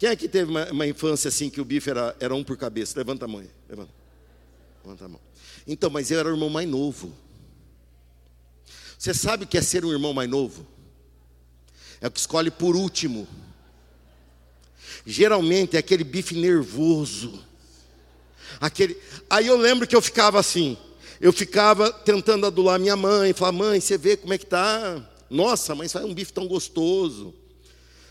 Quem 0.00 0.08
é 0.08 0.16
que 0.16 0.26
teve 0.26 0.50
uma, 0.50 0.64
uma, 0.72 0.86
infância 0.86 1.28
assim 1.28 1.50
que 1.50 1.60
o 1.60 1.64
bife 1.64 1.90
era, 1.90 2.16
era 2.18 2.34
um 2.34 2.42
por 2.42 2.56
cabeça? 2.56 2.98
Levanta 2.98 3.26
a 3.26 3.28
mão. 3.28 3.44
Levanta. 3.68 3.92
Levanta 4.82 5.04
a 5.04 5.08
mão. 5.08 5.20
Então, 5.66 5.90
mas 5.90 6.10
eu 6.10 6.18
era 6.18 6.26
o 6.26 6.32
irmão 6.32 6.48
mais 6.48 6.66
novo. 6.66 7.12
Você 8.96 9.12
sabe 9.12 9.44
o 9.44 9.46
que 9.46 9.58
é 9.58 9.62
ser 9.62 9.84
um 9.84 9.92
irmão 9.92 10.14
mais 10.14 10.26
novo? 10.26 10.66
É 12.00 12.06
o 12.06 12.10
que 12.10 12.18
escolhe 12.18 12.50
por 12.50 12.76
último. 12.76 13.28
Geralmente 15.04 15.76
é 15.76 15.80
aquele 15.80 16.02
bife 16.02 16.34
nervoso. 16.34 17.44
Aquele. 18.58 18.96
Aí 19.28 19.48
eu 19.48 19.58
lembro 19.58 19.86
que 19.86 19.94
eu 19.94 20.00
ficava 20.00 20.40
assim. 20.40 20.78
Eu 21.20 21.30
ficava 21.30 21.92
tentando 21.92 22.46
adular 22.46 22.80
minha 22.80 22.96
mãe, 22.96 23.34
falar: 23.34 23.52
"Mãe, 23.52 23.78
você 23.78 23.98
vê 23.98 24.16
como 24.16 24.32
é 24.32 24.38
que 24.38 24.46
tá? 24.46 25.06
Nossa, 25.28 25.74
mãe, 25.74 25.86
faz 25.90 26.06
um 26.06 26.14
bife 26.14 26.32
tão 26.32 26.48
gostoso". 26.48 27.34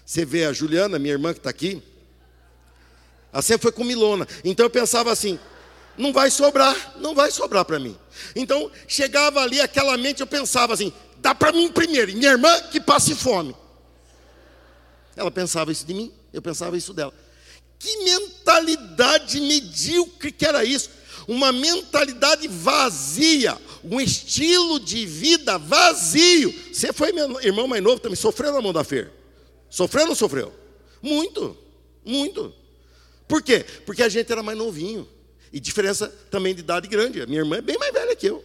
Você 0.09 0.25
vê 0.25 0.45
a 0.45 0.51
Juliana, 0.51 0.97
minha 0.97 1.13
irmã 1.13 1.33
que 1.33 1.39
está 1.39 1.51
aqui, 1.51 1.83
sempre 3.43 3.61
foi 3.61 3.71
com 3.71 3.83
milona. 3.83 4.27
Então 4.43 4.65
eu 4.65 4.69
pensava 4.71 5.11
assim: 5.11 5.37
não 5.95 6.11
vai 6.11 6.31
sobrar, 6.31 6.95
não 6.99 7.13
vai 7.13 7.29
sobrar 7.29 7.63
para 7.63 7.77
mim. 7.77 7.95
Então 8.35 8.71
chegava 8.87 9.39
ali 9.39 9.61
aquela 9.61 9.95
mente, 9.97 10.21
eu 10.21 10.25
pensava 10.25 10.73
assim: 10.73 10.91
dá 11.17 11.35
para 11.35 11.51
mim 11.51 11.71
primeiro, 11.71 12.11
minha 12.11 12.31
irmã 12.31 12.59
que 12.71 12.81
passe 12.81 13.13
fome. 13.13 13.55
Ela 15.15 15.29
pensava 15.29 15.71
isso 15.71 15.85
de 15.85 15.93
mim, 15.93 16.11
eu 16.33 16.41
pensava 16.41 16.75
isso 16.75 16.91
dela. 16.91 17.13
Que 17.77 17.97
mentalidade 17.97 19.39
medíocre 19.39 20.31
que 20.31 20.43
era 20.43 20.65
isso? 20.65 20.89
Uma 21.27 21.51
mentalidade 21.51 22.47
vazia, 22.47 23.55
um 23.83 24.01
estilo 24.01 24.79
de 24.79 25.05
vida 25.05 25.59
vazio. 25.59 26.51
Você 26.73 26.91
foi 26.91 27.11
meu 27.11 27.39
irmão 27.41 27.67
mais 27.67 27.83
novo 27.83 27.99
também, 27.99 28.15
sofreu 28.15 28.51
na 28.51 28.59
mão 28.59 28.73
da 28.73 28.83
Fer. 28.83 29.18
Sofreu 29.69 30.03
ou 30.03 30.09
não 30.09 30.15
sofreu? 30.15 30.53
Muito, 31.01 31.57
muito. 32.03 32.53
Por 33.27 33.41
quê? 33.41 33.65
Porque 33.85 34.03
a 34.03 34.09
gente 34.09 34.31
era 34.31 34.41
mais 34.41 34.57
novinho. 34.57 35.07
E 35.51 35.59
diferença 35.59 36.07
também 36.29 36.53
de 36.53 36.61
idade 36.61 36.87
grande. 36.87 37.21
A 37.21 37.25
minha 37.25 37.39
irmã 37.39 37.57
é 37.57 37.61
bem 37.61 37.77
mais 37.77 37.93
velha 37.93 38.15
que 38.15 38.27
eu. 38.27 38.43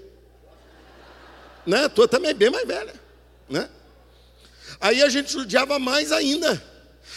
Né? 1.66 1.85
A 1.85 1.89
tua 1.89 2.07
também 2.07 2.31
é 2.31 2.35
bem 2.35 2.51
mais 2.51 2.66
velha. 2.66 2.95
Né? 3.49 3.68
Aí 4.81 5.03
a 5.03 5.09
gente 5.09 5.33
judiava 5.33 5.79
mais 5.79 6.12
ainda. 6.12 6.62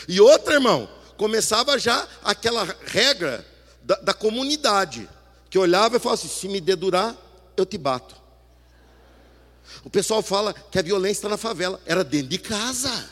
E 0.08 0.20
outra, 0.20 0.56
irmão, 0.56 0.90
começava 1.18 1.78
já 1.78 2.08
aquela 2.24 2.64
regra 2.86 3.46
da, 3.84 3.96
da 3.96 4.14
comunidade. 4.14 5.08
Que 5.50 5.58
olhava 5.58 5.98
e 5.98 6.00
falava 6.00 6.20
assim: 6.20 6.28
se 6.28 6.48
me 6.48 6.60
dedurar, 6.60 7.16
eu 7.56 7.66
te 7.66 7.78
bato. 7.78 8.16
O 9.84 9.90
pessoal 9.90 10.22
fala 10.22 10.54
que 10.54 10.80
a 10.80 10.82
violência 10.82 11.20
está 11.20 11.30
na 11.30 11.38
favela. 11.38 11.82
Era 11.86 12.04
dentro 12.04 12.30
de 12.30 12.38
casa. 12.38 13.10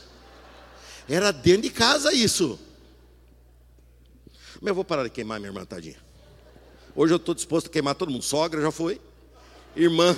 Era 1.08 1.32
dentro 1.32 1.64
de 1.64 1.70
casa 1.70 2.14
isso. 2.14 2.60
Mas 4.62 4.70
eu 4.70 4.76
vou 4.76 4.84
parar 4.84 5.04
de 5.04 5.10
queimar 5.10 5.40
minha 5.40 5.50
irmã, 5.50 5.66
tadinha. 5.66 5.98
Hoje 6.96 7.14
eu 7.14 7.18
estou 7.18 7.36
disposto 7.36 7.68
a 7.68 7.70
queimar 7.70 7.96
todo 7.96 8.12
mundo. 8.12 8.24
Sogra 8.24 8.62
já 8.62 8.72
foi. 8.72 9.00
Irmã 9.76 10.16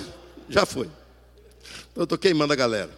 já 0.48 0.64
foi. 0.64 0.86
Então 0.86 2.02
eu 2.02 2.04
estou 2.04 2.16
queimando 2.16 2.52
a 2.52 2.56
galera. 2.56 2.90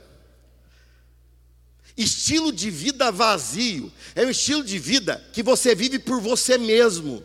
Estilo 1.96 2.52
de 2.52 2.70
vida 2.70 3.10
vazio 3.10 3.92
é 4.14 4.24
um 4.24 4.30
estilo 4.30 4.62
de 4.62 4.78
vida 4.78 5.22
que 5.32 5.42
você 5.42 5.74
vive 5.74 5.98
por 5.98 6.20
você 6.20 6.56
mesmo. 6.56 7.22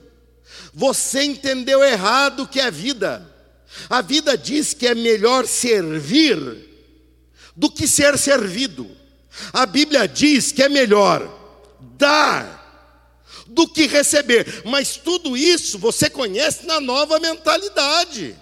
Você 0.74 1.24
entendeu 1.24 1.84
errado 1.84 2.44
o 2.44 2.48
que 2.48 2.60
é 2.60 2.72
vida. 2.72 3.34
A 3.90 4.02
vida 4.02 4.38
diz 4.38 4.74
que 4.74 4.88
é 4.88 4.96
melhor 4.96 5.46
servir 5.46 6.38
do 7.56 7.70
que 7.70 7.88
ser 7.88 8.18
servido. 8.18 8.90
A 9.54 9.66
Bíblia 9.66 10.08
diz 10.08 10.52
que 10.52 10.64
é 10.64 10.70
melhor 10.70 11.30
dar 11.98 12.64
do 13.48 13.68
que 13.68 13.86
receber, 13.86 14.64
mas 14.66 14.98
tudo 14.98 15.38
isso 15.38 15.78
você 15.78 16.10
conhece 16.10 16.66
na 16.66 16.80
nova 16.80 17.20
mentalidade. 17.20 18.36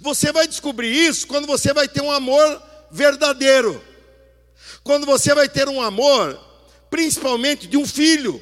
Você 0.00 0.30
vai 0.32 0.46
descobrir 0.46 0.90
isso 0.90 1.26
quando 1.26 1.46
você 1.46 1.72
vai 1.72 1.88
ter 1.88 2.00
um 2.00 2.10
amor 2.10 2.62
verdadeiro, 2.90 3.82
quando 4.84 5.04
você 5.04 5.34
vai 5.34 5.48
ter 5.48 5.68
um 5.68 5.82
amor, 5.82 6.38
principalmente 6.88 7.66
de 7.66 7.76
um 7.76 7.86
filho, 7.86 8.40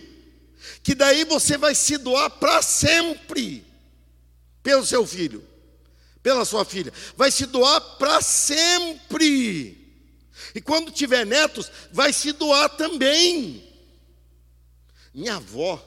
que 0.83 0.95
daí 0.95 1.25
você 1.25 1.57
vai 1.57 1.75
se 1.75 1.97
doar 1.97 2.29
para 2.31 2.61
sempre 2.61 3.65
pelo 4.63 4.85
seu 4.85 5.07
filho, 5.07 5.43
pela 6.23 6.45
sua 6.45 6.65
filha, 6.65 6.93
vai 7.17 7.31
se 7.31 7.47
doar 7.47 7.81
para 7.99 8.21
sempre. 8.21 9.82
E 10.55 10.61
quando 10.61 10.91
tiver 10.91 11.25
netos, 11.25 11.71
vai 11.91 12.13
se 12.13 12.33
doar 12.33 12.69
também. 12.71 13.63
Minha 15.15 15.37
avó 15.37 15.83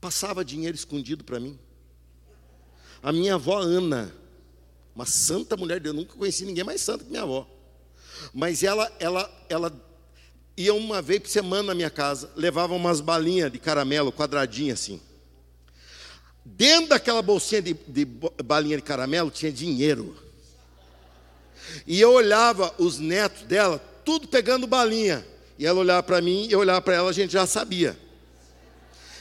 passava 0.00 0.44
dinheiro 0.44 0.76
escondido 0.76 1.24
para 1.24 1.40
mim. 1.40 1.58
A 3.02 3.12
minha 3.12 3.34
avó 3.34 3.58
Ana, 3.58 4.12
uma 4.94 5.06
santa 5.06 5.56
mulher, 5.56 5.84
eu 5.84 5.92
nunca 5.92 6.14
conheci 6.14 6.44
ninguém 6.44 6.64
mais 6.64 6.80
santo 6.80 7.04
que 7.04 7.10
minha 7.10 7.22
avó. 7.22 7.46
Mas 8.32 8.62
ela, 8.62 8.90
ela, 8.98 9.46
ela 9.48 9.72
ia 10.56 10.74
uma 10.74 11.00
vez 11.00 11.20
por 11.20 11.28
semana 11.28 11.68
na 11.68 11.74
minha 11.74 11.90
casa, 11.90 12.30
levava 12.34 12.74
umas 12.74 13.00
balinhas 13.00 13.50
de 13.52 13.58
caramelo, 13.58 14.12
quadradinha 14.12 14.74
assim. 14.74 15.00
Dentro 16.44 16.88
daquela 16.88 17.22
bolsinha 17.22 17.62
de, 17.62 17.74
de 17.74 18.04
balinha 18.44 18.76
de 18.76 18.82
caramelo 18.82 19.30
tinha 19.30 19.52
dinheiro. 19.52 20.16
E 21.86 22.00
eu 22.00 22.12
olhava 22.12 22.74
os 22.78 22.98
netos 22.98 23.42
dela, 23.42 23.82
tudo 24.04 24.28
pegando 24.28 24.66
balinha. 24.66 25.26
E 25.58 25.66
ela 25.66 25.80
olhava 25.80 26.02
para 26.02 26.20
mim, 26.20 26.46
e 26.48 26.52
eu 26.52 26.60
olhava 26.60 26.80
para 26.80 26.94
ela, 26.94 27.10
a 27.10 27.12
gente 27.12 27.32
já 27.32 27.46
sabia. 27.46 27.98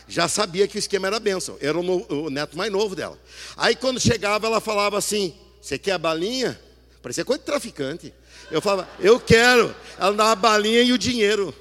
Já 0.08 0.28
sabia 0.28 0.68
que 0.68 0.78
o 0.78 0.80
esquema 0.80 1.08
era 1.08 1.20
bênção. 1.20 1.58
Era 1.60 1.78
o, 1.78 1.84
no, 1.84 2.06
o, 2.10 2.30
neto 2.30 2.58
mais 2.58 2.72
novo 2.72 2.96
dela. 2.96 3.20
Aí 3.58 3.76
quando 3.76 4.00
chegava, 4.00 4.48
ela 4.48 4.62
falava 4.62 4.98
assim: 4.98 5.36
Você 5.62 5.78
quer 5.78 5.92
a 5.94 5.98
balinha? 5.98 6.60
Parecia 7.02 7.26
coisa 7.26 7.40
de 7.40 7.46
traficante. 7.46 8.14
Eu 8.50 8.62
falava: 8.62 8.88
Eu 9.00 9.20
quero. 9.20 9.76
Ela 10.00 10.14
dava 10.14 10.32
a 10.32 10.36
balinha 10.36 10.82
e 10.82 10.94
o 10.94 10.98
dinheiro. 10.98 11.54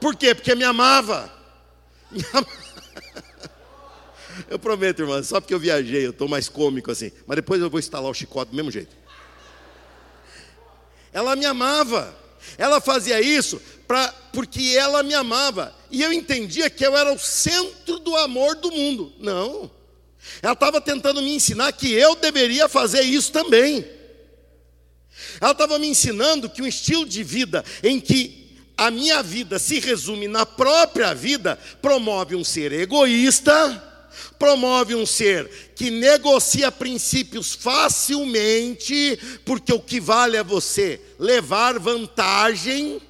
Por 0.00 0.14
quê? 0.14 0.34
Porque 0.34 0.54
me 0.54 0.64
amava. 0.64 1.32
Me 2.10 2.24
amava. 2.32 2.68
Eu 4.48 4.58
prometo, 4.58 5.00
irmã, 5.00 5.22
só 5.22 5.40
porque 5.40 5.52
eu 5.52 5.58
viajei, 5.58 6.06
eu 6.06 6.10
estou 6.10 6.28
mais 6.28 6.48
cômico 6.48 6.90
assim. 6.90 7.10
Mas 7.26 7.36
depois 7.36 7.60
eu 7.60 7.68
vou 7.68 7.80
instalar 7.80 8.10
o 8.10 8.14
chicote 8.14 8.50
do 8.50 8.56
mesmo 8.56 8.70
jeito. 8.70 8.96
Ela 11.12 11.36
me 11.36 11.44
amava. 11.44 12.16
Ela 12.56 12.80
fazia 12.80 13.20
isso 13.20 13.60
pra, 13.86 14.12
porque 14.32 14.74
ela 14.76 15.02
me 15.02 15.14
amava. 15.14 15.74
E 15.90 16.02
eu 16.02 16.12
entendia 16.12 16.70
que 16.70 16.84
eu 16.86 16.96
era 16.96 17.12
o 17.12 17.18
centro 17.18 17.98
do 17.98 18.16
amor 18.16 18.56
do 18.56 18.70
mundo. 18.70 19.12
Não. 19.18 19.70
Ela 20.42 20.52
estava 20.52 20.80
tentando 20.80 21.22
me 21.22 21.34
ensinar 21.34 21.72
que 21.72 21.92
eu 21.92 22.14
deveria 22.16 22.68
fazer 22.68 23.02
isso 23.02 23.32
também. 23.32 23.84
Ela 25.40 25.52
estava 25.52 25.78
me 25.78 25.88
ensinando 25.88 26.48
que 26.48 26.62
um 26.62 26.66
estilo 26.66 27.06
de 27.06 27.22
vida 27.22 27.64
em 27.82 28.00
que 28.00 28.56
a 28.76 28.90
minha 28.90 29.22
vida 29.22 29.58
se 29.58 29.80
resume 29.80 30.28
na 30.28 30.46
própria 30.46 31.12
vida 31.14 31.58
promove 31.82 32.36
um 32.36 32.44
ser 32.44 32.72
egoísta 32.72 33.87
promove 34.38 34.94
um 34.94 35.06
ser 35.06 35.72
que 35.74 35.90
negocia 35.90 36.70
princípios 36.70 37.54
facilmente, 37.54 39.18
porque 39.44 39.72
o 39.72 39.80
que 39.80 40.00
vale 40.00 40.36
é 40.36 40.44
você 40.44 41.00
levar 41.18 41.78
vantagem. 41.78 43.00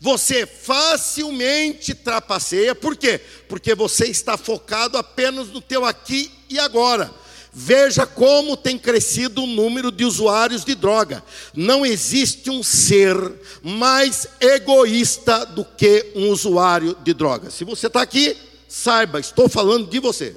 Você 0.00 0.46
facilmente 0.46 1.94
trapaceia, 1.94 2.74
por 2.74 2.96
quê? 2.96 3.20
Porque 3.48 3.74
você 3.74 4.06
está 4.06 4.36
focado 4.36 4.98
apenas 4.98 5.48
no 5.48 5.60
teu 5.60 5.84
aqui 5.84 6.30
e 6.50 6.58
agora. 6.58 7.22
Veja 7.54 8.06
como 8.06 8.56
tem 8.56 8.78
crescido 8.78 9.44
o 9.44 9.46
número 9.46 9.92
de 9.92 10.06
usuários 10.06 10.64
de 10.64 10.74
droga. 10.74 11.22
Não 11.54 11.84
existe 11.84 12.48
um 12.50 12.62
ser 12.62 13.14
mais 13.62 14.26
egoísta 14.40 15.44
do 15.44 15.62
que 15.62 16.12
um 16.16 16.30
usuário 16.30 16.96
de 17.04 17.12
droga. 17.12 17.50
Se 17.50 17.62
você 17.62 17.88
está 17.88 18.00
aqui, 18.00 18.34
saiba, 18.72 19.20
estou 19.20 19.50
falando 19.50 19.88
de 19.88 20.00
você. 20.00 20.34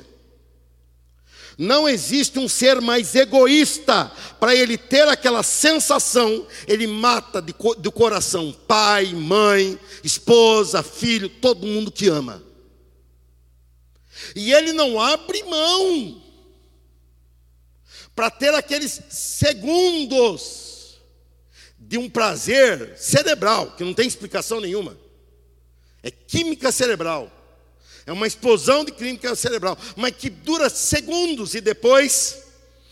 Não 1.58 1.88
existe 1.88 2.38
um 2.38 2.50
ser 2.50 2.82
mais 2.82 3.16
egoísta 3.16 4.12
para 4.42 4.54
ele 4.54 4.78
ter 4.78 5.08
aquela 5.08 5.42
sensação, 5.42 6.46
ele 6.68 6.86
mata 6.86 7.42
de, 7.42 7.56
do 7.78 7.92
coração 7.94 8.52
pai, 8.68 9.14
mãe, 9.14 9.80
esposa, 10.04 10.84
filho, 10.84 11.30
todo 11.30 11.66
mundo 11.66 11.90
que 11.90 12.10
ama. 12.10 12.44
E 14.36 14.52
ele 14.52 14.74
não 14.74 15.00
abre 15.00 15.42
mão 15.44 16.22
para 18.14 18.30
ter 18.30 18.54
aqueles 18.54 19.00
segundos 19.10 20.98
de 21.80 21.98
um 21.98 22.10
prazer 22.10 22.98
cerebral, 22.98 23.72
que 23.78 23.84
não 23.84 23.94
tem 23.94 24.06
explicação 24.06 24.60
nenhuma. 24.60 24.98
É 26.04 26.12
química 26.12 26.70
cerebral. 26.72 27.32
É 28.06 28.12
uma 28.12 28.28
explosão 28.28 28.86
de 28.86 28.92
química 28.92 29.36
cerebral, 29.36 29.78
mas 29.96 30.16
que 30.16 30.30
dura 30.30 30.70
segundos 30.70 31.56
e 31.56 31.62
depois 31.62 32.44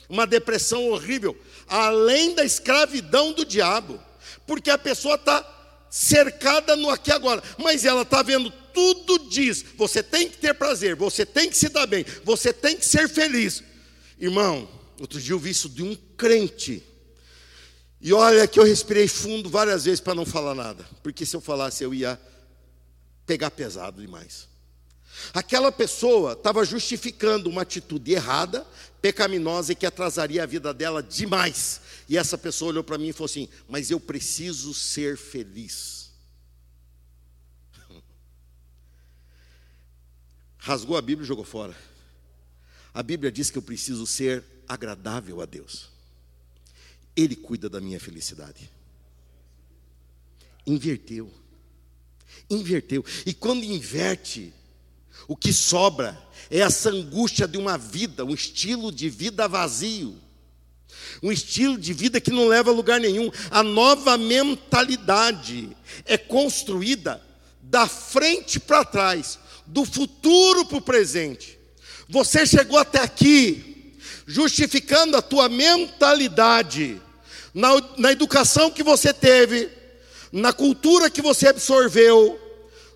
uma 0.09 0.25
depressão 0.25 0.89
horrível, 0.89 1.37
além 1.67 2.33
da 2.33 2.43
escravidão 2.43 3.31
do 3.31 3.45
diabo, 3.45 3.99
porque 4.45 4.69
a 4.69 4.77
pessoa 4.77 5.15
está 5.15 5.49
cercada 5.89 6.75
no 6.75 6.89
aqui 6.89 7.11
agora, 7.11 7.43
mas 7.57 7.85
ela 7.85 8.01
está 8.01 8.23
vendo 8.23 8.51
tudo 8.73 9.29
diz: 9.29 9.63
você 9.77 10.01
tem 10.01 10.29
que 10.29 10.37
ter 10.37 10.53
prazer, 10.55 10.95
você 10.95 11.25
tem 11.25 11.49
que 11.49 11.57
se 11.57 11.69
dar 11.69 11.85
bem, 11.85 12.05
você 12.23 12.51
tem 12.51 12.75
que 12.75 12.85
ser 12.85 13.07
feliz. 13.07 13.63
Irmão, 14.19 14.67
Outro 15.03 15.19
dia 15.19 15.33
eu 15.33 15.39
vi 15.39 15.49
isso 15.49 15.67
de 15.67 15.83
um 15.83 15.95
crente. 16.17 16.83
E 17.99 18.13
olha 18.13 18.47
que 18.47 18.59
eu 18.59 18.63
respirei 18.63 19.07
fundo 19.07 19.49
várias 19.49 19.85
vezes 19.85 19.99
para 19.99 20.15
não 20.15 20.25
falar 20.25 20.55
nada, 20.55 20.85
porque 21.01 21.25
se 21.25 21.35
eu 21.35 21.41
falasse 21.41 21.83
eu 21.83 21.93
ia 21.93 22.19
pegar 23.25 23.51
pesado 23.51 24.01
demais. 24.01 24.47
Aquela 25.33 25.71
pessoa 25.71 26.33
estava 26.33 26.65
justificando 26.65 27.49
uma 27.49 27.61
atitude 27.61 28.11
errada, 28.11 28.65
pecaminosa 29.01 29.71
e 29.71 29.75
que 29.75 29.85
atrasaria 29.85 30.43
a 30.43 30.45
vida 30.45 30.73
dela 30.73 31.01
demais. 31.03 31.81
E 32.07 32.17
essa 32.17 32.37
pessoa 32.37 32.69
olhou 32.69 32.83
para 32.83 32.97
mim 32.97 33.09
e 33.09 33.13
falou 33.13 33.25
assim: 33.25 33.47
Mas 33.67 33.91
eu 33.91 33.99
preciso 33.99 34.73
ser 34.73 35.17
feliz. 35.17 36.11
Rasgou 40.57 40.97
a 40.97 41.01
Bíblia 41.01 41.25
e 41.25 41.27
jogou 41.27 41.45
fora. 41.45 41.75
A 42.93 43.01
Bíblia 43.01 43.31
diz 43.31 43.49
que 43.49 43.57
eu 43.57 43.61
preciso 43.61 44.05
ser 44.05 44.43
agradável 44.67 45.41
a 45.41 45.45
Deus. 45.45 45.89
Ele 47.15 47.35
cuida 47.35 47.69
da 47.69 47.81
minha 47.81 47.99
felicidade. 47.99 48.69
Inverteu. 50.65 51.31
Inverteu. 52.49 53.03
E 53.25 53.33
quando 53.33 53.63
inverte, 53.63 54.53
o 55.27 55.35
que 55.35 55.53
sobra 55.53 56.17
é 56.49 56.59
essa 56.59 56.89
angústia 56.89 57.47
de 57.47 57.57
uma 57.57 57.77
vida, 57.77 58.25
um 58.25 58.33
estilo 58.33 58.91
de 58.91 59.09
vida 59.09 59.47
vazio. 59.47 60.21
Um 61.21 61.31
estilo 61.31 61.77
de 61.77 61.93
vida 61.93 62.19
que 62.19 62.31
não 62.31 62.47
leva 62.47 62.69
a 62.69 62.73
lugar 62.73 62.99
nenhum. 62.99 63.31
A 63.49 63.63
nova 63.63 64.17
mentalidade 64.17 65.69
é 66.05 66.17
construída 66.17 67.21
da 67.61 67.87
frente 67.87 68.59
para 68.59 68.83
trás, 68.83 69.39
do 69.65 69.85
futuro 69.85 70.65
para 70.65 70.77
o 70.77 70.81
presente. 70.81 71.57
Você 72.09 72.45
chegou 72.45 72.77
até 72.77 72.99
aqui 72.99 73.95
justificando 74.25 75.17
a 75.17 75.21
tua 75.21 75.49
mentalidade, 75.49 77.01
na, 77.53 77.69
na 77.97 78.11
educação 78.11 78.71
que 78.71 78.83
você 78.83 79.13
teve, 79.13 79.69
na 80.31 80.51
cultura 80.51 81.09
que 81.09 81.21
você 81.21 81.47
absorveu, 81.47 82.39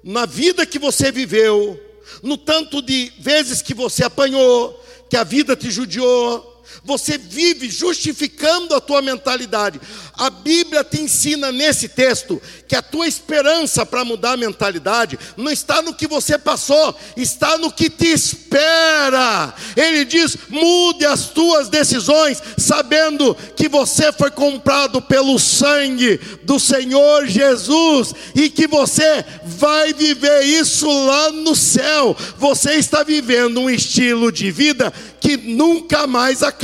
na 0.03 0.25
vida 0.25 0.65
que 0.65 0.79
você 0.79 1.11
viveu, 1.11 1.79
no 2.21 2.37
tanto 2.37 2.81
de 2.81 3.11
vezes 3.19 3.61
que 3.61 3.73
você 3.73 4.03
apanhou, 4.03 4.83
que 5.09 5.17
a 5.17 5.23
vida 5.23 5.55
te 5.55 5.71
judiou, 5.71 6.56
você 6.83 7.17
vive 7.17 7.69
justificando 7.69 8.75
a 8.75 8.81
tua 8.81 9.01
mentalidade. 9.01 9.79
A 10.13 10.29
Bíblia 10.29 10.83
te 10.83 11.01
ensina 11.01 11.51
nesse 11.51 11.87
texto 11.89 12.41
que 12.67 12.75
a 12.75 12.81
tua 12.81 13.07
esperança 13.07 13.85
para 13.85 14.03
mudar 14.03 14.33
a 14.33 14.37
mentalidade 14.37 15.19
não 15.35 15.51
está 15.51 15.81
no 15.81 15.93
que 15.93 16.07
você 16.07 16.37
passou, 16.37 16.95
está 17.15 17.57
no 17.57 17.71
que 17.71 17.89
te 17.89 18.07
espera. 18.07 19.53
Ele 19.75 20.03
diz: 20.05 20.37
mude 20.49 21.05
as 21.05 21.29
tuas 21.29 21.69
decisões, 21.69 22.41
sabendo 22.57 23.35
que 23.55 23.69
você 23.69 24.11
foi 24.11 24.31
comprado 24.31 25.01
pelo 25.01 25.37
sangue 25.37 26.19
do 26.43 26.59
Senhor 26.59 27.27
Jesus 27.27 28.13
e 28.35 28.49
que 28.49 28.67
você 28.67 29.23
vai 29.45 29.93
viver 29.93 30.41
isso 30.43 30.87
lá 31.05 31.31
no 31.31 31.55
céu. 31.55 32.15
Você 32.37 32.73
está 32.73 33.03
vivendo 33.03 33.61
um 33.61 33.69
estilo 33.69 34.31
de 34.31 34.51
vida 34.51 34.91
que 35.19 35.37
nunca 35.37 36.07
mais 36.07 36.43
acaba. 36.43 36.56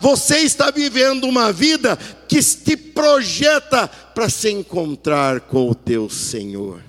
Você 0.00 0.38
está 0.38 0.70
vivendo 0.70 1.24
uma 1.24 1.52
vida 1.52 1.98
que 2.28 2.42
te 2.42 2.76
projeta 2.76 3.88
para 3.88 4.28
se 4.28 4.50
encontrar 4.50 5.40
com 5.40 5.70
o 5.70 5.74
teu 5.74 6.08
Senhor. 6.08 6.80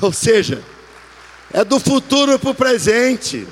Ou 0.00 0.12
seja, 0.12 0.62
é 1.52 1.64
do 1.64 1.78
futuro 1.78 2.38
para 2.38 2.50
o 2.50 2.54
presente. 2.54 3.46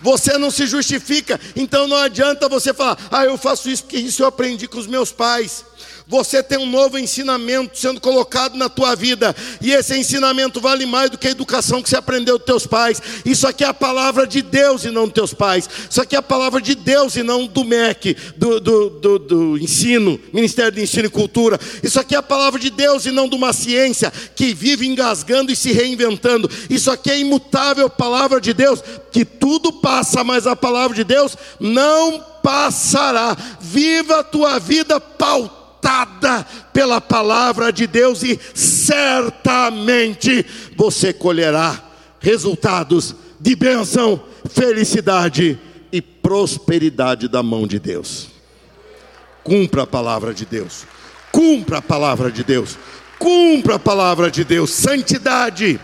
Você 0.00 0.38
não 0.38 0.50
se 0.50 0.66
justifica, 0.66 1.40
então 1.54 1.86
não 1.86 1.96
adianta 1.96 2.48
você 2.48 2.72
falar, 2.72 2.98
ah, 3.10 3.24
eu 3.24 3.36
faço 3.36 3.68
isso 3.68 3.84
porque 3.84 3.98
isso 3.98 4.22
eu 4.22 4.26
aprendi 4.26 4.66
com 4.66 4.78
os 4.78 4.86
meus 4.86 5.12
pais. 5.12 5.64
Você 6.06 6.42
tem 6.42 6.58
um 6.58 6.66
novo 6.66 6.98
ensinamento 6.98 7.78
sendo 7.78 7.98
colocado 7.98 8.56
na 8.56 8.68
tua 8.68 8.94
vida, 8.94 9.34
e 9.60 9.72
esse 9.72 9.96
ensinamento 9.96 10.60
vale 10.60 10.84
mais 10.84 11.08
do 11.08 11.16
que 11.16 11.26
a 11.26 11.30
educação 11.30 11.82
que 11.82 11.88
você 11.88 11.96
aprendeu 11.96 12.36
dos 12.36 12.44
teus 12.44 12.66
pais. 12.66 13.00
Isso 13.24 13.48
aqui 13.48 13.64
é 13.64 13.68
a 13.68 13.74
palavra 13.74 14.26
de 14.26 14.42
Deus 14.42 14.84
e 14.84 14.90
não 14.90 15.04
dos 15.04 15.14
teus 15.14 15.32
pais. 15.32 15.68
Isso 15.88 16.02
aqui 16.02 16.14
é 16.14 16.18
a 16.18 16.22
palavra 16.22 16.60
de 16.60 16.74
Deus 16.74 17.16
e 17.16 17.22
não 17.22 17.46
do 17.46 17.64
MEC, 17.64 18.14
do, 18.36 18.60
do, 18.60 18.90
do, 18.90 19.18
do 19.18 19.58
ensino, 19.58 20.20
Ministério 20.30 20.72
de 20.72 20.82
Ensino 20.82 21.06
e 21.06 21.10
Cultura. 21.10 21.58
Isso 21.82 21.98
aqui 21.98 22.14
é 22.14 22.18
a 22.18 22.22
palavra 22.22 22.60
de 22.60 22.68
Deus 22.68 23.06
e 23.06 23.10
não 23.10 23.26
de 23.26 23.34
uma 23.34 23.54
ciência 23.54 24.12
que 24.36 24.52
vive 24.52 24.86
engasgando 24.86 25.50
e 25.50 25.56
se 25.56 25.72
reinventando. 25.72 26.50
Isso 26.68 26.90
aqui 26.90 27.10
é 27.10 27.18
imutável 27.18 27.88
palavra 27.88 28.42
de 28.42 28.52
Deus, 28.52 28.84
que 29.10 29.24
tudo 29.24 29.72
passa, 29.72 30.22
mas 30.22 30.46
a 30.46 30.54
palavra 30.54 30.94
de 30.94 31.04
Deus 31.04 31.34
não 31.58 32.22
passará. 32.42 33.34
Viva 33.58 34.20
a 34.20 34.24
tua 34.24 34.58
vida 34.58 35.00
pautada 35.00 35.63
pautada 35.84 36.46
pela 36.72 37.00
palavra 37.00 37.70
de 37.70 37.86
Deus 37.86 38.22
e 38.22 38.40
certamente 38.54 40.44
você 40.74 41.12
colherá 41.12 41.84
resultados 42.18 43.14
de 43.38 43.54
bênção, 43.54 44.24
felicidade 44.48 45.60
e 45.92 46.00
prosperidade 46.00 47.28
da 47.28 47.42
mão 47.42 47.66
de 47.66 47.78
Deus. 47.78 48.28
Cumpra 49.42 49.82
a 49.82 49.86
palavra 49.86 50.32
de 50.32 50.46
Deus. 50.46 50.86
Cumpra 51.30 51.78
a 51.78 51.82
palavra 51.82 52.32
de 52.32 52.42
Deus. 52.42 52.78
Cumpra 53.18 53.74
a 53.74 53.78
palavra 53.78 54.30
de 54.30 54.42
Deus. 54.42 54.70
Santidade. 54.70 55.78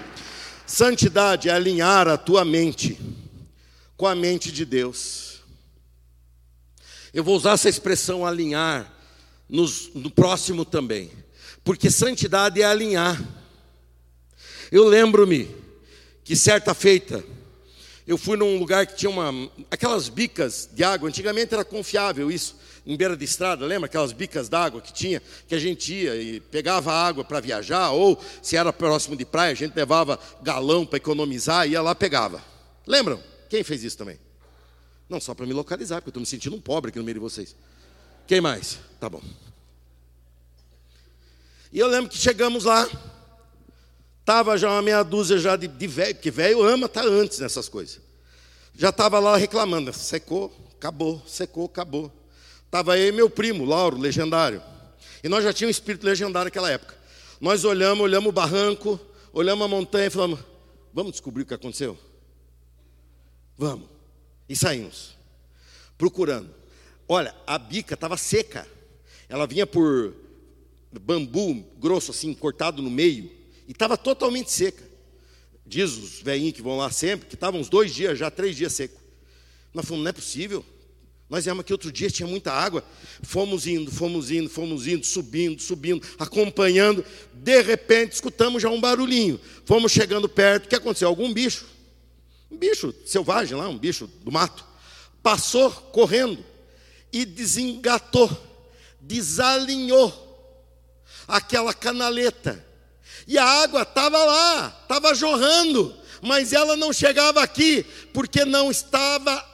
Santidade 0.67 1.51
é 1.51 1.53
alinhar 1.53 2.09
a 2.09 2.17
tua 2.17 2.43
mente 2.45 2.99
com 3.99 4.07
a 4.07 4.15
mente 4.15 4.51
de 4.51 4.65
Deus. 4.65 5.41
Eu 7.13 7.23
vou 7.23 7.37
usar 7.37 7.53
essa 7.53 7.69
expressão 7.69 8.25
alinhar 8.25 9.00
nos, 9.51 9.91
no 9.95 10.11
próximo 10.11 10.65
também, 10.65 11.11
porque 11.65 11.91
santidade 11.91 12.63
é 12.63 12.65
alinhar. 12.65 13.21
Eu 14.71 14.85
lembro-me 14.85 15.51
que 16.23 16.37
certa 16.37 16.73
feita, 16.73 17.25
eu 18.07 18.17
fui 18.17 18.37
num 18.37 18.59
lugar 18.59 18.87
que 18.87 18.97
tinha 18.97 19.11
uma, 19.11 19.51
aquelas 19.71 20.09
bicas 20.09 20.69
de 20.73 20.85
água, 20.85 21.09
antigamente 21.09 21.53
era 21.53 21.65
confiável 21.65 22.31
isso, 22.31 22.57
em 22.87 22.97
beira 22.97 23.17
de 23.17 23.25
estrada, 23.25 23.67
lembra 23.67 23.87
aquelas 23.87 24.13
bicas 24.13 24.49
d'água 24.49 24.81
que 24.81 24.93
tinha, 24.93 25.21
que 25.47 25.55
a 25.55 25.59
gente 25.59 25.93
ia 25.93 26.17
e 26.17 26.41
pegava 26.41 26.93
água 26.93 27.25
para 27.25 27.41
viajar, 27.41 27.91
ou 27.91 28.19
se 28.43 28.57
era 28.57 28.73
próximo 28.73 29.17
de 29.17 29.25
praia, 29.25 29.53
a 29.53 29.57
gente 29.57 29.75
levava 29.75 30.19
galão 30.43 30.87
para 30.87 30.97
economizar, 30.97 31.69
ia 31.69 31.83
lá 31.83 31.95
pegava. 31.95 32.43
Lembram? 32.87 33.23
Quem 33.49 33.63
fez 33.63 33.85
isso 33.85 33.99
também? 33.99 34.19
Não, 35.09 35.21
só 35.21 35.35
para 35.35 35.45
me 35.45 35.53
localizar, 35.53 35.97
porque 35.97 36.09
eu 36.09 36.11
estou 36.11 36.21
me 36.21 36.27
sentindo 36.27 36.55
um 36.55 36.61
pobre 36.61 36.91
aqui 36.91 36.99
no 36.99 37.05
meio 37.05 37.15
de 37.15 37.21
vocês. 37.21 37.55
Quem 38.31 38.41
mais? 38.41 38.79
Tá 39.01 39.09
bom. 39.09 39.21
E 41.73 41.81
eu 41.81 41.89
lembro 41.89 42.09
que 42.09 42.17
chegamos 42.17 42.63
lá, 42.63 42.89
estava 44.21 44.57
já 44.57 44.71
uma 44.71 44.83
meia 44.83 45.03
dúzia 45.03 45.37
já 45.37 45.57
de, 45.57 45.67
de 45.67 45.87
velho, 45.89 46.15
porque 46.15 46.31
velho 46.31 46.63
ama 46.63 46.89
tá 46.89 47.03
antes 47.03 47.41
nessas 47.41 47.69
coisas. 47.69 47.99
Já 48.73 48.91
estava 48.91 49.19
lá 49.19 49.37
reclamando, 49.37 49.93
secou, 49.93 50.55
acabou, 50.79 51.21
secou, 51.27 51.65
acabou. 51.65 52.13
Estava 52.67 52.93
aí 52.93 53.11
meu 53.11 53.29
primo, 53.29 53.65
Lauro, 53.65 53.99
legendário. 53.99 54.63
E 55.25 55.29
nós 55.29 55.43
já 55.43 55.53
tínhamos 55.53 55.77
um 55.77 55.81
espírito 55.81 56.07
legendário 56.07 56.45
naquela 56.45 56.71
época. 56.71 56.95
Nós 57.41 57.65
olhamos, 57.65 58.05
olhamos 58.05 58.29
o 58.29 58.33
barranco, 58.33 59.01
olhamos 59.33 59.65
a 59.65 59.69
montanha 59.69 60.07
e 60.07 60.11
falamos: 60.11 60.39
vamos 60.95 61.11
descobrir 61.11 61.43
o 61.43 61.47
que 61.47 61.55
aconteceu? 61.55 61.99
Vamos. 63.59 63.89
E 64.49 64.55
saímos, 64.55 65.17
procurando. 65.99 66.60
Olha, 67.13 67.35
a 67.45 67.59
bica 67.59 67.95
estava 67.95 68.17
seca. 68.17 68.65
Ela 69.29 69.45
vinha 69.45 69.67
por 69.67 70.15
bambu 70.93 71.67
grosso, 71.77 72.13
assim, 72.13 72.33
cortado 72.33 72.81
no 72.81 72.89
meio, 72.89 73.29
e 73.67 73.73
estava 73.73 73.97
totalmente 73.97 74.53
seca. 74.53 74.89
Diz 75.67 75.91
os 75.91 76.23
velhinhos 76.23 76.55
que 76.55 76.63
vão 76.63 76.79
lá 76.79 76.89
sempre, 76.89 77.27
que 77.27 77.35
estavam 77.35 77.61
uns 77.61 77.69
dois 77.69 77.93
dias 77.93 78.17
já, 78.17 78.31
três 78.31 78.55
dias 78.55 78.75
seco. 78.75 78.97
Nós 79.75 79.87
falamos, 79.87 80.05
não 80.05 80.09
é 80.11 80.13
possível. 80.13 80.65
Nós 81.29 81.43
viemos 81.43 81.63
aqui 81.63 81.73
outro 81.73 81.91
dia, 81.91 82.09
tinha 82.11 82.29
muita 82.29 82.53
água. 82.53 82.85
Fomos 83.25 83.67
indo, 83.67 83.91
fomos 83.91 84.31
indo, 84.31 84.49
fomos 84.49 84.87
indo, 84.87 85.05
subindo, 85.05 85.61
subindo, 85.61 86.07
acompanhando. 86.17 87.05
De 87.35 87.61
repente, 87.61 88.13
escutamos 88.13 88.63
já 88.63 88.71
um 88.71 88.81
barulhinho. 88.81 89.41
Fomos 89.65 89.91
chegando 89.91 90.29
perto. 90.29 90.67
O 90.67 90.69
que 90.69 90.77
aconteceu? 90.77 91.09
Algum 91.09 91.33
bicho, 91.33 91.67
um 92.49 92.57
bicho 92.57 92.95
selvagem 93.05 93.59
lá, 93.59 93.69
um 93.69 93.77
bicho 93.77 94.07
do 94.07 94.31
mato, 94.31 94.65
passou 95.25 95.73
correndo 95.73 96.50
e 97.13 97.25
desengatou, 97.25 98.31
desalinhou 99.01 100.29
aquela 101.27 101.73
canaleta. 101.73 102.65
E 103.27 103.39
a 103.39 103.45
água 103.45 103.83
estava 103.83 104.19
lá, 104.25 104.77
estava 104.83 105.15
jorrando, 105.15 105.95
mas 106.23 106.53
ela 106.53 106.77
não 106.77 106.93
chegava 106.93 107.43
aqui, 107.43 107.85
porque 108.13 108.45
não 108.45 108.71
estava 108.71 109.45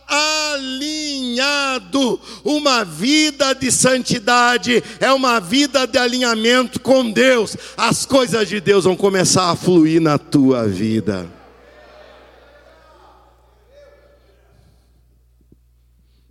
alinhado. 0.55 2.21
Uma 2.45 2.85
vida 2.85 3.55
de 3.55 3.71
santidade 3.71 4.83
é 5.01 5.13
uma 5.13 5.41
vida 5.41 5.87
de 5.87 5.99
alinhamento 5.99 6.81
com 6.81 7.11
Deus. 7.11 7.57
As 7.77 8.07
coisas 8.07 8.49
de 8.49 8.61
Deus 8.61 8.85
vão 8.85 8.97
começar 8.97 9.51
a 9.51 9.57
fluir 9.57 10.01
na 10.01 10.19
tua 10.19 10.67
vida. 10.67 11.36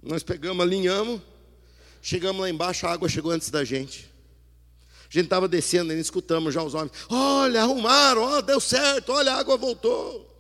Nós 0.06 0.22
pegamos, 0.22 0.64
alinhamos, 0.64 1.20
chegamos 2.00 2.40
lá 2.40 2.48
embaixo, 2.48 2.86
a 2.86 2.92
água 2.92 3.10
chegou 3.10 3.32
antes 3.32 3.50
da 3.50 3.64
gente. 3.64 4.08
A 5.02 5.14
gente 5.14 5.26
estava 5.26 5.48
descendo 5.48 5.92
e 5.92 6.00
escutamos 6.00 6.54
já 6.54 6.62
os 6.62 6.76
homens. 6.76 6.92
Olha, 7.10 7.64
arrumaram, 7.64 8.40
deu 8.44 8.60
certo, 8.60 9.12
olha, 9.12 9.34
a 9.34 9.40
água 9.40 9.58
voltou. 9.58 10.32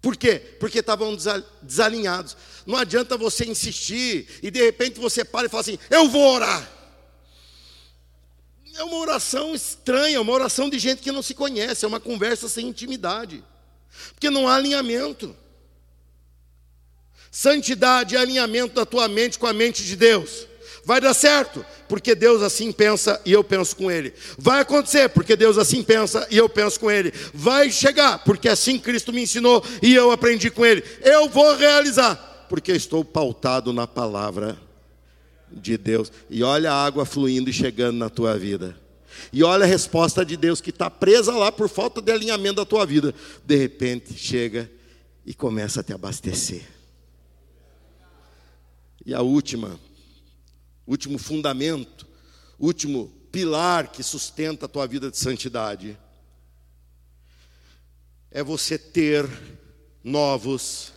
Por 0.00 0.16
quê? 0.16 0.38
Porque 0.60 0.78
estavam 0.78 1.16
desalinhados. 1.62 2.36
Não 2.64 2.76
adianta 2.76 3.16
você 3.16 3.44
insistir 3.44 4.28
e 4.40 4.50
de 4.50 4.62
repente 4.62 5.00
você 5.00 5.24
para 5.24 5.46
e 5.46 5.48
fala 5.48 5.60
assim: 5.60 5.78
Eu 5.90 6.08
vou 6.08 6.34
orar. 6.34 6.70
É 8.74 8.84
uma 8.84 8.96
oração 8.96 9.54
estranha, 9.54 10.20
uma 10.20 10.32
oração 10.32 10.70
de 10.70 10.78
gente 10.78 11.02
que 11.02 11.12
não 11.12 11.22
se 11.22 11.34
conhece, 11.34 11.84
é 11.84 11.88
uma 11.88 12.00
conversa 12.00 12.48
sem 12.48 12.68
intimidade, 12.68 13.44
porque 14.12 14.30
não 14.30 14.48
há 14.48 14.54
alinhamento. 14.54 15.36
Santidade 17.32 18.14
é 18.14 18.18
alinhamento 18.18 18.74
da 18.74 18.84
tua 18.84 19.08
mente 19.08 19.38
com 19.38 19.46
a 19.46 19.54
mente 19.54 19.82
de 19.82 19.96
Deus. 19.96 20.46
Vai 20.84 21.00
dar 21.00 21.14
certo, 21.14 21.64
porque 21.88 22.14
Deus 22.14 22.42
assim 22.42 22.70
pensa 22.70 23.18
e 23.24 23.32
eu 23.32 23.42
penso 23.42 23.74
com 23.74 23.90
Ele. 23.90 24.12
Vai 24.36 24.60
acontecer, 24.60 25.08
porque 25.08 25.34
Deus 25.34 25.56
assim 25.56 25.82
pensa 25.82 26.26
e 26.30 26.36
eu 26.36 26.46
penso 26.46 26.78
com 26.78 26.90
Ele. 26.90 27.10
Vai 27.32 27.70
chegar, 27.70 28.22
porque 28.22 28.50
assim 28.50 28.78
Cristo 28.78 29.14
me 29.14 29.22
ensinou 29.22 29.64
e 29.80 29.94
eu 29.94 30.10
aprendi 30.10 30.50
com 30.50 30.66
Ele. 30.66 30.84
Eu 31.00 31.26
vou 31.30 31.56
realizar, 31.56 32.46
porque 32.50 32.72
estou 32.72 33.02
pautado 33.02 33.72
na 33.72 33.86
palavra 33.86 34.58
de 35.50 35.78
Deus. 35.78 36.12
E 36.28 36.42
olha 36.42 36.70
a 36.70 36.84
água 36.84 37.06
fluindo 37.06 37.48
e 37.48 37.52
chegando 37.52 37.96
na 37.96 38.10
tua 38.10 38.36
vida. 38.36 38.76
E 39.32 39.42
olha 39.42 39.64
a 39.64 39.68
resposta 39.68 40.22
de 40.22 40.36
Deus 40.36 40.60
que 40.60 40.68
está 40.68 40.90
presa 40.90 41.32
lá 41.32 41.50
por 41.50 41.70
falta 41.70 42.02
de 42.02 42.12
alinhamento 42.12 42.56
da 42.56 42.66
tua 42.66 42.84
vida. 42.84 43.14
De 43.42 43.56
repente 43.56 44.12
chega 44.12 44.70
e 45.24 45.32
começa 45.32 45.80
a 45.80 45.82
te 45.82 45.94
abastecer. 45.94 46.81
E 49.04 49.14
a 49.14 49.22
última 49.22 49.78
último 50.86 51.18
fundamento, 51.18 52.06
último 52.58 53.10
pilar 53.30 53.88
que 53.88 54.02
sustenta 54.02 54.66
a 54.66 54.68
tua 54.68 54.86
vida 54.86 55.10
de 55.10 55.16
santidade, 55.16 55.98
é 58.30 58.42
você 58.42 58.78
ter 58.78 59.28
novos 60.02 60.92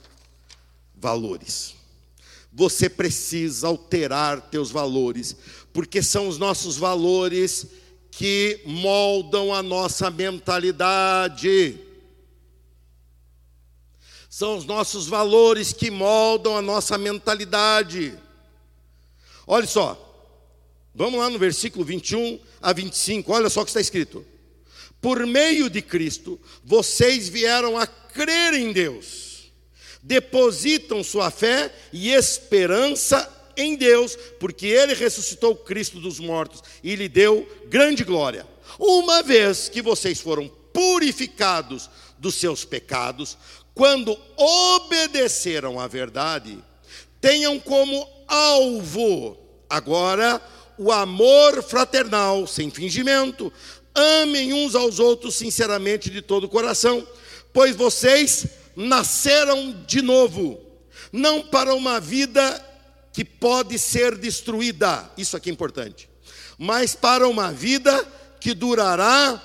valores. 0.95 1.75
Você 2.51 2.89
precisa 2.89 3.67
alterar 3.67 4.49
teus 4.49 4.71
valores, 4.71 5.35
porque 5.73 6.01
são 6.01 6.27
os 6.27 6.37
nossos 6.37 6.77
valores 6.77 7.67
que 8.11 8.61
moldam 8.65 9.53
a 9.53 9.61
nossa 9.61 10.09
mentalidade. 10.09 11.79
São 14.37 14.57
os 14.57 14.65
nossos 14.65 15.07
valores 15.07 15.71
que 15.71 15.89
moldam 15.89 16.57
a 16.57 16.61
nossa 16.61 16.97
mentalidade. 16.97 18.13
Olha 19.47 19.65
só, 19.65 19.97
vamos 20.93 21.21
lá 21.21 21.29
no 21.29 21.39
versículo 21.39 21.85
21 21.85 22.37
a 22.61 22.73
25, 22.73 23.31
olha 23.31 23.49
só 23.49 23.61
o 23.61 23.63
que 23.63 23.69
está 23.69 23.79
escrito. 23.79 24.25
Por 24.99 25.25
meio 25.25 25.69
de 25.69 25.81
Cristo, 25.81 26.37
vocês 26.65 27.29
vieram 27.29 27.77
a 27.77 27.87
crer 27.87 28.55
em 28.55 28.73
Deus, 28.73 29.53
depositam 30.03 31.01
sua 31.01 31.31
fé 31.31 31.73
e 31.93 32.11
esperança 32.11 33.33
em 33.55 33.77
Deus, 33.77 34.17
porque 34.37 34.67
Ele 34.67 34.95
ressuscitou 34.95 35.55
Cristo 35.55 35.97
dos 36.01 36.19
mortos 36.19 36.61
e 36.83 36.93
lhe 36.97 37.07
deu 37.07 37.49
grande 37.69 38.03
glória. 38.03 38.45
Uma 38.77 39.23
vez 39.23 39.69
que 39.69 39.81
vocês 39.81 40.19
foram 40.19 40.51
purificados 40.73 41.89
dos 42.19 42.35
seus 42.35 42.65
pecados, 42.65 43.37
quando 43.75 44.17
obedeceram 44.37 45.77
à 45.77 45.85
verdade, 45.85 46.57
tenham 47.19 47.59
como 47.59 48.07
alvo 48.25 49.37
agora 49.69 50.41
o 50.77 50.91
amor 50.91 51.61
fraternal, 51.61 52.47
sem 52.47 52.71
fingimento. 52.71 53.51
Amem 53.93 54.53
uns 54.53 54.75
aos 54.75 54.97
outros 54.97 55.35
sinceramente 55.35 56.09
de 56.09 56.21
todo 56.21 56.45
o 56.45 56.49
coração, 56.49 57.05
pois 57.53 57.75
vocês 57.75 58.47
nasceram 58.75 59.83
de 59.85 60.01
novo, 60.01 60.59
não 61.11 61.41
para 61.41 61.75
uma 61.75 61.99
vida 61.99 62.63
que 63.11 63.23
pode 63.23 63.77
ser 63.77 64.17
destruída, 64.17 65.09
isso 65.17 65.37
aqui 65.37 65.49
é 65.49 65.53
importante, 65.53 66.09
mas 66.57 66.95
para 66.95 67.27
uma 67.27 67.51
vida 67.51 68.05
que 68.41 68.53
durará 68.53 69.41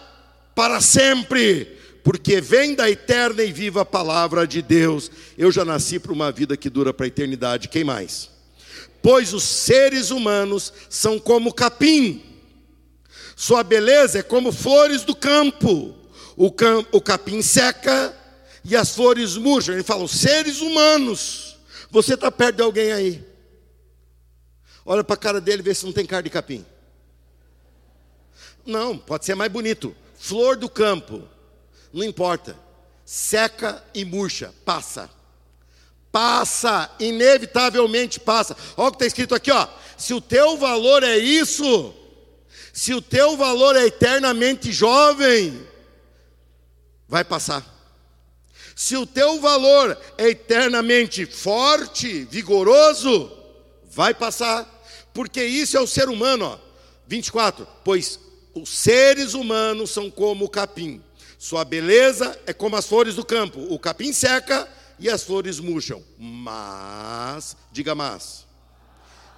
para 0.55 0.81
sempre 0.81 1.80
porque 2.03 2.41
vem 2.41 2.75
da 2.75 2.91
eterna 2.91 3.43
e 3.43 3.53
viva 3.53 3.85
palavra 3.85 4.47
de 4.47 4.63
Deus. 4.63 5.11
Eu 5.37 5.53
já 5.53 5.65
nasci 5.65 5.99
para 5.99 6.13
uma 6.13 6.33
vida 6.33 6.57
que 6.57 6.71
dura 6.71 6.93
para 6.93 7.07
a 7.07 7.09
eternidade. 7.09 7.69
Quem 7.69 7.85
mais? 7.85 8.31
Pois 9.03 9.33
os 9.33 9.45
seres 9.45 10.11
humanos 10.11 10.73
são 10.89 11.19
como 11.19 11.55
capim, 11.55 12.31
sua 13.41 13.63
beleza 13.63 14.19
é 14.19 14.23
como 14.23 14.53
flores 14.53 15.03
do 15.03 15.17
campo. 15.17 15.97
O, 16.37 16.53
cam 16.53 16.85
o 16.93 17.01
capim 17.01 17.41
seca 17.41 18.15
e 18.63 18.77
as 18.77 18.95
flores 18.95 19.35
murcham. 19.35 19.75
Ele 19.75 19.83
fala: 19.83 20.07
seres 20.07 20.61
humanos. 20.61 21.57
Você 21.91 22.13
está 22.13 22.31
perto 22.31 22.57
de 22.57 22.63
alguém 22.63 22.93
aí? 22.93 23.25
Olha 24.85 25.03
para 25.03 25.15
a 25.15 25.17
cara 25.17 25.41
dele 25.41 25.61
e 25.61 25.65
vê 25.65 25.75
se 25.75 25.87
não 25.87 25.93
tem 25.93 26.05
cara 26.05 26.23
de 26.23 26.29
capim. 26.29 26.67
Não, 28.67 28.99
pode 28.99 29.25
ser 29.25 29.35
mais 29.35 29.51
bonito. 29.51 29.97
Flor 30.19 30.55
do 30.55 30.69
campo 30.69 31.27
não 31.93 32.05
importa. 32.05 32.57
Seca 33.05 33.83
e 33.95 34.05
murcha, 34.05 34.55
passa. 34.65 35.11
Passa, 36.13 36.91
inevitavelmente 36.99 38.21
passa. 38.21 38.57
Olha 38.77 38.89
o 38.89 38.91
que 38.91 38.97
está 38.97 39.07
escrito 39.07 39.35
aqui, 39.35 39.51
ó. 39.51 39.69
Se 39.97 40.15
o 40.15 40.21
teu 40.21 40.57
valor 40.57 41.03
é 41.03 41.19
isso, 41.19 41.95
se 42.73 42.95
o 42.95 43.03
teu 43.03 43.37
valor 43.37 43.77
é 43.77 43.87
eternamente 43.87 44.73
jovem, 44.73 45.67
vai 47.09 47.25
passar. 47.25 47.67
Se 48.75 48.97
o 48.97 49.05
teu 49.05 49.41
valor 49.41 49.99
é 50.17 50.29
eternamente 50.29 51.27
forte, 51.27 52.25
vigoroso, 52.25 53.31
vai 53.91 54.15
passar. 54.15 54.67
Porque 55.13 55.45
isso 55.45 55.77
é 55.77 55.81
o 55.81 55.87
ser 55.87 56.09
humano, 56.09 56.47
ó. 56.47 56.59
24. 57.07 57.67
Pois 57.85 58.19
os 58.55 58.71
seres 58.71 59.35
humanos 59.35 59.91
são 59.91 60.11
como 60.11 60.45
o 60.45 60.49
capim 60.49 61.03
sua 61.41 61.65
beleza 61.65 62.39
é 62.47 62.53
como 62.53 62.77
as 62.77 62.85
flores 62.85 63.15
do 63.15 63.25
campo. 63.25 63.67
O 63.71 63.79
capim 63.79 64.13
seca 64.13 64.69
e 64.99 65.09
as 65.09 65.23
flores 65.23 65.59
murcham. 65.59 66.03
Mas, 66.19 67.57
diga 67.73 67.95
mas. 67.95 68.45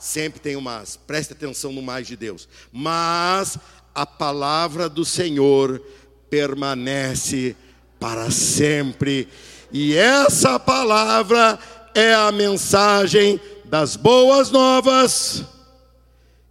Sempre 0.01 0.41
tem 0.41 0.57
um 0.57 0.61
mas. 0.61 0.97
Preste 0.97 1.33
atenção 1.33 1.73
no 1.73 1.81
mais 1.81 2.09
de 2.09 2.17
Deus. 2.17 2.49
Mas 2.73 3.57
a 3.95 4.05
palavra 4.05 4.89
do 4.89 5.05
Senhor 5.05 5.81
permanece 6.29 7.55
para 8.01 8.33
sempre. 8.33 9.29
E 9.71 9.95
essa 9.95 10.59
palavra 10.59 11.57
é 11.95 12.13
a 12.13 12.33
mensagem 12.33 13.41
das 13.65 13.95
boas 13.95 14.51
novas 14.51 15.45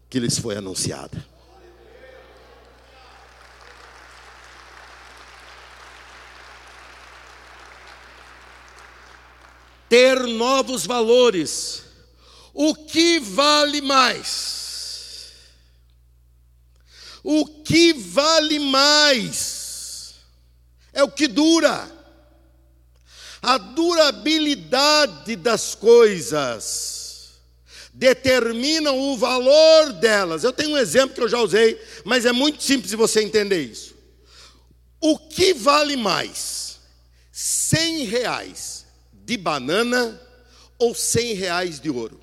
que 0.09 0.17
lhes 0.17 0.39
foi 0.39 0.55
anunciada. 0.55 1.30
Ter 9.91 10.25
novos 10.25 10.85
valores. 10.85 11.83
O 12.53 12.73
que 12.73 13.19
vale 13.19 13.81
mais? 13.81 15.33
O 17.21 17.45
que 17.45 17.91
vale 17.91 18.57
mais 18.57 20.13
é 20.93 21.03
o 21.03 21.11
que 21.11 21.27
dura. 21.27 21.91
A 23.41 23.57
durabilidade 23.57 25.35
das 25.35 25.75
coisas 25.75 27.31
determinam 27.93 28.97
o 28.97 29.17
valor 29.17 29.91
delas. 29.91 30.45
Eu 30.45 30.53
tenho 30.53 30.69
um 30.69 30.77
exemplo 30.77 31.15
que 31.15 31.21
eu 31.21 31.27
já 31.27 31.41
usei, 31.41 31.77
mas 32.05 32.25
é 32.25 32.31
muito 32.31 32.63
simples 32.63 32.91
de 32.91 32.95
você 32.95 33.21
entender 33.21 33.61
isso. 33.61 33.93
O 35.01 35.19
que 35.19 35.53
vale 35.53 35.97
mais? 35.97 36.79
100 37.33 38.05
reais 38.05 38.80
de 39.31 39.37
banana 39.37 40.21
ou 40.77 40.93
100 40.93 41.35
reais 41.35 41.79
de 41.79 41.89
ouro? 41.89 42.19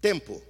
Tempo. 0.00 0.42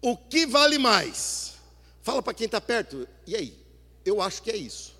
O 0.00 0.16
que 0.16 0.46
vale 0.46 0.78
mais? 0.78 1.52
Fala 2.00 2.22
para 2.22 2.32
quem 2.32 2.46
está 2.46 2.62
perto. 2.62 3.06
E 3.26 3.36
aí? 3.36 3.62
Eu 4.02 4.22
acho 4.22 4.40
que 4.40 4.50
é 4.50 4.56
isso. 4.56 4.96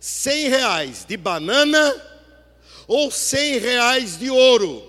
100 0.00 0.48
reais 0.48 1.04
de 1.04 1.16
banana 1.16 1.94
ou 2.88 3.08
100 3.08 3.58
reais 3.58 4.18
de 4.18 4.30
ouro? 4.30 4.82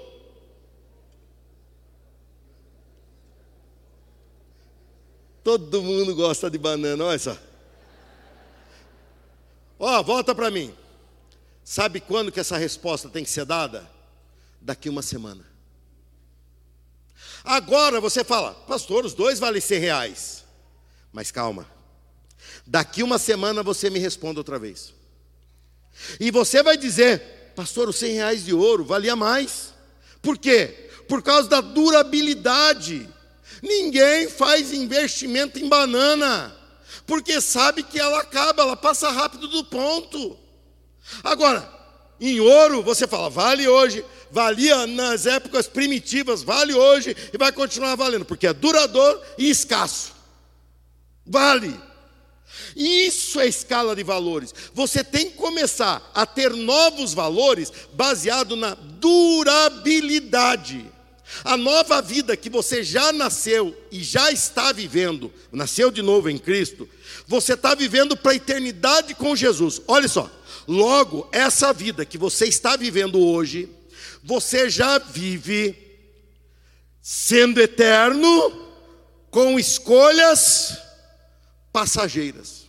Todo 5.46 5.84
mundo 5.84 6.16
gosta 6.16 6.50
de 6.50 6.58
banana, 6.58 7.04
olha 7.04 7.20
só. 7.20 7.38
Ó, 9.78 10.00
oh, 10.00 10.04
volta 10.04 10.34
para 10.34 10.50
mim. 10.50 10.74
Sabe 11.64 12.00
quando 12.00 12.32
que 12.32 12.40
essa 12.40 12.58
resposta 12.58 13.10
tem 13.10 13.24
que 13.24 13.30
ser 13.30 13.46
dada? 13.46 13.88
Daqui 14.60 14.90
uma 14.90 15.04
semana. 15.04 15.46
Agora 17.44 18.02
você 18.02 18.24
fala, 18.24 18.56
pastor, 18.56 19.06
os 19.06 19.14
dois 19.14 19.38
valem 19.38 19.62
100 19.62 19.80
reais. 19.80 20.44
Mas 21.14 21.30
calma. 21.30 21.70
Daqui 22.66 23.04
uma 23.04 23.20
semana 23.20 23.62
você 23.62 23.92
me 23.92 24.00
responde 24.00 24.40
outra 24.40 24.58
vez. 24.58 24.96
E 26.20 26.32
você 26.32 26.64
vai 26.64 26.76
dizer, 26.76 27.54
pastor, 27.56 27.88
os 27.88 27.98
100 27.98 28.14
reais 28.14 28.46
de 28.46 28.54
ouro 28.56 28.84
valia 28.84 29.16
mais. 29.16 29.76
Por 30.24 30.40
quê? 30.40 30.90
Por 31.08 31.22
causa 31.22 31.48
da 31.48 31.62
durabilidade. 31.62 33.14
Ninguém 33.62 34.30
faz 34.30 34.74
investimento 34.74 35.60
em 35.60 35.68
banana, 35.68 36.56
porque 37.06 37.42
sabe 37.42 37.84
que 37.84 38.00
ela 38.00 38.20
acaba, 38.20 38.64
ela 38.64 38.76
passa 38.76 39.10
rápido 39.10 39.48
do 39.48 39.64
ponto. 39.64 40.38
Agora, 41.24 41.72
em 42.20 42.40
ouro, 42.40 42.82
você 42.82 43.08
fala, 43.08 43.30
vale 43.30 43.68
hoje, 43.68 44.04
valia 44.32 44.88
nas 44.88 45.26
épocas 45.26 45.68
primitivas, 45.68 46.44
vale 46.44 46.74
hoje 46.74 47.16
e 47.34 47.38
vai 47.38 47.52
continuar 47.52 47.96
valendo, 47.96 48.26
porque 48.26 48.48
é 48.48 48.54
duradouro 48.54 49.20
e 49.38 49.50
escasso. 49.50 50.14
Vale. 51.26 51.78
Isso 52.76 53.40
é 53.40 53.48
escala 53.48 53.96
de 53.96 54.04
valores. 54.04 54.54
Você 54.74 55.04
tem 55.04 55.30
que 55.30 55.38
começar 55.38 56.12
a 56.14 56.26
ter 56.26 56.52
novos 56.52 57.14
valores 57.14 57.72
baseado 57.94 58.56
na 58.56 58.76
durabilidade. 58.76 60.92
A 61.44 61.58
nova 61.58 62.02
vida 62.02 62.38
que 62.38 62.50
você 62.50 62.84
já 62.84 63.12
nasceu 63.12 63.76
e 63.92 64.04
já 64.04 64.32
está 64.32 64.72
vivendo, 64.72 65.32
nasceu 65.52 65.90
de 65.90 66.02
novo 66.02 66.30
em 66.30 66.38
Cristo, 66.38 66.88
você 67.28 67.54
está 67.54 67.74
vivendo 67.74 68.16
para 68.16 68.32
a 68.32 68.36
eternidade 68.36 69.16
com 69.16 69.36
Jesus. 69.36 69.82
Olha 69.88 70.08
só, 70.08 70.30
logo, 70.68 71.28
essa 71.32 71.74
vida 71.74 72.06
que 72.06 72.18
você 72.18 72.46
está 72.46 72.76
vivendo 72.76 73.20
hoje, 73.20 73.70
você 74.24 74.70
já 74.70 74.98
vive 75.00 75.76
sendo 77.02 77.60
eterno 77.60 78.64
com 79.32 79.60
escolhas 79.60 80.78
passageiras. 81.72 82.66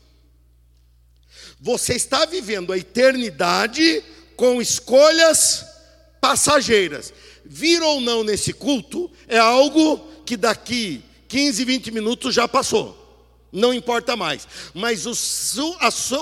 Você 1.60 1.94
está 1.94 2.24
vivendo 2.26 2.72
a 2.72 2.78
eternidade 2.78 4.02
com 4.34 4.60
escolhas 4.60 5.64
passageiras 6.20 7.12
vir 7.48 7.82
ou 7.82 8.00
não 8.00 8.24
nesse 8.24 8.52
culto 8.52 9.10
é 9.28 9.38
algo 9.38 9.98
que 10.24 10.36
daqui 10.36 11.02
15, 11.28 11.64
20 11.64 11.90
minutos 11.90 12.34
já 12.34 12.46
passou. 12.46 13.04
Não 13.52 13.72
importa 13.72 14.16
mais. 14.16 14.46
Mas 14.74 15.06
o, 15.06 15.12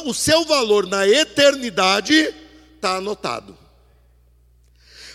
o 0.05 0.15
seu 0.15 0.45
valor 0.45 0.87
na 0.87 1.07
eternidade 1.09 2.35
está 2.77 2.97
anotado. 2.97 3.57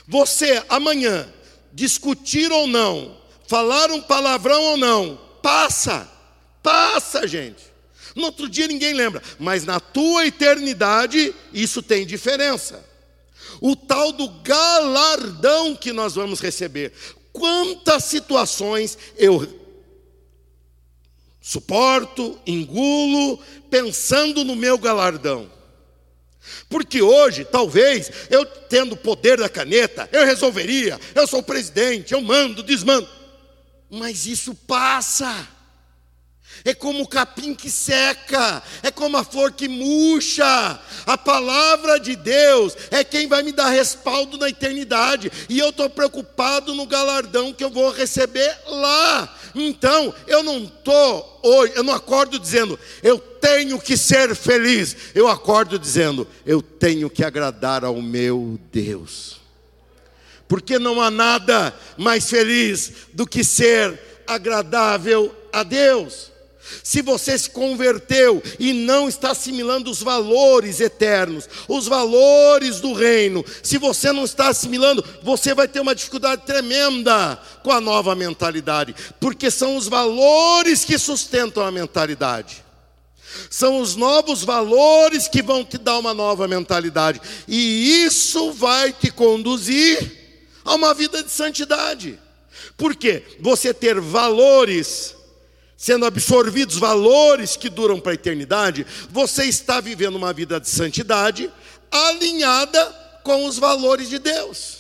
Você 0.08 0.64
amanhã 0.68 1.32
discutir 1.72 2.52
ou 2.52 2.68
não, 2.68 3.16
falar 3.48 3.92
um 3.92 4.02
palavrão 4.02 4.62
ou 4.64 4.78
não, 4.78 5.20
passa, 5.42 6.10
passa, 6.64 7.28
gente. 7.28 7.64
No 8.16 8.26
outro 8.26 8.50
dia 8.50 8.68
ninguém 8.68 8.94
lembra, 8.94 9.22
mas 9.38 9.66
na 9.66 9.80
tua 9.80 10.26
eternidade 10.26 11.34
isso 11.54 11.82
tem 11.84 12.08
diferença 12.08 12.89
o 13.62 13.76
tal 13.76 14.12
do 14.12 14.28
galardão 14.42 15.76
que 15.76 15.92
nós 15.92 16.16
vamos 16.16 16.40
receber. 16.40 16.94
Quantas 17.32 18.06
situações 18.06 18.98
eu 19.18 19.60
suporto, 21.42 22.40
engulo, 22.46 23.40
pensando 23.70 24.44
no 24.44 24.56
meu 24.56 24.78
galardão. 24.78 25.52
Porque 26.70 27.02
hoje, 27.02 27.46
talvez, 27.46 28.12
eu 28.30 28.46
tendo 28.46 28.94
o 28.94 28.98
poder 28.98 29.40
da 29.40 29.50
caneta, 29.50 30.08
eu 30.12 30.26
resolveria, 30.26 31.00
eu 31.16 31.28
sou 31.28 31.42
presidente, 31.42 32.14
eu 32.14 32.22
mando, 32.22 32.64
desmando. 32.64 33.08
Mas 33.90 34.26
isso 34.26 34.54
passa 34.54 35.48
é 36.64 36.74
como 36.74 37.04
o 37.04 37.08
capim 37.08 37.54
que 37.54 37.70
seca, 37.70 38.62
é 38.84 38.92
como 38.92 39.18
a 39.18 39.24
flor 39.24 39.52
que 39.52 39.68
murcha. 39.68 40.80
A 41.06 41.18
palavra 41.18 42.00
de 42.00 42.16
Deus 42.16 42.76
é 42.92 43.04
quem 43.04 43.28
vai 43.28 43.44
me 43.44 43.52
dar 43.52 43.70
respaldo 43.70 44.38
na 44.38 44.50
eternidade, 44.50 45.32
e 45.48 45.60
eu 45.60 45.70
estou 45.70 45.90
preocupado 45.90 46.74
no 46.74 46.86
galardão 46.86 47.54
que 47.54 47.64
eu 47.64 47.70
vou 47.70 47.92
receber 47.92 48.58
lá. 48.68 49.36
Então, 49.56 50.14
eu 50.28 50.44
não 50.44 50.64
estou 50.64 51.40
hoje, 51.44 51.74
eu 51.76 51.84
não 51.84 51.94
acordo 51.94 52.38
dizendo, 52.38 52.80
eu 53.02 53.18
tenho 53.18 53.80
que 53.80 53.98
ser 53.98 54.36
feliz. 54.36 54.96
Eu 55.16 55.28
acordo 55.28 55.80
dizendo, 55.80 56.28
eu 56.46 56.62
tenho 56.62 57.10
que 57.10 57.24
agradar 57.24 57.84
ao 57.84 58.02
meu 58.02 58.60
Deus. 58.72 59.38
Porque 60.48 60.80
não 60.80 61.02
há 61.02 61.12
nada 61.12 61.74
mais 61.98 62.30
feliz 62.30 62.92
do 63.14 63.28
que 63.28 63.44
ser 63.44 64.00
agradável 64.28 65.36
a 65.52 65.64
Deus. 65.64 66.29
Se 66.84 67.02
você 67.02 67.38
se 67.38 67.50
converteu 67.50 68.42
e 68.60 68.74
não 68.74 69.08
está 69.08 69.32
assimilando 69.32 69.90
os 69.90 70.02
valores 70.02 70.80
eternos, 70.80 71.48
os 71.68 71.88
valores 71.88 72.80
do 72.80 72.94
reino, 72.94 73.44
se 73.64 73.78
você 73.78 74.12
não 74.12 74.26
está 74.26 74.50
assimilando, 74.50 75.04
você 75.24 75.54
vai 75.54 75.68
ter 75.68 75.80
uma 75.80 75.96
dificuldade 75.96 76.44
tremenda 76.46 77.40
com 77.64 77.72
a 77.72 77.82
nova 77.82 78.16
mentalidade, 78.16 78.96
porque 79.20 79.50
são 79.52 79.76
os 79.76 79.88
valores 79.88 80.86
que 80.86 80.98
sustentam 80.98 81.64
a 81.64 81.72
mentalidade. 81.72 82.64
São 83.50 83.80
os 83.80 83.96
novos 83.96 84.44
valores 84.44 85.28
que 85.28 85.42
vão 85.42 85.64
te 85.64 85.78
dar 85.78 85.98
uma 86.00 86.14
nova 86.14 86.48
mentalidade, 86.48 87.22
e 87.48 88.04
isso 88.06 88.52
vai 88.52 88.92
te 88.92 89.12
conduzir 89.12 90.18
a 90.66 90.76
uma 90.76 90.94
vida 90.94 91.24
de 91.24 91.32
santidade. 91.32 92.20
Porque 92.78 93.24
você 93.40 93.74
ter 93.74 94.00
valores 94.00 95.16
sendo 95.80 96.06
absorvidos 96.06 96.76
valores 96.76 97.56
que 97.56 97.70
duram 97.70 98.02
para 98.02 98.12
a 98.12 98.16
eternidade, 98.16 98.86
você 99.10 99.46
está 99.46 99.80
vivendo 99.80 100.18
uma 100.18 100.34
vida 100.34 100.60
de 100.60 100.68
santidade 100.68 101.50
alinhada 101.90 102.86
com 103.24 103.46
os 103.46 103.58
valores 103.58 104.10
de 104.10 104.20
Deus. 104.20 104.80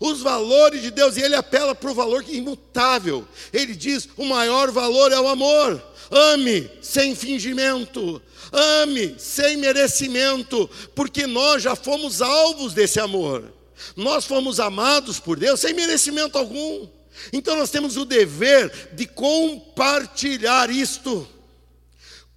Os 0.00 0.20
valores 0.20 0.82
de 0.82 0.90
Deus, 0.90 1.16
e 1.16 1.22
ele 1.22 1.36
apela 1.36 1.76
para 1.76 1.92
o 1.92 1.94
valor 1.94 2.24
imutável. 2.28 3.26
Ele 3.52 3.72
diz: 3.76 4.08
o 4.16 4.24
maior 4.24 4.72
valor 4.72 5.12
é 5.12 5.20
o 5.20 5.28
amor. 5.28 5.80
Ame 6.10 6.68
sem 6.82 7.14
fingimento, 7.14 8.20
ame 8.52 9.14
sem 9.16 9.56
merecimento, 9.58 10.68
porque 10.92 11.24
nós 11.24 11.62
já 11.62 11.76
fomos 11.76 12.20
alvos 12.20 12.74
desse 12.74 12.98
amor. 12.98 13.44
Nós 13.94 14.24
fomos 14.24 14.58
amados 14.58 15.20
por 15.20 15.38
Deus 15.38 15.60
sem 15.60 15.72
merecimento 15.72 16.36
algum. 16.36 16.88
Então 17.32 17.56
nós 17.56 17.70
temos 17.70 17.96
o 17.96 18.04
dever 18.04 18.90
de 18.92 19.06
compartilhar 19.06 20.70
isto. 20.70 21.28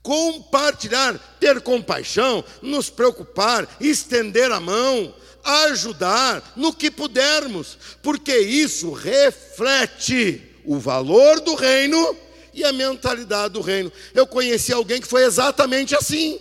Compartilhar, 0.01 1.17
ter 1.39 1.61
compaixão, 1.61 2.43
nos 2.61 2.89
preocupar, 2.89 3.67
estender 3.79 4.51
a 4.51 4.59
mão, 4.59 5.13
ajudar 5.43 6.53
no 6.55 6.73
que 6.73 6.91
pudermos, 6.91 7.77
porque 8.03 8.37
isso 8.37 8.91
reflete 8.91 10.43
o 10.63 10.77
valor 10.77 11.39
do 11.41 11.55
reino 11.55 12.17
e 12.53 12.63
a 12.63 12.71
mentalidade 12.71 13.53
do 13.53 13.61
reino. 13.61 13.91
Eu 14.13 14.27
conheci 14.27 14.71
alguém 14.71 15.01
que 15.01 15.07
foi 15.07 15.23
exatamente 15.23 15.95
assim. 15.95 16.39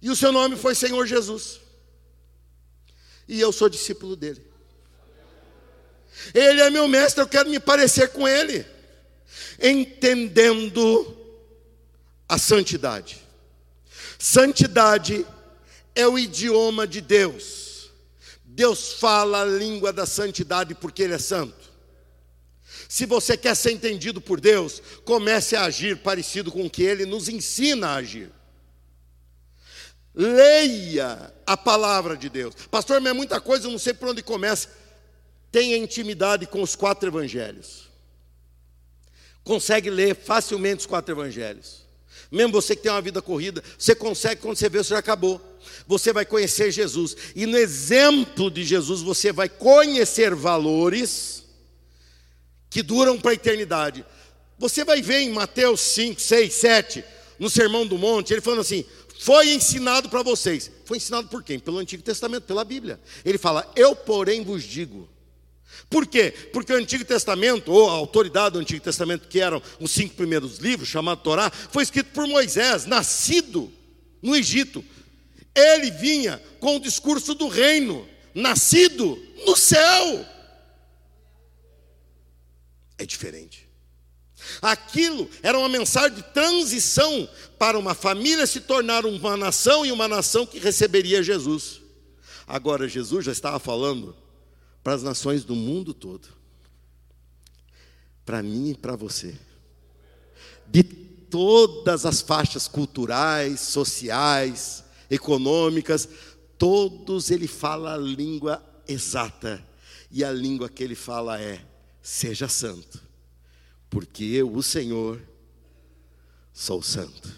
E 0.00 0.08
o 0.08 0.16
seu 0.16 0.30
nome 0.30 0.56
foi 0.56 0.74
Senhor 0.74 1.04
Jesus. 1.06 1.60
E 3.28 3.40
eu 3.40 3.52
sou 3.52 3.68
discípulo 3.68 4.14
dele. 4.14 4.45
Ele 6.34 6.60
é 6.60 6.70
meu 6.70 6.88
mestre, 6.88 7.22
eu 7.22 7.28
quero 7.28 7.48
me 7.48 7.60
parecer 7.60 8.08
com 8.08 8.26
ele. 8.26 8.66
Entendendo 9.60 11.16
a 12.28 12.38
santidade. 12.38 13.22
Santidade 14.18 15.26
é 15.94 16.06
o 16.06 16.18
idioma 16.18 16.86
de 16.86 17.00
Deus. 17.00 17.90
Deus 18.44 18.94
fala 18.94 19.42
a 19.42 19.44
língua 19.44 19.92
da 19.92 20.06
santidade 20.06 20.74
porque 20.74 21.02
Ele 21.02 21.14
é 21.14 21.18
santo. 21.18 21.66
Se 22.88 23.04
você 23.04 23.36
quer 23.36 23.54
ser 23.54 23.72
entendido 23.72 24.20
por 24.20 24.40
Deus, 24.40 24.82
comece 25.04 25.56
a 25.56 25.64
agir 25.64 25.98
parecido 25.98 26.50
com 26.50 26.64
o 26.64 26.70
que 26.70 26.82
Ele 26.82 27.04
nos 27.04 27.28
ensina 27.28 27.88
a 27.88 27.94
agir. 27.96 28.30
Leia 30.14 31.34
a 31.46 31.56
palavra 31.56 32.16
de 32.16 32.30
Deus. 32.30 32.54
Pastor, 32.70 33.00
mas 33.00 33.10
é 33.10 33.14
muita 33.14 33.40
coisa, 33.40 33.66
eu 33.66 33.70
não 33.70 33.78
sei 33.78 33.92
por 33.92 34.08
onde 34.08 34.22
começa. 34.22 34.70
Tenha 35.50 35.76
intimidade 35.76 36.46
com 36.46 36.62
os 36.62 36.74
quatro 36.76 37.08
evangelhos. 37.08 37.88
Consegue 39.44 39.90
ler 39.90 40.14
facilmente 40.16 40.80
os 40.80 40.86
quatro 40.86 41.14
evangelhos. 41.14 41.86
Mesmo 42.30 42.52
você 42.52 42.74
que 42.74 42.82
tem 42.82 42.90
uma 42.90 43.00
vida 43.00 43.22
corrida, 43.22 43.62
você 43.78 43.94
consegue, 43.94 44.40
quando 44.40 44.56
você 44.56 44.68
vê, 44.68 44.78
você 44.78 44.90
já 44.90 44.98
acabou. 44.98 45.40
Você 45.86 46.12
vai 46.12 46.24
conhecer 46.24 46.70
Jesus. 46.70 47.16
E 47.34 47.46
no 47.46 47.56
exemplo 47.56 48.50
de 48.50 48.64
Jesus, 48.64 49.02
você 49.02 49.32
vai 49.32 49.48
conhecer 49.48 50.34
valores 50.34 51.44
que 52.68 52.82
duram 52.82 53.18
para 53.18 53.30
a 53.30 53.34
eternidade. 53.34 54.04
Você 54.58 54.84
vai 54.84 55.00
ver 55.00 55.20
em 55.20 55.30
Mateus 55.30 55.80
5, 55.80 56.20
6, 56.20 56.52
7, 56.52 57.04
no 57.38 57.48
Sermão 57.48 57.86
do 57.86 57.98
Monte, 57.98 58.32
ele 58.32 58.40
falando 58.40 58.60
assim: 58.60 58.84
foi 59.18 59.50
ensinado 59.50 60.08
para 60.08 60.22
vocês. 60.22 60.70
Foi 60.84 60.98
ensinado 60.98 61.28
por 61.28 61.42
quem? 61.42 61.58
Pelo 61.58 61.78
Antigo 61.78 62.02
Testamento, 62.02 62.44
pela 62.44 62.64
Bíblia. 62.64 63.00
Ele 63.24 63.38
fala: 63.38 63.70
Eu, 63.74 63.94
porém, 63.94 64.44
vos 64.44 64.62
digo. 64.62 65.08
Por 65.88 66.06
quê? 66.06 66.32
Porque 66.52 66.72
o 66.72 66.76
Antigo 66.76 67.04
Testamento, 67.04 67.72
ou 67.72 67.88
a 67.88 67.92
autoridade 67.92 68.54
do 68.54 68.58
Antigo 68.58 68.82
Testamento, 68.82 69.28
que 69.28 69.40
eram 69.40 69.62
os 69.80 69.90
cinco 69.90 70.14
primeiros 70.14 70.58
livros, 70.58 70.88
chamado 70.88 71.22
Torá, 71.22 71.50
foi 71.50 71.82
escrito 71.82 72.10
por 72.12 72.26
Moisés, 72.26 72.86
nascido 72.86 73.72
no 74.20 74.34
Egito. 74.34 74.84
Ele 75.54 75.90
vinha 75.90 76.42
com 76.60 76.76
o 76.76 76.80
discurso 76.80 77.34
do 77.34 77.48
reino, 77.48 78.06
nascido 78.34 79.18
no 79.46 79.56
céu. 79.56 80.26
É 82.98 83.06
diferente. 83.06 83.66
Aquilo 84.60 85.28
era 85.42 85.58
uma 85.58 85.68
mensagem 85.68 86.16
de 86.16 86.22
transição 86.22 87.28
para 87.58 87.78
uma 87.78 87.94
família 87.94 88.46
se 88.46 88.60
tornar 88.60 89.06
uma 89.06 89.36
nação 89.36 89.84
e 89.84 89.92
uma 89.92 90.06
nação 90.06 90.46
que 90.46 90.58
receberia 90.58 91.22
Jesus. 91.22 91.80
Agora, 92.46 92.88
Jesus 92.88 93.24
já 93.24 93.32
estava 93.32 93.58
falando 93.58 94.16
para 94.86 94.94
as 94.94 95.02
nações 95.02 95.44
do 95.44 95.56
mundo 95.56 95.92
todo, 95.92 96.28
para 98.24 98.40
mim 98.40 98.70
e 98.70 98.74
para 98.76 98.94
você, 98.94 99.36
de 100.64 100.84
todas 100.84 102.06
as 102.06 102.20
faixas 102.20 102.68
culturais, 102.68 103.58
sociais, 103.58 104.84
econômicas, 105.10 106.08
todos 106.56 107.32
ele 107.32 107.48
fala 107.48 107.94
a 107.94 107.98
língua 107.98 108.64
exata, 108.86 109.60
e 110.08 110.22
a 110.22 110.30
língua 110.30 110.68
que 110.68 110.84
ele 110.84 110.94
fala 110.94 111.40
é: 111.40 111.66
seja 112.00 112.46
santo, 112.46 113.02
porque 113.90 114.22
eu, 114.22 114.54
o 114.54 114.62
Senhor, 114.62 115.20
sou 116.52 116.80
santo. 116.80 117.28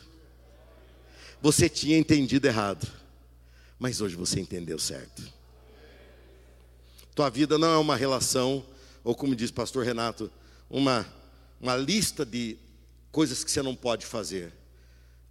Você 1.41 1.67
tinha 1.67 1.97
entendido 1.97 2.47
errado, 2.47 2.87
mas 3.79 4.03
hoje 4.03 4.17
você 4.17 4.39
entendeu 4.39 4.79
certo. 4.79 5.38
Tua 7.19 7.31
vida 7.31 7.59
não 7.59 7.73
é 7.73 7.77
uma 7.77 7.97
relação, 7.97 8.65
ou 9.03 9.13
como 9.13 9.35
diz 9.35 9.51
pastor 9.51 9.85
Renato, 9.85 10.31
uma, 10.71 11.05
uma 11.61 11.75
lista 11.75 12.25
de 12.25 12.57
coisas 13.11 13.43
que 13.43 13.51
você 13.51 13.61
não 13.61 13.75
pode 13.75 14.07
fazer. 14.07 14.53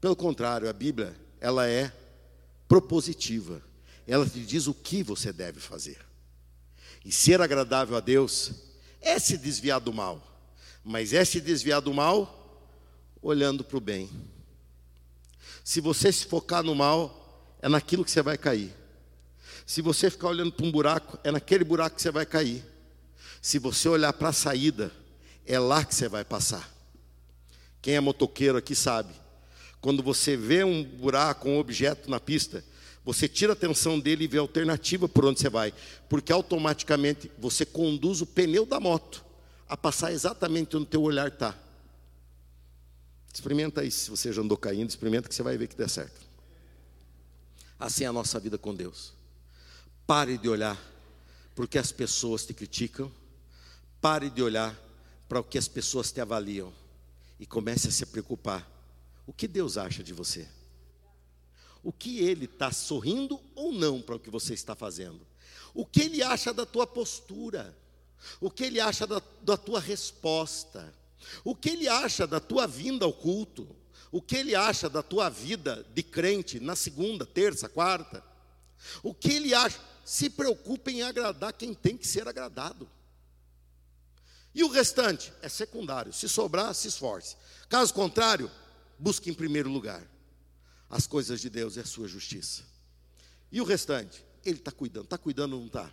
Pelo 0.01 0.13
contrário, 0.13 0.69
a 0.69 0.73
Bíblia, 0.73 1.15
ela 1.39 1.65
é 1.65 1.89
propositiva. 2.67 3.61
Ela 4.05 4.27
te 4.27 4.41
diz 4.41 4.67
o 4.67 4.73
que 4.73 5.01
você 5.01 5.31
deve 5.31 5.61
fazer. 5.61 5.97
E 7.05 7.11
ser 7.13 7.39
agradável 7.39 7.95
a 7.95 8.01
Deus 8.01 8.51
é 8.99 9.17
se 9.17 9.37
desviar 9.37 9.79
do 9.79 9.93
mal. 9.93 10.21
Mas 10.83 11.13
é 11.13 11.23
se 11.23 11.39
desviar 11.39 11.79
do 11.79 11.93
mal 11.93 12.69
olhando 13.21 13.63
para 13.63 13.77
o 13.77 13.79
bem. 13.79 14.09
Se 15.63 15.79
você 15.79 16.11
se 16.11 16.25
focar 16.25 16.63
no 16.63 16.75
mal, 16.75 17.55
é 17.61 17.69
naquilo 17.69 18.03
que 18.03 18.11
você 18.11 18.21
vai 18.21 18.37
cair. 18.37 18.75
Se 19.67 19.81
você 19.81 20.09
ficar 20.09 20.29
olhando 20.29 20.53
para 20.53 20.65
um 20.65 20.71
buraco, 20.71 21.19
é 21.25 21.29
naquele 21.29 21.65
buraco 21.65 21.97
que 21.97 22.01
você 22.01 22.09
vai 22.09 22.25
cair. 22.25 22.63
Se 23.41 23.59
você 23.59 23.89
olhar 23.89 24.13
para 24.13 24.29
a 24.29 24.33
saída, 24.33 24.93
é 25.45 25.59
lá 25.59 25.83
que 25.83 25.93
você 25.93 26.07
vai 26.07 26.23
passar. 26.23 26.73
Quem 27.81 27.95
é 27.95 27.99
motoqueiro 27.99 28.57
aqui 28.57 28.73
sabe. 28.73 29.13
Quando 29.81 30.01
você 30.01 30.37
vê 30.37 30.63
um 30.63 30.81
buraco, 30.81 31.49
um 31.49 31.59
objeto 31.59 32.09
na 32.09 32.17
pista, 32.17 32.63
você 33.03 33.27
tira 33.27 33.51
a 33.51 33.55
atenção 33.55 33.99
dele 33.99 34.23
e 34.23 34.27
vê 34.27 34.37
a 34.37 34.41
alternativa 34.41 35.09
por 35.09 35.25
onde 35.25 35.41
você 35.41 35.49
vai, 35.49 35.73
porque 36.07 36.31
automaticamente 36.31 37.29
você 37.37 37.65
conduz 37.65 38.21
o 38.21 38.25
pneu 38.25 38.65
da 38.65 38.79
moto 38.79 39.23
a 39.67 39.75
passar 39.75 40.13
exatamente 40.13 40.77
onde 40.77 40.85
o 40.85 40.89
teu 40.89 41.01
olhar 41.01 41.27
está. 41.27 41.53
Experimenta 43.33 43.83
isso, 43.83 44.05
se 44.05 44.09
você 44.09 44.31
já 44.31 44.41
andou 44.41 44.57
caindo, 44.57 44.89
experimenta 44.89 45.27
que 45.27 45.35
você 45.35 45.43
vai 45.43 45.57
ver 45.57 45.67
que 45.67 45.75
dá 45.75 45.89
certo. 45.89 46.25
Assim 47.77 48.05
é 48.05 48.07
a 48.07 48.13
nossa 48.13 48.39
vida 48.39 48.57
com 48.57 48.73
Deus. 48.73 49.16
Pare 50.07 50.37
de 50.37 50.47
olhar 50.47 50.81
porque 51.53 51.77
as 51.77 51.91
pessoas 51.91 52.45
te 52.45 52.53
criticam. 52.53 53.11
Pare 53.99 54.29
de 54.29 54.41
olhar 54.41 54.73
para 55.27 55.41
o 55.41 55.43
que 55.43 55.57
as 55.57 55.67
pessoas 55.67 56.13
te 56.13 56.21
avaliam. 56.21 56.73
E 57.37 57.45
comece 57.45 57.89
a 57.89 57.91
se 57.91 58.05
preocupar. 58.05 58.65
O 59.25 59.33
que 59.33 59.47
Deus 59.47 59.77
acha 59.77 60.01
de 60.01 60.13
você? 60.13 60.47
O 61.83 61.91
que 61.91 62.19
Ele 62.19 62.45
está 62.45 62.71
sorrindo 62.71 63.37
ou 63.53 63.73
não 63.73 64.01
para 64.01 64.15
o 64.15 64.19
que 64.19 64.29
você 64.29 64.53
está 64.53 64.75
fazendo? 64.75 65.19
O 65.73 65.85
que 65.85 66.03
Ele 66.03 66.23
acha 66.23 66.53
da 66.53 66.65
tua 66.65 66.87
postura? 66.87 67.77
O 68.39 68.49
que 68.49 68.63
Ele 68.63 68.79
acha 68.79 69.05
da, 69.05 69.21
da 69.41 69.57
tua 69.57 69.79
resposta? 69.81 70.93
O 71.43 71.53
que 71.53 71.69
Ele 71.69 71.87
acha 71.89 72.25
da 72.25 72.39
tua 72.39 72.65
vinda 72.65 73.03
ao 73.03 73.11
culto? 73.11 73.75
O 74.09 74.21
que 74.21 74.37
Ele 74.37 74.55
acha 74.55 74.89
da 74.89 75.03
tua 75.03 75.29
vida 75.29 75.85
de 75.93 76.01
crente 76.01 76.61
na 76.61 76.75
segunda, 76.77 77.25
terça, 77.25 77.67
quarta? 77.67 78.23
O 79.03 79.13
que 79.13 79.33
Ele 79.33 79.53
acha? 79.53 79.79
Se 80.07 80.29
preocupe 80.29 80.89
em 80.89 81.01
agradar 81.01 81.51
quem 81.51 81.73
tem 81.73 81.97
que 81.97 82.07
ser 82.07 82.29
agradado. 82.29 82.89
E 84.55 84.63
o 84.63 84.69
restante 84.69 85.33
é 85.41 85.49
secundário. 85.49 86.13
Se 86.13 86.29
sobrar, 86.29 86.73
se 86.73 86.87
esforce. 86.87 87.35
Caso 87.67 87.93
contrário, 87.93 88.49
busque 88.97 89.29
em 89.29 89.33
primeiro 89.33 89.69
lugar 89.69 90.01
as 90.89 91.05
coisas 91.05 91.41
de 91.41 91.49
Deus 91.49 91.75
e 91.75 91.81
a 91.81 91.85
sua 91.85 92.07
justiça. 92.07 92.63
E 93.51 93.59
o 93.59 93.65
restante, 93.65 94.23
Ele 94.45 94.59
está 94.59 94.71
cuidando. 94.71 95.03
Está 95.03 95.17
cuidando 95.17 95.55
ou 95.55 95.59
não 95.59 95.67
está? 95.67 95.91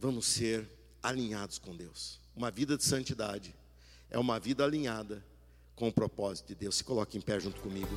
Vamos 0.00 0.26
ser 0.26 0.68
alinhados 1.00 1.58
com 1.58 1.76
Deus. 1.76 2.18
Uma 2.34 2.50
vida 2.50 2.76
de 2.76 2.82
santidade 2.82 3.54
é 4.10 4.18
uma 4.18 4.40
vida 4.40 4.64
alinhada 4.64 5.24
com 5.76 5.86
o 5.86 5.92
propósito 5.92 6.48
de 6.48 6.56
Deus. 6.56 6.74
Se 6.74 6.82
coloque 6.82 7.16
em 7.16 7.20
pé 7.20 7.38
junto 7.38 7.60
comigo. 7.60 7.96